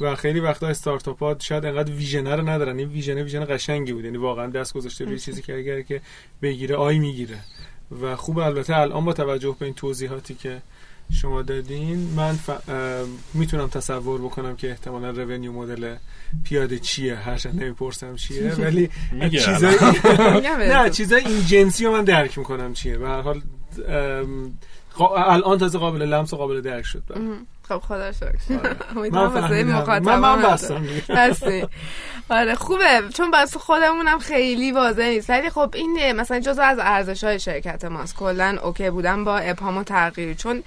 و 0.00 0.14
خیلی 0.14 0.40
وقتا 0.40 0.68
استارتاپ 0.68 1.22
ها 1.22 1.36
شاید 1.38 1.66
انقدر 1.66 1.92
ویژنر 1.92 2.36
رو 2.36 2.48
ندارن. 2.48 2.78
این 2.78 2.88
vision 2.88 3.18
vision 3.18 3.44
قشنگی 3.44 3.92
بود. 3.92 4.04
یعنی 4.04 4.16
واقعا 4.16 4.46
دست 4.46 4.74
گذاشته 4.74 5.04
روی 5.04 5.18
چیزی 5.18 5.42
که 5.42 5.58
اگر 5.58 5.82
که 5.82 6.00
بگیره 6.42 6.76
آی 6.76 6.98
می‌گیره. 6.98 7.38
و 8.02 8.16
خوب 8.16 8.38
البته 8.38 8.76
الان 8.76 9.04
با 9.04 9.12
توجه 9.12 9.56
به 9.58 9.64
این 9.64 9.74
توضیحاتی 9.74 10.34
که 10.34 10.62
شما 11.20 11.42
دادین 11.42 11.98
من 12.16 12.32
ف... 12.32 12.50
می‌تونم 13.34 13.68
تصور 13.68 14.20
بکنم 14.20 14.56
که 14.56 14.70
احتمالا 14.70 15.10
revenue 15.10 15.52
model 15.52 15.94
پیاده 16.44 16.78
چیه 16.78 17.16
هرچند 17.16 17.62
نمی‌پرسم 17.62 18.16
چیه 18.16 18.52
ولی 18.64 18.90
چیزای 19.30 19.76
نه 20.72 20.90
چیزای 20.90 21.24
این 21.24 21.44
جنسی 21.46 21.84
رو 21.84 21.92
من 21.92 22.04
درک 22.04 22.38
می‌کنم 22.38 22.72
چیه. 22.72 22.98
به 22.98 23.08
هر 23.08 23.20
حال 23.20 23.42
الان 25.16 25.58
تازه 25.58 25.78
قابل 25.78 26.02
لمس 26.02 26.32
و 26.32 26.36
قابل 26.36 26.60
درک 26.60 26.84
شد. 26.84 27.02
خب 27.68 27.78
خدا 27.78 28.12
شکر. 28.12 28.32
آره. 28.50 28.76
من 30.00 30.18
من 30.18 30.42
بستم. 30.42 30.86
آره 32.30 32.54
خوبه. 32.54 33.02
چون 33.14 33.30
بس 33.30 33.56
خودمونم 33.56 34.18
خیلی 34.18 34.72
واضح 34.72 35.02
نیست. 35.02 35.30
ولی 35.30 35.50
خب 35.50 35.74
این 35.74 36.12
مثلا 36.12 36.40
جزء 36.40 36.62
از 36.62 36.78
ارزش 36.80 37.24
های 37.24 37.40
شرکت 37.40 37.84
ماست. 37.84 38.16
کلا 38.16 38.58
اوکی 38.62 38.90
بودن 38.90 39.24
با 39.24 39.38
ابهام 39.38 39.76
و 39.76 39.82
تغییر. 39.84 40.34
چون 40.34 40.62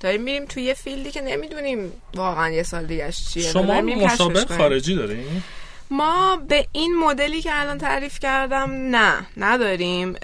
داریم 0.00 0.22
میریم 0.22 0.44
توی 0.44 0.62
یه 0.62 0.74
field 0.74 1.04
ی 1.04 1.10
که 1.10 1.20
نمی‌دونیم 1.20 1.92
واقعا 2.14 2.50
یه 2.50 2.62
سال 2.62 2.86
دیگه 2.86 3.12
چیه. 3.12 3.50
شما 3.50 3.80
مشابه 3.80 4.44
خارجی 4.44 4.94
داریم 4.94 5.44
ما 5.90 6.36
به 6.48 6.66
این 6.72 6.98
مدلی 6.98 7.42
که 7.42 7.50
الان 7.60 7.78
تعریف 7.78 8.18
کردم 8.18 8.70
نه 8.70 9.26
نداریم. 9.36 10.16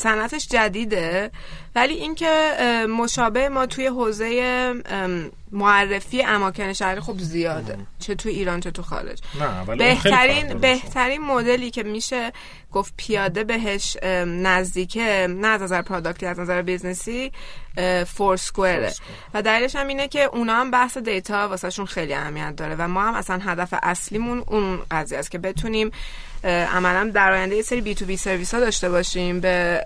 صنعتش 0.00 0.48
جدیده. 0.48 1.30
ولی 1.74 1.94
اینکه 1.94 2.56
مشابه 2.98 3.48
ما 3.48 3.66
توی 3.66 3.86
حوزه 3.86 4.74
معرفی 5.52 6.22
اماکن 6.22 6.72
شهری 6.72 7.00
خب 7.00 7.18
زیاده. 7.18 7.78
چه 7.98 8.14
تو 8.14 8.28
ایران 8.28 8.60
چه 8.60 8.70
تو 8.70 8.82
خارج. 8.82 9.20
نه 9.40 9.76
بهترین 9.76 10.58
بهترین 10.58 11.20
مدلی 11.20 11.70
که 11.70 11.82
میشه 11.82 12.32
گفت 12.72 12.94
پیاده 12.96 13.44
بهش 13.44 13.96
نزدیکه 14.26 15.26
نه 15.30 15.48
از 15.48 15.62
نظر 15.62 15.82
product 15.82 16.20
ی 16.20 16.26
از 16.26 16.38
نظر 16.38 16.62
business 16.62 17.24
ی 17.24 17.32
Foursquare 18.06 18.84
ه 18.84 18.92
و 19.34 19.42
دلیلش 19.42 19.76
هم 19.76 19.86
اینه 19.86 20.08
که 20.08 20.22
اونا 20.22 20.54
هم 20.54 20.70
بحث 20.70 20.98
data 20.98 21.48
واسهشون 21.48 21.86
خیلی 21.86 22.14
اهمیت 22.14 22.56
داره. 22.56 22.74
و 22.78 22.88
ما 22.88 23.02
هم 23.02 23.14
اصلا 23.14 23.38
هدف 23.38 23.74
اصلیمون 23.82 24.44
اون 24.46 24.78
قضیه 24.90 25.18
است 25.18 25.30
که 25.30 25.38
بتونیم 25.38 25.90
عملا 26.44 27.10
در 27.14 27.32
آینده 27.32 27.56
یه 27.56 27.62
سری 27.62 27.80
B2B 27.80 27.94
service 27.94 28.54
ها 28.54 28.60
داشته 28.60 28.90
باشیم. 28.90 29.40
به 29.40 29.84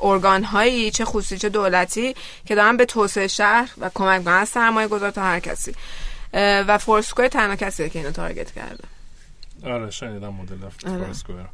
ارگان 0.00 0.44
هایی 0.44 0.90
چه 0.90 1.04
خصوصی 1.04 1.38
چه 1.38 1.48
دولتی 1.48 2.14
که 2.46 2.54
دارن 2.54 2.76
به 2.76 2.84
توسعه 2.84 3.26
شهر 3.26 3.70
و 3.78 3.90
کمک 3.94 4.24
کنن 4.24 4.34
از 4.34 4.48
سرمایه 4.48 4.88
گذار 4.88 5.10
تا 5.10 5.22
هر 5.22 5.40
کسی. 5.40 5.74
و 6.34 6.78
Foursquare 6.78 7.28
تنها 7.28 7.56
کسی 7.56 7.90
که 7.90 7.98
اینو 7.98 8.10
target 8.10 8.50
کرده. 8.50 8.84
آره 9.64 9.90
شنیدم 9.90 10.34
مدل 10.34 10.64
آره. 10.64 11.04
Foursquare 11.04 11.44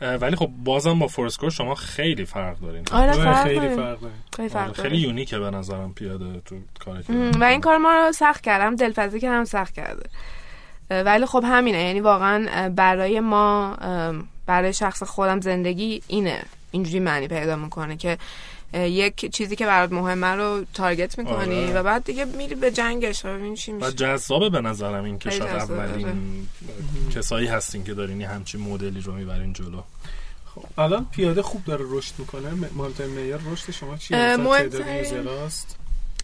ولی 0.00 0.36
خب 0.36 0.50
بازم 0.64 0.98
با 0.98 1.06
Foursquare 1.06 1.50
شما 1.50 1.74
خیلی 1.74 2.24
فرق 2.24 2.58
دارین. 2.58 2.84
آره 2.92 3.12
فرق 3.12 3.44
خیلی 3.44 3.76
فرق 3.76 3.98
خیلی 4.36 4.48
فرق 4.48 4.62
آره، 4.62 4.72
خیلی 4.72 4.96
unique 4.96 5.32
ه 5.32 5.38
به 5.38 5.50
نظرم 5.50 5.94
پیاده 5.94 6.40
تو 6.44 6.56
کاری 6.84 7.04
و 7.40 7.44
این 7.44 7.60
کار 7.60 7.76
ما 7.76 7.92
رو 7.94 8.12
سخت 8.12 8.40
کردم 8.40 8.76
دلپذیری 8.76 9.20
که 9.20 9.30
هم 9.30 9.44
سخت 9.44 9.74
کرده. 9.74 10.10
ولی 11.06 11.26
خب 11.26 11.44
همینه. 11.46 11.78
یعنی 11.78 12.00
واقعا 12.00 12.68
برای 12.68 13.20
ما 13.20 13.76
برای 14.46 14.72
شخص 14.72 15.02
خودم 15.02 15.40
زندگی 15.40 16.02
اینه 16.08 16.42
اینجوری 16.70 17.00
معنی 17.00 17.28
پیدا 17.28 17.56
می‌کنه 17.56 17.96
که 17.96 18.18
یک 18.74 19.32
چیزی 19.32 19.56
که 19.56 19.66
برات 19.66 19.92
مهمه 19.92 20.26
رو 20.26 20.64
تارگت 20.74 21.18
می‌کنی 21.18 21.64
آره. 21.64 21.72
و 21.72 21.82
بعد 21.82 22.04
دیگه 22.04 22.24
میری 22.24 22.54
به 22.54 22.70
جنگش. 22.70 23.24
و 23.24 23.28
ببین 23.28 23.54
چی 23.54 23.72
میشه. 23.72 23.92
جذابه 23.92 24.50
به 24.50 24.60
نظرم 24.60 25.04
این 25.04 25.18
که 25.18 25.30
شاید 25.30 25.42
اولین 25.42 26.06
آره. 26.06 26.16
کسایی 27.14 27.46
هستین 27.46 27.84
که 27.84 27.94
دارین 27.94 28.22
همچین 28.22 28.60
مدلی 28.60 29.00
رو 29.00 29.12
می‌برین 29.12 29.52
جلو. 29.52 29.82
خب 30.54 30.64
الان 30.78 31.06
پیاده 31.10 31.42
خوب 31.42 31.64
داره 31.64 31.84
رشد 31.88 32.14
می‌کنه. 32.18 32.50
مهمترین 32.76 33.10
معیار 33.10 33.40
رشد 33.52 33.70
شما 33.70 33.96
چیه؟ 33.96 34.36
مهمترین 34.36 35.28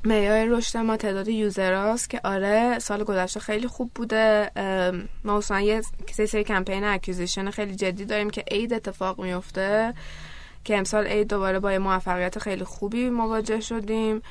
معیار 0.04 0.44
رشد 0.44 0.78
ما 0.78 0.96
تعداد 0.96 1.28
user 1.28 1.75
هاست 1.75 2.10
که 2.10 2.20
آره 2.24 2.78
سال 2.78 3.04
گذشته 3.04 3.40
خیلی 3.40 3.66
خوب 3.66 3.90
بوده. 3.94 4.50
ما 5.24 5.38
اصلا 5.38 5.60
یه 5.60 5.82
سری 6.12 6.44
کمپین 6.44 6.84
acquisition 6.84 7.50
خیلی 7.50 7.76
جدی 7.76 8.04
داریم 8.04 8.30
که 8.30 8.44
عید 8.50 8.72
اتفاق 8.74 9.20
میفته 9.20 9.94
که 10.64 10.78
امسال 10.78 11.06
عید 11.06 11.28
دوباره 11.28 11.58
با 11.58 11.72
یه 11.72 11.78
موفقیت 11.78 12.38
خیلی 12.38 12.64
خوبی 12.64 13.10
مواجه 13.10 13.60
شدیم. 13.60 14.22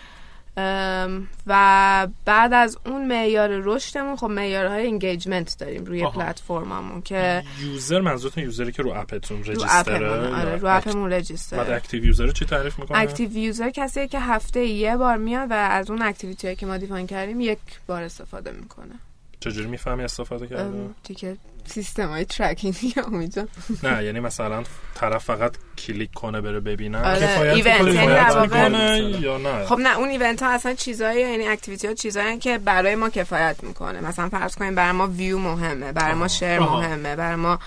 و 1.48 2.08
بعد 2.26 2.54
از 2.54 2.78
اون 2.86 3.08
معیار 3.08 3.50
رشدمون 3.50 4.16
خب 4.16 4.28
معیارهای 4.28 4.86
engagement 4.86 5.58
داریم 5.60 5.86
روی 5.86 6.06
پلتفرممون 6.08 7.02
که 7.02 7.44
user 7.62 8.02
منظورتون 8.02 8.44
user 8.44 8.66
ی 8.66 8.72
که 8.72 8.84
رو 8.84 8.94
اپتون 8.96 9.44
register 9.44 10.02
ه 10.02 10.10
آره 10.10 10.56
رو 10.56 10.78
اپمون 10.78 11.14
register 11.14 11.51
ه. 11.51 11.60
بعد 11.60 11.72
active 11.72 12.06
user 12.06 12.32
چی 12.32 12.46
تعریف 12.46 12.80
می‌کنه؟ 12.80 12.98
active 12.98 13.38
user 13.38 13.70
کسیه 13.70 14.08
که 14.08 14.20
هفته 14.20 14.66
یه 14.66 14.98
بار 14.98 15.18
میاد 15.18 15.52
و 15.52 15.54
از 15.54 15.90
اون 15.90 16.02
activity 16.02 16.56
که 16.56 16.66
ما 16.66 16.78
define 16.78 17.08
کردیم 17.08 17.42
یک 17.42 17.60
بار 17.88 18.04
استفاده 18.04 18.52
می‌کنه. 18.52 18.96
چجوری 19.40 19.68
می‌فهمی 19.68 20.04
استفاده 20.04 20.48
کرده 20.48 20.90
دیگه 21.04 21.38
سیستم 21.66 22.08
های 22.08 22.26
tracking 22.26 22.76
اونجا. 23.12 23.48
نه 23.84 24.04
یعنی 24.04 24.20
مثلا 24.20 24.64
طرف 24.96 25.24
فقط 25.24 25.56
کلیک 25.78 26.14
کنه 26.14 26.42
بره 26.42 26.60
ببینه؟ 26.60 26.98
آره 26.98 27.40
event 27.40 28.54
یعنی 28.56 29.18
یا 29.20 29.38
نه؟ 29.38 29.66
خب 29.66 29.78
نه 29.80 29.98
اون 29.98 30.10
event 30.10 30.44
ها 30.44 30.50
اصلا 30.50 30.74
چیزایی 30.74 31.22
یعنی 31.22 31.48
activity 31.48 31.88
ها 31.88 31.94
چیزایی 31.94 32.38
که 32.38 32.58
برای 32.58 32.96
ما 32.96 33.10
کفایت 33.10 33.64
می‌کنه. 33.64 34.02
مثلا 34.02 34.30
فرض 34.30 34.56
کنیم 34.56 34.76
برای 34.76 34.92
ما 34.92 35.08
ویو 35.08 35.38
مهمه 35.38 35.92
برای 35.92 36.14
ما 36.14 36.28
share 36.28 36.60
مهمه 36.60 37.16
برای 37.16 37.36
ما 37.36 37.60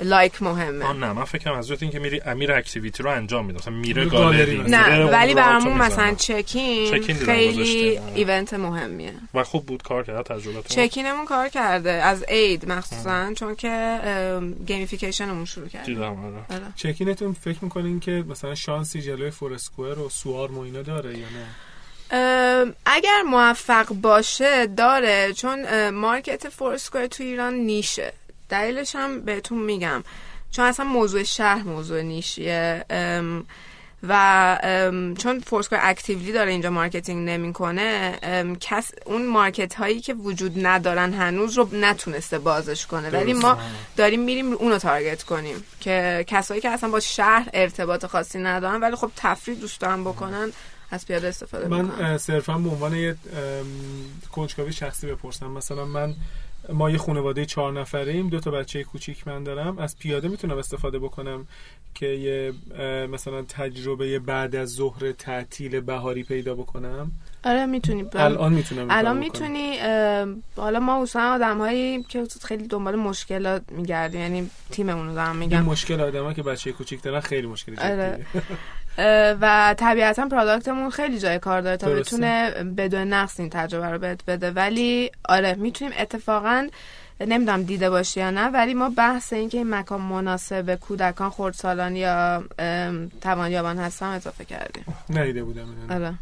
like 0.00 0.42
مهمه. 0.42 0.84
آه 0.84 0.92
نه 0.92 1.12
من 1.12 1.24
فکر 1.24 1.52
از 1.52 1.82
این 1.82 1.90
که 1.90 1.98
میری 1.98 2.20
امیر 2.20 2.52
اکتیویتی 2.52 3.02
رو 3.02 3.10
انجام 3.10 3.46
میده 3.46 3.58
مثلا 3.58 3.74
میره 3.74 4.04
گالری 4.06 4.58
نه 4.58 5.04
ولی 5.04 5.34
برامون 5.34 5.72
مثلا 5.72 6.14
چکین 6.14 7.14
خیلی 7.14 8.00
ایونت 8.14 8.54
مهمیه. 8.54 9.12
و 9.34 9.44
خوب 9.44 9.66
بود 9.66 9.82
کار 9.82 10.04
کرد 10.04 10.26
تجربه 10.26 10.62
چکینمون 10.62 11.24
کار 11.24 11.48
کرده 11.48 11.90
از 11.90 12.24
اید 12.28 12.72
مخصوصا 12.72 13.32
چون 13.34 13.54
که 13.54 13.98
گیمفیکیشنمون 14.66 15.44
شروع 15.44 15.68
کرد. 15.68 15.84
دیدم 15.84 16.24
آره. 16.24 16.60
آره. 16.62 16.72
چکینتون 16.76 17.32
فکر 17.32 17.58
می‌کنین 17.62 18.00
که 18.00 18.24
مثلا 18.28 18.54
شانسی 18.54 19.02
جلوی 19.02 19.30
فورسکوئر 19.30 19.98
و 19.98 20.08
سوار 20.08 20.52
و 20.52 20.58
اینا 20.58 20.82
داره 20.82 21.18
یا 21.18 21.26
نه؟ 21.26 21.46
اگر 22.86 23.22
موفق 23.26 23.86
باشه 23.88 24.66
داره 24.66 25.32
چون 25.32 25.90
مارکت 25.90 26.48
فورسکوئر 26.48 27.06
تو 27.06 27.22
ایران 27.22 27.54
نیشه. 27.54 28.12
دلیلش 28.48 28.96
هم 28.96 29.20
بهتون 29.20 29.58
میگم. 29.58 30.04
چون 30.50 30.64
اصلا 30.64 30.86
موضوع 30.86 31.22
شهر 31.22 31.62
موضوع 31.62 32.02
niche 32.02 32.53
یه. 32.53 32.84
و 34.02 34.58
چون 35.18 35.40
Foursquare 35.40 35.80
actively 35.82 36.32
داره 36.32 36.50
اینجا 36.50 36.70
marketing 36.70 37.28
نمی‌کنه 37.28 38.18
کس 38.60 38.92
اون 39.04 39.26
market 39.26 39.74
هایی 39.74 40.00
که 40.00 40.14
وجود 40.14 40.66
ندارن 40.66 41.12
هنوز 41.12 41.58
رو 41.58 41.68
نتونسته 41.72 42.38
بازش 42.38 42.86
کنه. 42.86 43.10
ولی 43.10 43.32
ما 43.32 43.58
داریم 43.96 44.20
میریم 44.20 44.52
اونو 44.52 44.78
target 44.78 45.22
کنیم 45.22 45.64
که 45.80 46.24
کسایی 46.26 46.60
که 46.60 46.68
اصلا 46.68 46.90
با 46.90 47.00
شهر 47.00 47.48
ارتباط 47.52 48.06
خاصی 48.06 48.38
ندارن 48.38 48.80
ولی 48.80 48.96
خب 48.96 49.10
تفریح 49.16 49.58
دوست 49.58 49.80
دارن 49.80 50.04
بکنن 50.04 50.52
از 50.90 51.06
پیاده 51.06 51.28
استفاده 51.28 51.68
من 51.68 52.18
صرفا 52.18 52.58
به 52.58 52.70
عنوان 52.70 52.96
یه 52.96 53.16
کنجکاوی 54.32 54.72
شخصی 54.72 55.06
بپرسم. 55.06 55.46
مثلا 55.46 55.84
من 55.84 56.14
ما 56.72 56.90
یه 56.90 56.98
خانواده 56.98 57.46
چهار 57.46 57.80
نفره 57.80 58.12
ایم 58.12 58.28
دو 58.28 58.40
تا 58.40 58.50
بچه 58.50 58.84
کوچیک 58.84 59.28
من 59.28 59.44
دارم. 59.44 59.78
از 59.78 59.98
پیاده 59.98 60.28
می‌تونم 60.28 60.58
استفاده 60.58 60.98
بکنم 60.98 61.46
که 61.94 62.06
یه 62.06 62.52
مثلا 63.06 63.42
تجربه 63.42 64.18
بعد 64.18 64.56
از 64.56 64.68
ظهر 64.68 65.12
تعطیل 65.12 65.80
بهاری 65.80 66.22
پیدا 66.22 66.54
بکنم. 66.54 67.12
آره 67.44 67.66
می‌تونی. 67.66 68.04
الان 68.14 68.52
می‌تونم 68.52 68.86
الان 68.90 69.18
می‌تونی 69.18 69.78
حالا 70.56 70.80
ما 70.80 71.02
اصلا 71.02 71.22
آدم 71.34 71.58
هایی 71.58 72.02
که 72.02 72.24
خیلی 72.44 72.66
دنبال 72.66 72.96
مشکلات 72.96 73.62
میگردیم 73.72 74.20
یعنی 74.20 74.50
تیممون 74.70 75.08
رو 75.08 75.14
دارم 75.14 75.36
میگم. 75.36 75.62
مشکل 75.62 76.00
آدم 76.00 76.32
که 76.32 76.42
بچه 76.42 76.72
کوچیک 76.72 77.02
دارن 77.02 77.20
خیلی 77.20 77.46
مشکلی 77.46 77.76
آره. 77.76 78.26
و 79.40 79.74
طبیعتا 79.78 80.28
پرادکتمون 80.28 80.90
خیلی 80.90 81.18
جای 81.18 81.38
کار 81.38 81.60
داره 81.60 81.76
تا 81.76 81.90
بتونه 81.90 82.50
بدون 82.50 83.00
نقص 83.00 83.40
این 83.40 83.50
تجربه 83.50 83.86
رو 83.86 83.98
بهت 83.98 84.24
بده. 84.24 84.50
ولی 84.50 85.10
آره 85.28 85.54
می‌تونیم 85.54 85.94
اتفاقا 85.98 86.68
نمی‌دونم 87.20 87.62
دیده 87.62 87.90
باشی 87.90 88.20
یا 88.20 88.30
نه 88.30 88.48
ولی 88.48 88.74
ما 88.74 88.90
بحث 88.90 89.32
این 89.32 89.48
که 89.48 89.58
این 89.58 89.74
مکان 89.74 90.00
مناسب 90.00 90.74
کودکان 90.74 91.30
خردسالان 91.30 91.96
یا 91.96 92.44
توانیابان 93.20 93.78
هستن 93.78 94.06
اضافه 94.06 94.44
کردیم. 94.44 94.84
نیده 95.08 95.44
بودم 95.44 95.66
آره. 95.90 96.14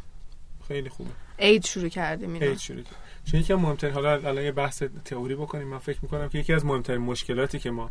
خیلی 0.69 0.89
خوبه. 0.89 1.11
عید 1.39 1.65
شروع 1.65 1.89
کردیم 1.89 2.33
اینا 2.33 2.47
عید 2.47 2.59
شروع 2.59 2.83
کردیم. 2.83 2.99
چون 3.31 3.41
یکی 3.41 3.53
از 3.53 3.59
مهمترین 3.59 3.95
حالا 3.95 4.13
الان 4.13 4.45
یه 4.45 4.53
بحث 4.53 4.83
تئوری 5.05 5.35
بکنیم 5.35 5.69
من 5.69 5.79
فکر 5.79 5.99
می‌کنم 6.03 6.29
که 6.29 6.39
یکی 6.39 6.53
از 6.53 6.65
مهمترین 6.65 7.01
مشکلاتی 7.01 7.59
که 7.59 7.71
ما 7.71 7.91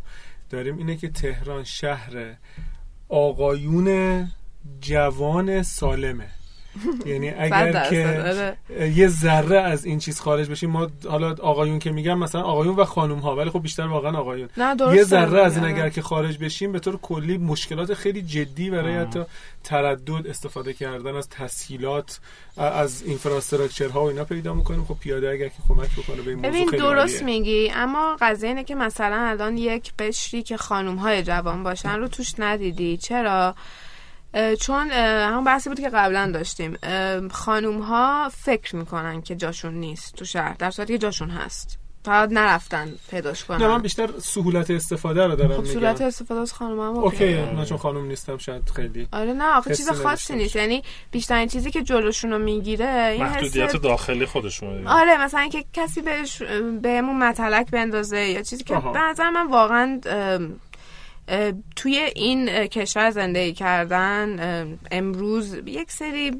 داریم 0.50 0.78
اینه 0.78 0.96
که 0.96 1.08
تهران 1.08 1.64
شهر 1.64 2.34
آقایون 3.08 4.28
جوان 4.80 5.62
سالمه. 5.62 6.30
یعنی 7.06 7.30
اگر 7.38 7.90
که 7.90 8.22
آره. 8.26 8.58
یه 8.96 9.08
ذره 9.08 9.60
از 9.60 9.84
این 9.84 9.98
چیز 9.98 10.20
خارج 10.20 10.50
بشیم 10.50 10.70
ما 10.70 10.88
حالا 11.08 11.34
آقایون 11.42 11.78
که 11.78 11.90
میگم 11.90 12.18
مثلا 12.18 12.42
آقایون 12.42 12.76
و 12.76 12.84
خانم 12.84 13.18
ها 13.18 13.36
ولی 13.36 13.50
خب 13.50 13.62
بیشتر 13.62 13.86
واقعا 13.86 14.18
آقایون. 14.18 14.48
یه 14.94 15.02
ذره 15.02 15.42
از 15.42 15.56
این 15.56 15.64
آره. 15.64 15.74
اگر 15.74 15.88
که 15.88 16.02
خارج 16.02 16.38
بشیم 16.38 16.72
به 16.72 16.78
طور 16.78 16.96
کلی 16.96 17.38
مشکلات 17.38 17.94
خیلی 17.94 18.22
جدی 18.22 18.70
برای 18.70 18.96
حتی 18.96 19.22
تردد 19.64 20.26
استفاده 20.26 20.72
کردن 20.72 21.16
از 21.16 21.28
تسهیلات 21.28 22.20
از 22.56 23.02
اینفراستراکچرها 23.02 24.04
و 24.04 24.08
اینا 24.08 24.24
پیدا 24.24 24.54
می‌کنیم. 24.54 24.84
خب 24.84 24.96
پیاده 25.00 25.30
اگر 25.30 25.48
که 25.48 25.54
کمک 25.68 25.90
بکنه 25.92 26.22
به 26.22 26.30
این 26.30 26.36
موضوع 26.38 26.50
ببین 26.50 26.68
خیلی 26.68 26.82
درست. 26.82 27.22
میگی 27.22 27.70
اما 27.74 28.16
قضیه 28.20 28.48
اینه 28.48 28.64
که 28.64 28.74
مثلا 28.74 29.16
الان 29.16 29.56
یک 29.56 29.92
قشری 29.98 30.42
که 30.42 30.56
خانوم 30.56 30.96
های 30.96 31.22
جوان 31.22 31.62
باشن 31.62 31.98
رو 31.98 32.08
توش 32.08 32.34
ندیدی. 32.38 32.96
چرا؟ 32.96 33.54
چون 34.60 34.90
همون 34.90 35.44
بحثی 35.44 35.68
بود 35.68 35.80
که 35.80 35.88
قبلا 35.88 36.30
داشتیم. 36.34 36.76
خانوم 37.30 37.78
ها 37.78 38.28
فکر 38.28 38.76
می‌کنن 38.76 39.22
که 39.22 39.36
جاشون 39.36 39.74
نیست 39.74 40.14
تو 40.14 40.24
شهر 40.24 40.54
در 40.58 40.70
صورتی 40.70 40.92
که 40.92 40.98
جاشون 40.98 41.30
هست. 41.30 41.78
فقط 42.04 42.32
نرفتن 42.32 42.92
پیداش 43.10 43.44
کنن. 43.44 43.62
نه 43.62 43.68
من 43.68 43.82
بیشتر 43.82 44.08
سهولت 44.18 44.70
استفاده 44.70 45.26
رو 45.26 45.36
دارم 45.36 45.56
خب 45.56 45.64
صورت 45.64 46.00
استفاده 46.00 46.40
از 46.40 46.52
خانوم 46.52 46.80
هم 46.80 46.98
اوکی. 46.98 47.34
من 47.34 47.64
چون 47.64 47.78
خانم 47.78 48.06
نیستم 48.06 48.38
شاید 48.38 48.70
خیلی 48.76 49.08
آره 49.12 49.32
نه 49.32 49.44
آخه 49.44 49.74
چیز 49.74 49.90
خاصی 49.90 50.36
نیست. 50.36 50.56
یعنی 50.56 50.82
بیشترین 51.10 51.48
چیزی 51.48 51.70
که 51.70 51.82
جلوشون 51.82 52.30
رو 52.30 52.38
می‌گیره 52.38 53.10
این 53.12 53.22
محدودیت 53.22 53.74
حس 53.74 53.80
داخلی 53.80 54.26
خودشون 54.26 54.86
آره 54.86 55.24
مثلا 55.24 55.40
اینکه 55.40 55.64
کسی 55.72 56.02
بهش 56.02 56.42
بهمون 56.82 57.18
متلک 57.18 57.70
بندازه 57.70 58.20
یا 58.20 58.42
چیزی 58.42 58.64
که. 58.64 58.74
به 58.74 59.00
نظر 59.00 59.30
من 59.30 59.46
واقعا 59.46 60.00
توی 61.76 61.96
این 62.14 62.66
کشور 62.66 63.10
زندگی 63.10 63.52
کردن 63.52 64.36
ام، 64.40 64.78
امروز 64.90 65.54
یک 65.66 65.92
سری 65.92 66.30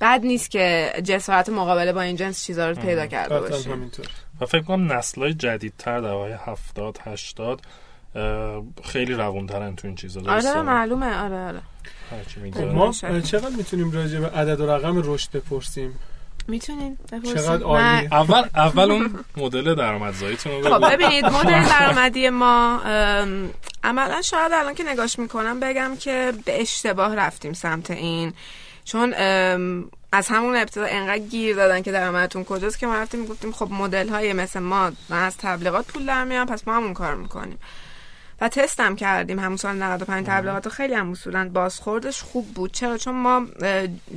بد 0.00 0.20
نیست 0.22 0.50
که 0.50 0.92
جسارت 1.04 1.48
مقابله 1.48 1.92
با 1.92 2.00
این 2.00 2.16
جنس 2.16 2.44
چیزا 2.44 2.70
رو 2.70 2.76
پیدا 2.76 3.06
کرده 3.06 3.70
همینطور. 3.70 4.06
و 4.40 4.46
فکر 4.46 4.62
کنم 4.62 4.92
نسلای 4.92 5.34
جدیدتر 5.34 6.00
در 6.00 6.38
70 6.44 6.98
80 7.04 7.62
اه، 8.14 8.64
خیلی 8.84 9.14
روونترن 9.14 9.76
تو 9.76 9.88
این 9.88 9.96
چیزا 9.96 10.20
آره 10.20 10.62
معلومه. 10.62 11.22
آره 11.22 11.36
آره. 11.36 11.62
خب. 12.54 12.60
ما 12.60 12.92
چقدر 13.20 13.56
می‌تونیم 13.56 13.92
راجع 13.92 14.20
به 14.20 14.28
عدد 14.28 14.60
و 14.60 14.66
رقم 14.66 15.02
رشد 15.04 15.30
بپرسیم؟ 15.32 15.98
می‌تونین 16.48 16.98
چقدر 17.10 17.62
عالی. 17.62 18.08
اول 18.12 18.42
اول 18.54 18.90
اون 18.90 19.24
مدل 19.36 19.74
درآمدزاییتون 19.74 20.52
رو 20.52 20.78
خب 20.78 20.92
ببینید 20.92 21.24
مدل 21.38 21.62
درآمدی 21.62 22.30
ما 22.30 22.80
عملا 23.84 24.22
شاید 24.22 24.52
الان 24.52 24.74
که 24.74 24.84
نگاش 24.84 25.18
می‌کنم 25.18 25.60
بگم 25.60 25.96
که 25.96 26.32
به 26.44 26.60
اشتباه 26.60 27.14
رفتیم 27.14 27.52
سمت 27.52 27.90
این. 27.90 28.32
چون 28.84 29.14
از 30.12 30.28
همون 30.28 30.56
ابتدا 30.56 30.84
انقدر 30.84 31.18
گیر 31.18 31.56
دادن 31.56 31.82
که 31.82 31.92
درآمدتون 31.92 32.44
کجاست 32.44 32.78
که 32.78 32.86
ما 32.86 32.94
رفتیم 32.94 33.26
گفتیم 33.26 33.52
خب 33.52 33.68
مدل 33.70 34.08
های 34.08 34.32
مثل 34.32 34.60
ما 34.60 34.92
من 35.08 35.22
از 35.22 35.36
تبلیغات 35.36 35.86
پول 35.86 36.06
در 36.06 36.24
میام 36.24 36.46
پس 36.46 36.68
ما 36.68 36.74
همون 36.74 36.94
کار 36.94 37.14
می‌کنیم. 37.14 37.58
و 38.40 38.48
تستم 38.48 38.96
کردیم 38.96 39.38
همون 39.38 39.56
سال 39.56 39.76
95 39.76 40.26
تبلیغات 40.26 40.66
و 40.66 40.70
خیلی 40.70 40.94
هم 40.94 41.10
اصولا 41.10 41.48
بازخوردش 41.48 42.22
خوب 42.22 42.54
بود. 42.54 42.72
چرا؟ 42.72 42.98
چون 42.98 43.14
ما 43.14 43.46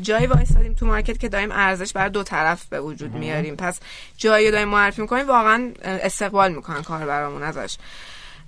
جایی 0.02 0.28
وایستادیم 0.28 0.74
تو 0.74 0.86
market 0.86 1.20
که 1.20 1.30
داریم 1.30 1.52
ارزش 1.52 1.94
بر 1.94 2.08
دو 2.08 2.24
طرف 2.24 2.66
به 2.66 2.82
وجود 2.82 3.14
میاریم. 3.14 3.56
پس 3.56 3.80
جایی 4.18 4.52
داریم 4.52 4.68
معرفی 4.68 5.02
می‌کنیم 5.02 5.28
واقعا 5.28 5.72
استقبال 5.84 6.52
می‌کنن 6.54 6.82
کار 6.82 7.06
برامون 7.06 7.44
ازش. 7.44 7.78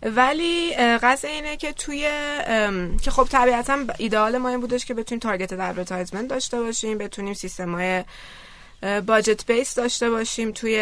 ولی 0.02 0.74
قضیه 0.76 1.30
اینه 1.30 1.58
که 1.58 1.74
توی 1.74 2.10
که 3.02 3.12
خب 3.12 3.28
طبیعتا 3.32 3.80
ایدئال 3.98 4.38
ما 4.38 4.50
این 4.50 4.60
بودش 4.60 4.86
که 4.86 4.94
بتونیم 4.94 5.20
target 5.20 5.54
advertisement 5.54 6.28
داشته 6.28 6.62
باشیم 6.62 6.98
بتونیم 6.98 7.34
سیستم 7.34 7.76
های 7.76 8.04
budget 9.06 9.46
base 9.46 9.76
داشته 9.76 10.10
باشیم 10.10 10.52
توی 10.52 10.78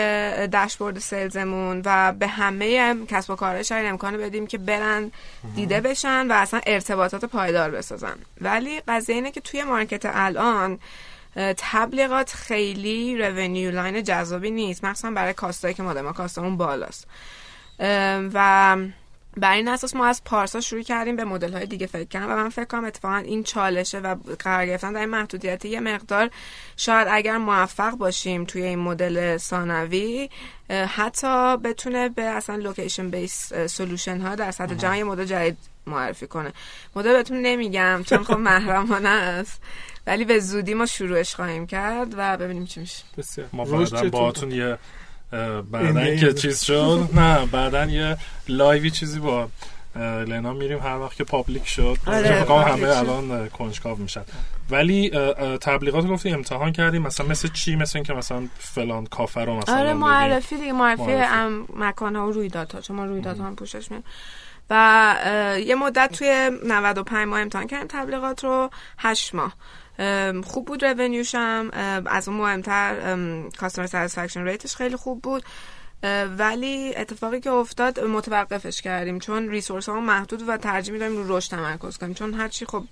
dashboard 0.48 1.00
sales 1.00 1.51
مون 1.51 1.82
و 1.86 2.14
به 2.20 2.28
همه 2.28 2.96
کسب 3.06 3.30
و 3.30 3.36
کارهای 3.36 3.64
شاید 3.64 3.86
امکانو 3.86 4.18
بدیم 4.18 4.48
که 4.48 4.58
برن 4.58 5.12
دیده 5.56 5.82
بشن 5.82 6.28
و 6.28 6.34
اصلا 6.34 6.62
ارتباطات 6.66 7.26
پایدار 7.26 7.72
بسازن. 7.72 8.16
ولی 8.42 8.82
قضیه 8.88 9.16
اینه 9.16 9.32
که 9.32 9.42
توی 9.42 9.64
market 9.64 10.02
الان 10.06 10.80
تبلیغات 11.58 12.34
خیلی 12.34 13.18
revenue 13.18 13.72
line 13.72 14.04
جذابی 14.04 14.52
نیست. 14.52 14.86
مخصوصا 14.86 15.12
برای 15.12 15.34
cost 15.34 15.61
ایی 15.61 15.74
که 15.74 15.84
ما 15.84 15.94
داریم 15.94 16.08
ما 16.08 16.14
cost 16.14 16.39
امون 16.39 16.58
بالاست. 16.58 17.08
و 18.34 18.78
بر 19.38 19.54
این 19.54 19.68
اساس 19.68 19.96
ما 19.96 20.06
از 20.06 20.24
پارسال 20.24 20.62
شروع 20.62 20.82
کردیم 20.82 21.16
به 21.16 21.26
مدل 21.26 21.54
های 21.54 21.66
دیگه 21.66 21.88
فکر 21.88 22.04
کردن 22.04 22.26
و 22.26 22.36
من 22.36 22.50
فکر 22.50 22.66
کنم 22.66 22.86
اتفاقا 22.86 23.16
این 23.16 23.44
چالشه 23.44 24.00
و 24.00 24.16
قرار 24.40 24.66
گرفتن 24.66 24.94
در 24.94 25.00
این 25.00 25.10
محدودیت 25.10 25.66
یه 25.66 25.80
مقدار 25.80 26.30
شاید 26.78 27.08
اگر 27.12 27.38
موفق 27.38 27.92
باشیم 27.92 28.46
توی 28.46 28.64
این 28.64 28.80
مدل 28.80 29.38
ثانوی 29.38 30.30
حتی 30.70 31.58
بتونه 31.58 32.10
به 32.10 32.24
اصلا 32.24 32.56
location 32.56 33.10
base 33.10 33.54
solution 33.54 34.22
ها 34.22 34.36
در 34.36 34.52
سطح 34.52 34.76
جهان 34.76 34.98
یه 34.98 35.04
مدل 35.04 35.26
جدید 35.26 35.58
معرفی 35.88 36.28
کنه. 36.28 36.54
مدل 36.96 37.14
بهتون 37.14 37.42
نمیگم 37.42 38.04
چون 38.06 38.24
خب 38.24 38.38
محرمانه 38.50 39.10
است. 39.10 39.62
ولی 40.08 40.26
به 40.26 40.40
زودی 40.40 40.74
ما 40.74 40.86
شروعش 40.86 41.36
خواهیم 41.36 41.68
کرد 41.68 42.14
و 42.18 42.38
ببینیم 42.38 42.66
چی 42.66 42.80
میشه. 42.80 43.04
بسیار. 43.18 43.48
ما 43.54 43.66
بعدا؟ 43.66 44.10
باهاتون 44.10 44.52
یه 44.52 44.78
بعدا. 45.72 46.16
که 46.16 46.34
چیز 46.34 46.62
شد 46.64 47.10
نه 47.14 47.46
بعدا 47.46 47.86
یه 47.86 48.18
live 48.48 48.83
ی 48.83 48.92
چیزی 48.92 49.20
با 49.20 49.50
لنا 50.28 50.54
میریم 50.54 50.80
هر 50.80 50.98
وقت 50.98 51.16
که 51.16 51.24
public 51.24 51.68
شد 51.68 51.98
آره، 52.06 52.46
همه 52.50 52.78
شد. 52.78 52.84
الان 52.84 53.50
کنجکاو 53.50 53.98
میشن 53.98 54.22
ولی 54.70 55.10
تبلیغات 55.62 56.08
گفتی 56.08 56.30
امتحان 56.30 56.72
کردیم 56.72 57.02
مثلا 57.02 57.28
مثل 57.28 57.48
چی 57.48 57.76
مثل 57.76 57.98
اینکه 57.98 58.14
مثلا 58.14 58.48
فلان 58.60 59.06
کافه 59.06 59.42
رو 59.42 59.58
مثلا 59.58 59.76
آره. 59.76 59.94
معرفی 59.94 60.58
دیگه 60.58 60.72
معرفی, 60.72 61.02
معرفی. 61.02 61.24
ام 61.34 61.68
مکان 61.76 62.16
ها 62.16 62.28
و 62.28 62.32
رویدادها 62.32 62.82
چون 62.82 62.96
ما 62.96 63.06
رویدادها 63.06 63.48
هم 63.48 63.56
پوشش 63.56 63.92
میاد 63.92 64.04
و 64.70 65.16
یه 65.66 65.76
مدت 65.76 66.12
توی 66.12 66.52
95 66.66 67.28
ماه 67.28 67.40
امتحان 67.40 67.68
کردیم 67.68 67.88
تبلیغات 67.88 68.44
رو 68.44 68.70
8 68.98 69.36
ماه 69.36 69.54
خوب 70.44 70.66
بود 70.66 70.86
revenue 70.86 71.45
شم 71.45 71.70
از 72.06 72.28
اون 72.28 72.38
مهمتر 72.38 73.18
customer 73.60 73.88
satisfaction 73.88 74.44
rate 74.44 74.65
ش 74.65 74.76
خیلی 74.76 74.96
خوب 74.96 75.22
بود. 75.22 75.44
ولی 76.38 76.96
اتفاقی 76.96 77.40
که 77.40 77.50
افتاد 77.50 78.00
متوقفش 78.00 78.82
کردیم. 78.82 79.20
چون 79.20 79.50
resource 79.50 79.90
ها 79.90 80.00
محدود 80.00 80.50
و 80.50 80.58
ترجیح 80.58 80.94
میداریم 80.94 81.18
رو 81.18 81.38
رشد 81.38 81.52
تمرکز 81.52 81.98
کنیم. 81.98 82.14
چون 82.14 82.34
هرچی 82.34 82.66
خب 82.66 82.84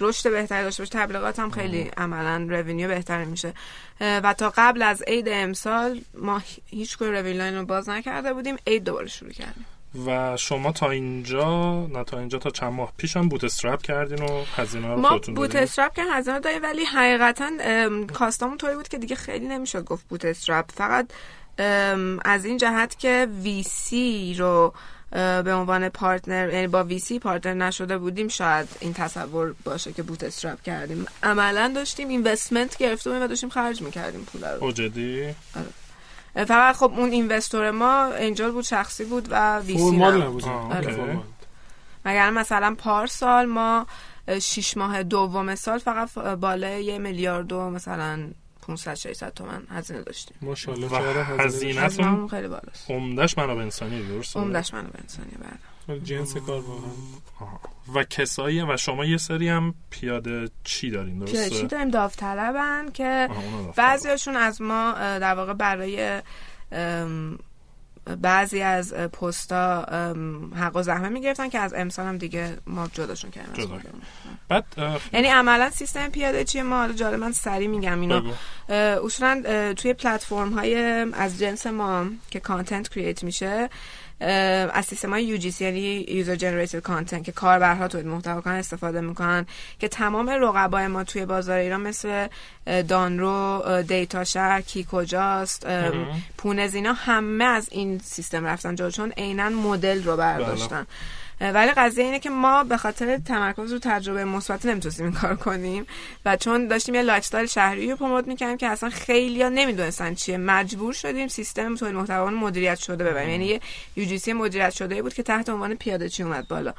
رشد 0.00 0.30
بهتری 0.30 0.62
داشته 0.62 0.82
باشه 0.82 0.98
تبلیغات 0.98 1.38
هم 1.38 1.50
خیلی 1.50 1.90
عملا 1.96 2.46
revenue 2.50 2.88
بهتری 2.88 3.24
میشه. 3.24 3.52
و 4.00 4.34
تا 4.38 4.52
قبل 4.56 4.82
از 4.82 5.02
عید 5.02 5.28
امسال 5.30 6.00
ما 6.14 6.42
هیچ 6.66 6.96
revenue 7.00 7.36
line 7.36 7.56
رو 7.56 7.64
باز 7.64 7.88
نکرده 7.88 8.32
بودیم. 8.32 8.56
عید 8.66 8.84
دوباره 8.84 9.08
شروع 9.08 9.32
کردیم. 9.32 9.66
و 10.06 10.36
شما 10.36 10.72
تا 10.72 10.90
اینجا 10.90 11.86
نه 11.86 12.04
تا 12.04 12.18
اینجا 12.18 12.38
تا 12.38 12.50
چند 12.50 12.72
ماه 12.72 12.92
پیش 12.96 13.16
هم 13.16 13.28
bootstrap 13.28 13.82
کردین 13.82 14.22
و 14.22 14.44
هزینه 14.56 14.88
رو 14.88 15.00
ما 15.00 15.18
boot؟ 15.18 15.56
strap 15.56 15.94
که 15.94 16.02
هزینه 16.12 16.40
داریم 16.40 16.62
ولی 16.62 16.84
حقیقتا 16.84 17.50
ام، 17.60 18.06
cost 18.06 18.36
امون 18.36 18.58
طوری 18.58 18.74
بود 18.74 18.88
که 18.88 18.98
دیگه 18.98 19.16
خیلی 19.16 19.46
نمی‌شد 19.48 19.84
گفت 19.84 20.08
bootstrap 20.08 20.64
فقط 20.74 21.10
از 22.24 22.44
این 22.44 22.56
جهت 22.56 22.98
که 22.98 23.28
VC 23.42 24.34
رو 24.38 24.74
به 25.12 25.54
عنوان 25.54 25.88
partner 25.88 26.50
یعنی 26.52 26.66
با 26.66 26.84
VC 26.84 27.18
partner 27.18 27.66
نشده 27.66 27.98
بودیم 27.98 28.28
شاید 28.28 28.68
این 28.80 28.94
تصور 28.94 29.54
باشه 29.64 29.92
که 29.92 30.02
bootstrap 30.02 30.62
کردیم. 30.62 31.06
عملا 31.22 31.72
داشتیم 31.74 32.08
investment 32.08 32.76
گرفته 32.76 33.10
بودیم 33.10 33.24
و 33.24 33.26
داشتیم 33.26 33.48
خرج 33.48 33.82
می‌کردیم 33.82 34.24
پول 34.24 34.44
رو. 34.44 34.64
او 34.64 34.72
جدی؟ 34.72 35.24
اه، 35.24 35.34
فقط 36.44 36.76
خب 36.76 36.92
اون 36.96 37.10
investor 37.10 37.70
ما 37.70 38.04
angel 38.04 38.50
بود 38.50 38.64
شخصی 38.64 39.04
بود 39.04 39.28
و 39.30 39.58
VC 39.58 39.90
formal 39.90 40.22
نبود 40.22 40.44
OK. 40.44 40.92
formal. 40.92 41.22
مگر 42.06 42.30
مثلا 42.30 42.74
پارسال 42.78 43.46
ما 43.46 43.86
شیش 44.42 44.76
ماه 44.76 45.02
دوم 45.02 45.54
سال 45.54 45.78
فقط 45.78 46.14
بالای 46.18 46.84
یه 46.84 46.98
میلیارد 46.98 47.52
و 47.52 47.70
مثلا 47.70 48.30
500 48.66 48.94
600 48.94 49.32
تومن 49.34 49.62
هزینه 49.70 50.02
داشتیم. 50.02 50.36
ماشاءالله 50.42 51.24
هزینه 51.24 51.88
خیلی 52.28 52.48
بالاست. 52.48 52.90
عمدش 52.90 53.38
منابع 53.38 53.62
انسانی 53.62 54.08
درسته؟ 54.08 54.40
عمدش 54.40 54.74
منو 54.74 54.88
به 54.88 54.98
انسانی 55.00 55.30
خیلی 55.30 55.58
جنس 55.96 56.36
کار 56.36 56.60
واقعا 56.60 56.90
آها. 57.40 57.60
و 57.94 58.04
کسایی 58.04 58.62
و 58.62 58.76
شما 58.76 59.04
یه 59.04 59.16
سری 59.16 59.48
هم 59.48 59.74
پیاده 59.90 60.48
چی 60.64 60.90
دارین 60.90 61.18
درسته؟ 61.18 61.50
چی 61.50 61.66
داریم؟ 61.66 61.88
داوطلبن 61.90 62.88
که 62.94 63.04
رفتم. 63.04 63.72
بعضیاشون 63.76 64.36
از 64.36 64.62
ما 64.62 64.92
در 64.92 65.34
واقع 65.34 65.52
برای 65.52 66.22
بعضی 68.22 68.62
از 68.62 68.94
پستا 68.94 69.82
حق 70.56 70.76
و 70.76 70.82
زحمه 70.82 71.08
می‌گرفتن 71.08 71.48
که 71.48 71.58
از 71.58 71.74
امسال 71.74 72.06
هم 72.06 72.18
دیگه 72.18 72.56
ما 72.66 72.88
جداشون 72.92 73.30
کردیم. 73.30 73.64
جدا. 73.66 73.78
بعد 74.48 74.64
اه، 74.76 75.00
یعنی 75.12 75.28
عملا 75.28 75.70
سیستم 75.70 76.08
پیاده 76.08 76.44
چیه؟ 76.44 76.62
ما 76.62 76.76
حالا 76.76 76.92
جالب 76.92 77.20
من 77.20 77.32
سریع 77.32 77.68
میگم 77.68 78.00
اینو 78.00 78.32
اصولا 79.04 79.72
توی 79.76 79.92
پلتفرم 79.92 80.52
های 80.52 80.74
از 81.12 81.38
جنس 81.38 81.66
ما 81.66 82.06
که 82.30 82.40
content 82.40 82.88
create 82.88 83.24
میشه 83.24 83.70
از 84.20 84.84
سیستم 84.84 85.10
های 85.10 85.40
UGC 85.40 85.60
یعنی 85.60 86.06
user 86.08 86.36
generated 86.36 86.78
content 86.78 87.24
که 87.24 87.32
کاربرها 87.32 87.88
تولید 87.88 88.06
محتوا 88.06 88.40
کنن 88.40 88.54
استفاده 88.54 89.00
می‌کنن 89.00 89.46
که 89.78 89.88
تمام 89.88 90.30
رقبای 90.30 90.86
ما 90.86 91.04
توی 91.04 91.26
بازار 91.26 91.58
ایران 91.58 91.80
مثل 91.80 92.26
دونرو 92.88 93.62
دیتا 93.88 94.24
شهر 94.24 94.60
کی 94.60 94.86
کجاست. 94.92 95.66
پونز 96.38 96.74
اینا 96.74 96.92
همه 96.92 97.44
از 97.44 97.68
این 97.70 97.98
سیستم 97.98 98.44
رفتن 98.44 98.74
جلو 98.74 98.90
چون 98.90 99.12
عینا 99.12 99.48
مدل 99.48 100.04
رو 100.04 100.16
برداشتن 100.16 100.76
اه، 100.76 100.86
ولی 101.40 101.70
قضیه 101.70 102.04
اینه 102.04 102.18
که 102.18 102.30
ما 102.30 102.64
به 102.64 102.76
خاطر 102.76 103.18
تمرکز 103.18 103.72
رو 103.72 103.78
تجربه 103.82 104.24
مثبت 104.24 104.66
نمی‌تونستیم 104.66 105.06
این 105.06 105.14
کار 105.14 105.36
کنیم 105.36 105.86
و 106.24 106.36
چون 106.36 106.68
داشتیم 106.68 106.94
یه 106.94 107.02
lifestyle 107.02 107.46
شهری 107.46 107.90
رو 107.90 107.96
promote 107.96 108.26
می‌کردیم 108.26 108.56
که 108.56 108.66
اصلا 108.66 108.90
خیلی 108.90 109.42
ها 109.42 109.48
نمی‌دونستن 109.48 110.14
چیه. 110.14 110.36
مجبور 110.36 110.92
شدیم 110.92 111.28
سیستم 111.28 111.74
تولید 111.74 111.94
محتوا 111.94 112.30
مدیریت 112.30 112.78
شده 112.78 113.04
ببریم. 113.04 113.30
یعنی 113.30 113.60
یه 113.96 114.18
UGC 114.18 114.28
مدیریت 114.28 114.70
شده 114.70 115.02
بود 115.02 115.14
که 115.14 115.22
تحت 115.22 115.48
عنوان 115.48 115.74
پیاده 115.74 116.08
چی 116.08 116.22
اومد 116.22 116.48
بالا. 116.48 116.74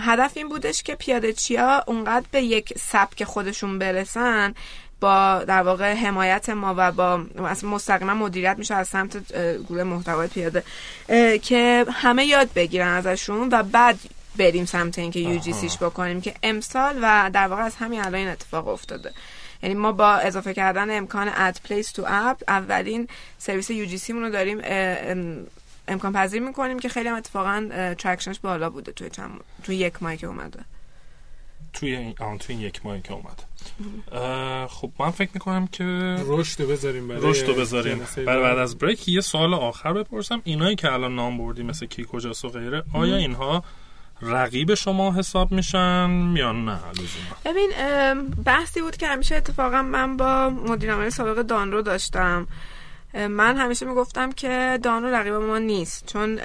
هدف 0.00 0.32
این 0.34 0.48
بودش 0.48 0.82
که 0.82 0.94
پیاده 0.94 1.32
چیا 1.32 1.84
اونقدر 1.86 2.26
به 2.30 2.42
یک 2.42 2.78
سبک 2.78 3.24
خودشون 3.24 3.78
برسن 3.78 4.54
با 5.02 5.44
در 5.44 5.62
واقع 5.62 5.94
حمایت 5.94 6.48
ما 6.48 6.74
و 6.76 6.92
با 6.92 7.24
اصلا 7.46 7.70
مستقیما 7.70 8.14
مدیریت 8.14 8.58
میشه 8.58 8.74
از 8.74 8.88
سمت 8.88 9.32
گروه 9.62 9.82
محتوای 9.82 10.28
پیاده 10.28 10.62
که 11.38 11.86
همه 11.92 12.24
یاد 12.24 12.52
بگیرن 12.54 12.88
ازشون 12.88 13.48
و 13.52 13.62
بعد 13.62 13.98
بریم 14.38 14.64
سمت 14.64 14.98
اینکه 14.98 15.20
UGC 15.20 15.38
ش 15.38 15.76
بکنیم 15.76 16.20
که 16.20 16.34
امسال 16.42 16.98
و 17.02 17.30
در 17.32 17.46
واقع 17.46 17.62
از 17.62 17.76
همین 17.76 18.00
الان 18.00 18.14
این 18.14 18.28
اتفاق 18.28 18.68
افتاده. 18.68 19.12
یعنی 19.62 19.74
ما 19.74 19.92
با 19.92 20.12
اضافه 20.14 20.54
کردن 20.54 20.96
امکان 20.96 21.30
add 21.36 21.60
place 21.64 21.92
تو 21.92 22.04
app 22.06 22.42
اولین 22.48 23.08
سرویس 23.38 23.70
UGC 23.70 24.12
رو 24.12 24.30
داریم 24.30 24.60
امکان 25.88 26.12
پذیر 26.12 26.42
می‌کنیم 26.42 26.78
که 26.78 26.88
خیلی 26.88 27.08
هم 27.08 27.16
اتفاقا 27.16 27.68
traction 27.98 28.32
ش 28.32 28.40
بالا 28.40 28.70
بوده 28.70 28.92
توی 28.92 29.10
چند 29.10 29.30
توی 29.62 29.76
یک 29.76 30.02
ماه 30.02 30.16
که 30.16 30.26
اومده. 30.26 30.60
توی 31.72 31.96
این 31.96 32.14
آن 32.20 32.38
توی 32.38 32.56
این 32.56 32.64
یک 32.64 32.86
ماهی 32.86 33.00
که 33.00 33.12
اومد. 33.12 33.42
خب 34.68 34.90
من 34.98 35.10
فکر 35.10 35.30
می‌کنم 35.34 35.66
که 35.66 35.84
رشد 36.26 36.62
رو 36.62 36.68
بذاریم 36.68 37.08
برای 37.08 37.20
رشد 37.22 37.46
رو 37.46 37.54
بذاریم. 37.54 38.00
برای 38.26 38.42
بعد. 38.42 38.58
از 38.58 38.78
break 38.78 39.08
یه 39.08 39.20
سوال 39.20 39.54
آخر 39.54 39.92
بپرسم. 39.92 40.40
اینایی 40.44 40.76
که 40.76 40.92
الان 40.92 41.14
نام 41.14 41.38
بردی 41.38 41.62
مثل 41.62 41.86
کی 41.86 42.06
کجاست 42.12 42.44
و 42.44 42.48
غیره 42.48 42.82
آیا 42.94 43.16
اینها 43.16 43.64
رقیب 44.22 44.74
شما 44.74 45.12
حساب 45.12 45.52
میشن 45.52 46.34
یا 46.36 46.52
نه؟ 46.52 46.78
لزوما. 46.90 47.36
ببین 47.44 47.70
بحثی 48.44 48.80
بود 48.82 48.96
که 48.96 49.06
همیشه 49.06 49.34
اتفاقا 49.34 49.82
من 49.82 50.16
با 50.16 50.50
مدیرعامل 50.50 51.08
سابق 51.08 51.42
دانرو 51.42 51.82
داشتم. 51.82 52.46
من 53.14 53.56
همیشه 53.56 53.86
می‌گفتم 53.86 54.32
که 54.32 54.78
دانرو 54.82 55.14
رقیب 55.14 55.34
ما 55.34 55.58
نیست 55.58 56.06
چون 56.06 56.40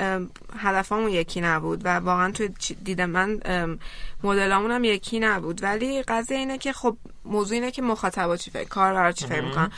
هدفمون 0.57 1.09
یکی 1.09 1.41
نبود 1.41 1.85
و 1.85 1.95
واقعا 1.95 2.31
توی 2.31 2.49
دید 2.83 3.01
من 3.01 3.39
ام، 3.45 3.79
مدلامون 4.23 4.71
هم 4.71 4.83
یکی 4.83 5.19
نبود. 5.19 5.63
ولی 5.63 6.03
قضیه 6.03 6.37
اینه 6.37 6.57
که 6.57 6.73
خب 6.73 6.97
موضوع 7.25 7.55
اینه 7.55 7.71
که 7.71 7.81
مخاطبا 7.81 8.37
چی 8.37 8.51
فکر 8.51 8.69
کاربرا 8.69 9.11
چی 9.11 9.27
فکر 9.27 9.41
می‌کنن. 9.41 9.71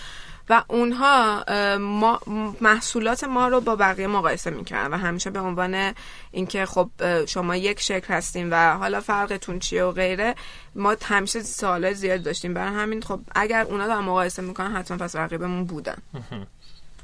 و 0.51 0.63
اونها 0.67 1.43
ما 1.77 2.19
محصولات 2.61 3.23
ما 3.23 3.47
رو 3.47 3.61
با 3.61 3.75
بقیه 3.75 4.07
مقایسه 4.07 4.49
می‌کردن 4.49 4.93
و 4.93 4.97
همیشه 4.97 5.29
به 5.29 5.39
عنوان 5.39 5.93
اینکه 6.31 6.65
خب 6.65 6.89
شما 7.25 7.55
یک 7.55 7.79
شکل 7.79 8.13
هستیم 8.13 8.47
و 8.51 8.77
حالا 8.77 9.01
فرقتون 9.01 9.59
چیه 9.59 9.83
و 9.83 9.91
غیره 9.91 10.35
ما 10.75 10.95
همیشه 11.03 11.43
سوالات 11.43 11.93
زیاد 11.93 12.23
داشتیم. 12.23 12.53
برای 12.53 12.73
همین 12.73 13.01
خب 13.01 13.19
اگر 13.35 13.61
اونا 13.61 13.87
دارن 13.87 13.99
مقایسه 13.99 14.41
می‌کنن 14.41 14.75
حتما 14.75 14.97
پس 14.97 15.15
رقیبمون 15.15 15.65
بودن. 15.65 15.97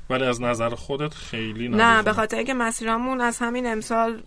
ولی 0.10 0.24
از 0.24 0.42
نظر 0.42 0.70
خودت 0.70 1.14
خیلی 1.14 1.68
نه 1.68 1.76
لزوما. 1.76 2.02
به 2.02 2.14
خاطر 2.14 2.38
اینکه 2.38 2.54
مسیرامون 2.54 3.22
از 3.22 3.38
همین 3.38 3.68
امسال 3.68 4.22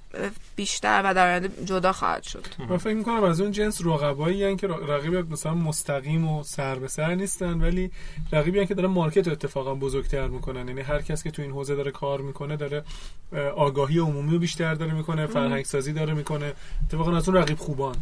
بیشتر 0.57 1.03
و 1.05 1.15
در 1.15 1.27
آینده 1.27 1.65
جدا 1.65 1.93
خواهد 1.93 2.23
شد. 2.23 2.45
من 2.69 2.77
فکر 2.77 2.95
می‌کنم 2.95 3.25
از 3.25 3.41
اون 3.41 3.51
جنس 3.53 3.81
رقبایی 3.85 4.45
هن 4.45 4.57
که 4.57 4.67
رقیب 4.67 5.33
مثلا 5.33 5.55
مستقیم 5.55 6.29
و 6.29 6.43
سر 6.43 6.75
به 6.75 6.89
سر 6.89 7.15
نیستن 7.15 7.61
ولی 7.61 7.91
رقیبی 8.33 8.59
هن 8.59 8.67
که 8.67 8.75
داره 8.75 8.89
مارکت 8.89 9.27
رو 9.27 9.33
اتفاقا 9.33 9.75
بزرگتر 9.75 10.29
می‌کنن. 10.29 10.69
یعنی 10.69 10.81
هر 10.81 11.03
کس 11.03 11.23
که 11.23 11.31
تو 11.31 11.43
این 11.43 11.51
حوزه 11.51 11.75
داره 11.75 11.91
کار 11.91 12.21
می‌کنه 12.21 12.57
داره 12.57 12.85
اه، 13.33 13.41
آگاهی 13.41 13.99
عمومی 13.99 14.33
رو 14.33 14.39
بیشتر 14.39 14.75
داره 14.75 14.95
می‌کنه 14.95 15.27
فرهنگ 15.27 15.65
سازی 15.65 15.93
داره 15.93 16.15
می‌کنه. 16.15 16.53
اتفاقا 16.87 17.17
از 17.17 17.29
اون 17.29 17.39
رقیب 17.39 17.59
خوبان. 17.59 17.97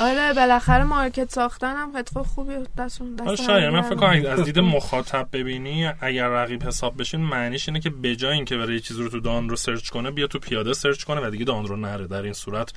آره 0.00 0.32
بالاخره 0.32 0.84
market 0.84 1.30
ساختن 1.30 1.76
هم 1.76 1.96
اتفاق 1.96 2.26
خوبی 2.26 2.52
دستون 2.78 3.14
دست 3.14 3.28
آره 3.28 3.36
شاید. 3.36 3.72
من 3.72 3.82
فکر 3.82 3.94
کنم 3.94 4.26
از 4.26 4.44
دید 4.44 4.58
مخاطب 4.58 5.28
ببینی 5.32 5.86
اگر 6.00 6.28
رقیب 6.28 6.62
حساب 6.62 6.96
بشین 7.04 7.20
معنیش 7.20 7.68
اینه 7.68 7.80
که 7.80 7.90
به 7.90 8.16
جای 8.16 8.32
اینکه 8.32 8.56
برای 8.56 8.74
یه 8.74 8.80
چیزی 8.80 9.02
رو 9.02 9.08
تو 9.08 9.20
دونرو 9.20 9.56
search 9.56 9.88
کنه 9.88 10.10
بیا 10.10 10.26
تو 10.26 10.38
پیاده 10.38 10.72
search 10.72 11.02
کنه 11.04 11.26
و 11.26 11.30
دیگه 11.30 11.44
دونرو 11.44 11.76
نره. 11.76 12.06
در 12.06 12.22
این 12.22 12.32
صورت 12.32 12.72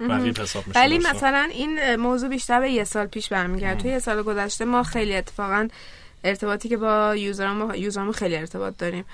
رقیب 0.00 0.40
حساب 0.40 0.66
میشه 0.66 0.80
ولی؟ 0.80 0.98
مثلا 0.98 1.48
این 1.52 1.96
موضوع 1.96 2.28
بیشتر 2.28 2.60
به 2.60 2.70
یه 2.70 2.84
سال 2.84 3.06
پیش 3.06 3.28
برمیگرد 3.28 3.78
توی 3.78 3.90
یه 3.90 3.98
سال 3.98 4.22
گذشته 4.22 4.64
ما 4.64 4.82
خیلی 4.82 5.16
اتفاقا 5.16 5.68
ارتباطی 6.24 6.68
که 6.68 6.76
با 6.76 7.16
user 7.16 7.62
ام 7.62 7.74
user 7.74 7.96
امون 7.96 8.12
خیلی 8.12 8.36
ارتباط 8.36 8.74
داریم. 8.78 9.04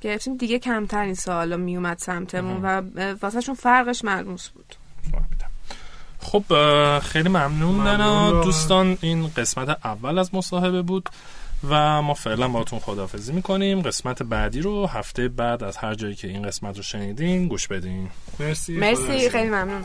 گرفتیم 0.00 0.36
دیگه 0.36 0.58
کمتر 0.58 1.02
این 1.02 1.14
سوالا 1.14 1.56
میومد 1.56 1.98
سمتمون 1.98 2.62
و 2.62 2.82
واسه 3.22 3.40
شون 3.40 3.54
فرقش 3.54 4.04
ملموس 4.04 4.48
بود. 4.48 4.74
فهمیدم. 5.12 5.50
خب 6.20 6.44
خیلی 6.98 7.28
ممنون 7.28 7.74
ممنون. 7.74 8.44
دوستان 8.44 8.98
این 9.00 9.30
قسمت 9.36 9.68
اول 9.84 10.18
از 10.18 10.34
مصاحبه 10.34 10.82
بود. 10.82 11.08
و 11.70 12.02
ما 12.02 12.14
فعلا 12.14 12.48
باهاتون 12.48 12.78
خداحافظی 12.78 13.32
می‌کنیم. 13.32 13.82
قسمت 13.82 14.22
بعدی 14.22 14.60
رو 14.60 14.86
هفته 14.86 15.28
بعد 15.28 15.64
از 15.64 15.76
هر 15.76 15.94
جایی 15.94 16.14
که 16.14 16.28
این 16.28 16.42
قسمت 16.42 16.76
رو 16.76 16.82
شنیدین 16.82 17.48
گوش 17.48 17.68
بدین. 17.68 18.10
مرسی. 18.40 18.72
مرسی. 18.76 19.30
خیلی 19.30 19.48
ممنون. 19.48 19.84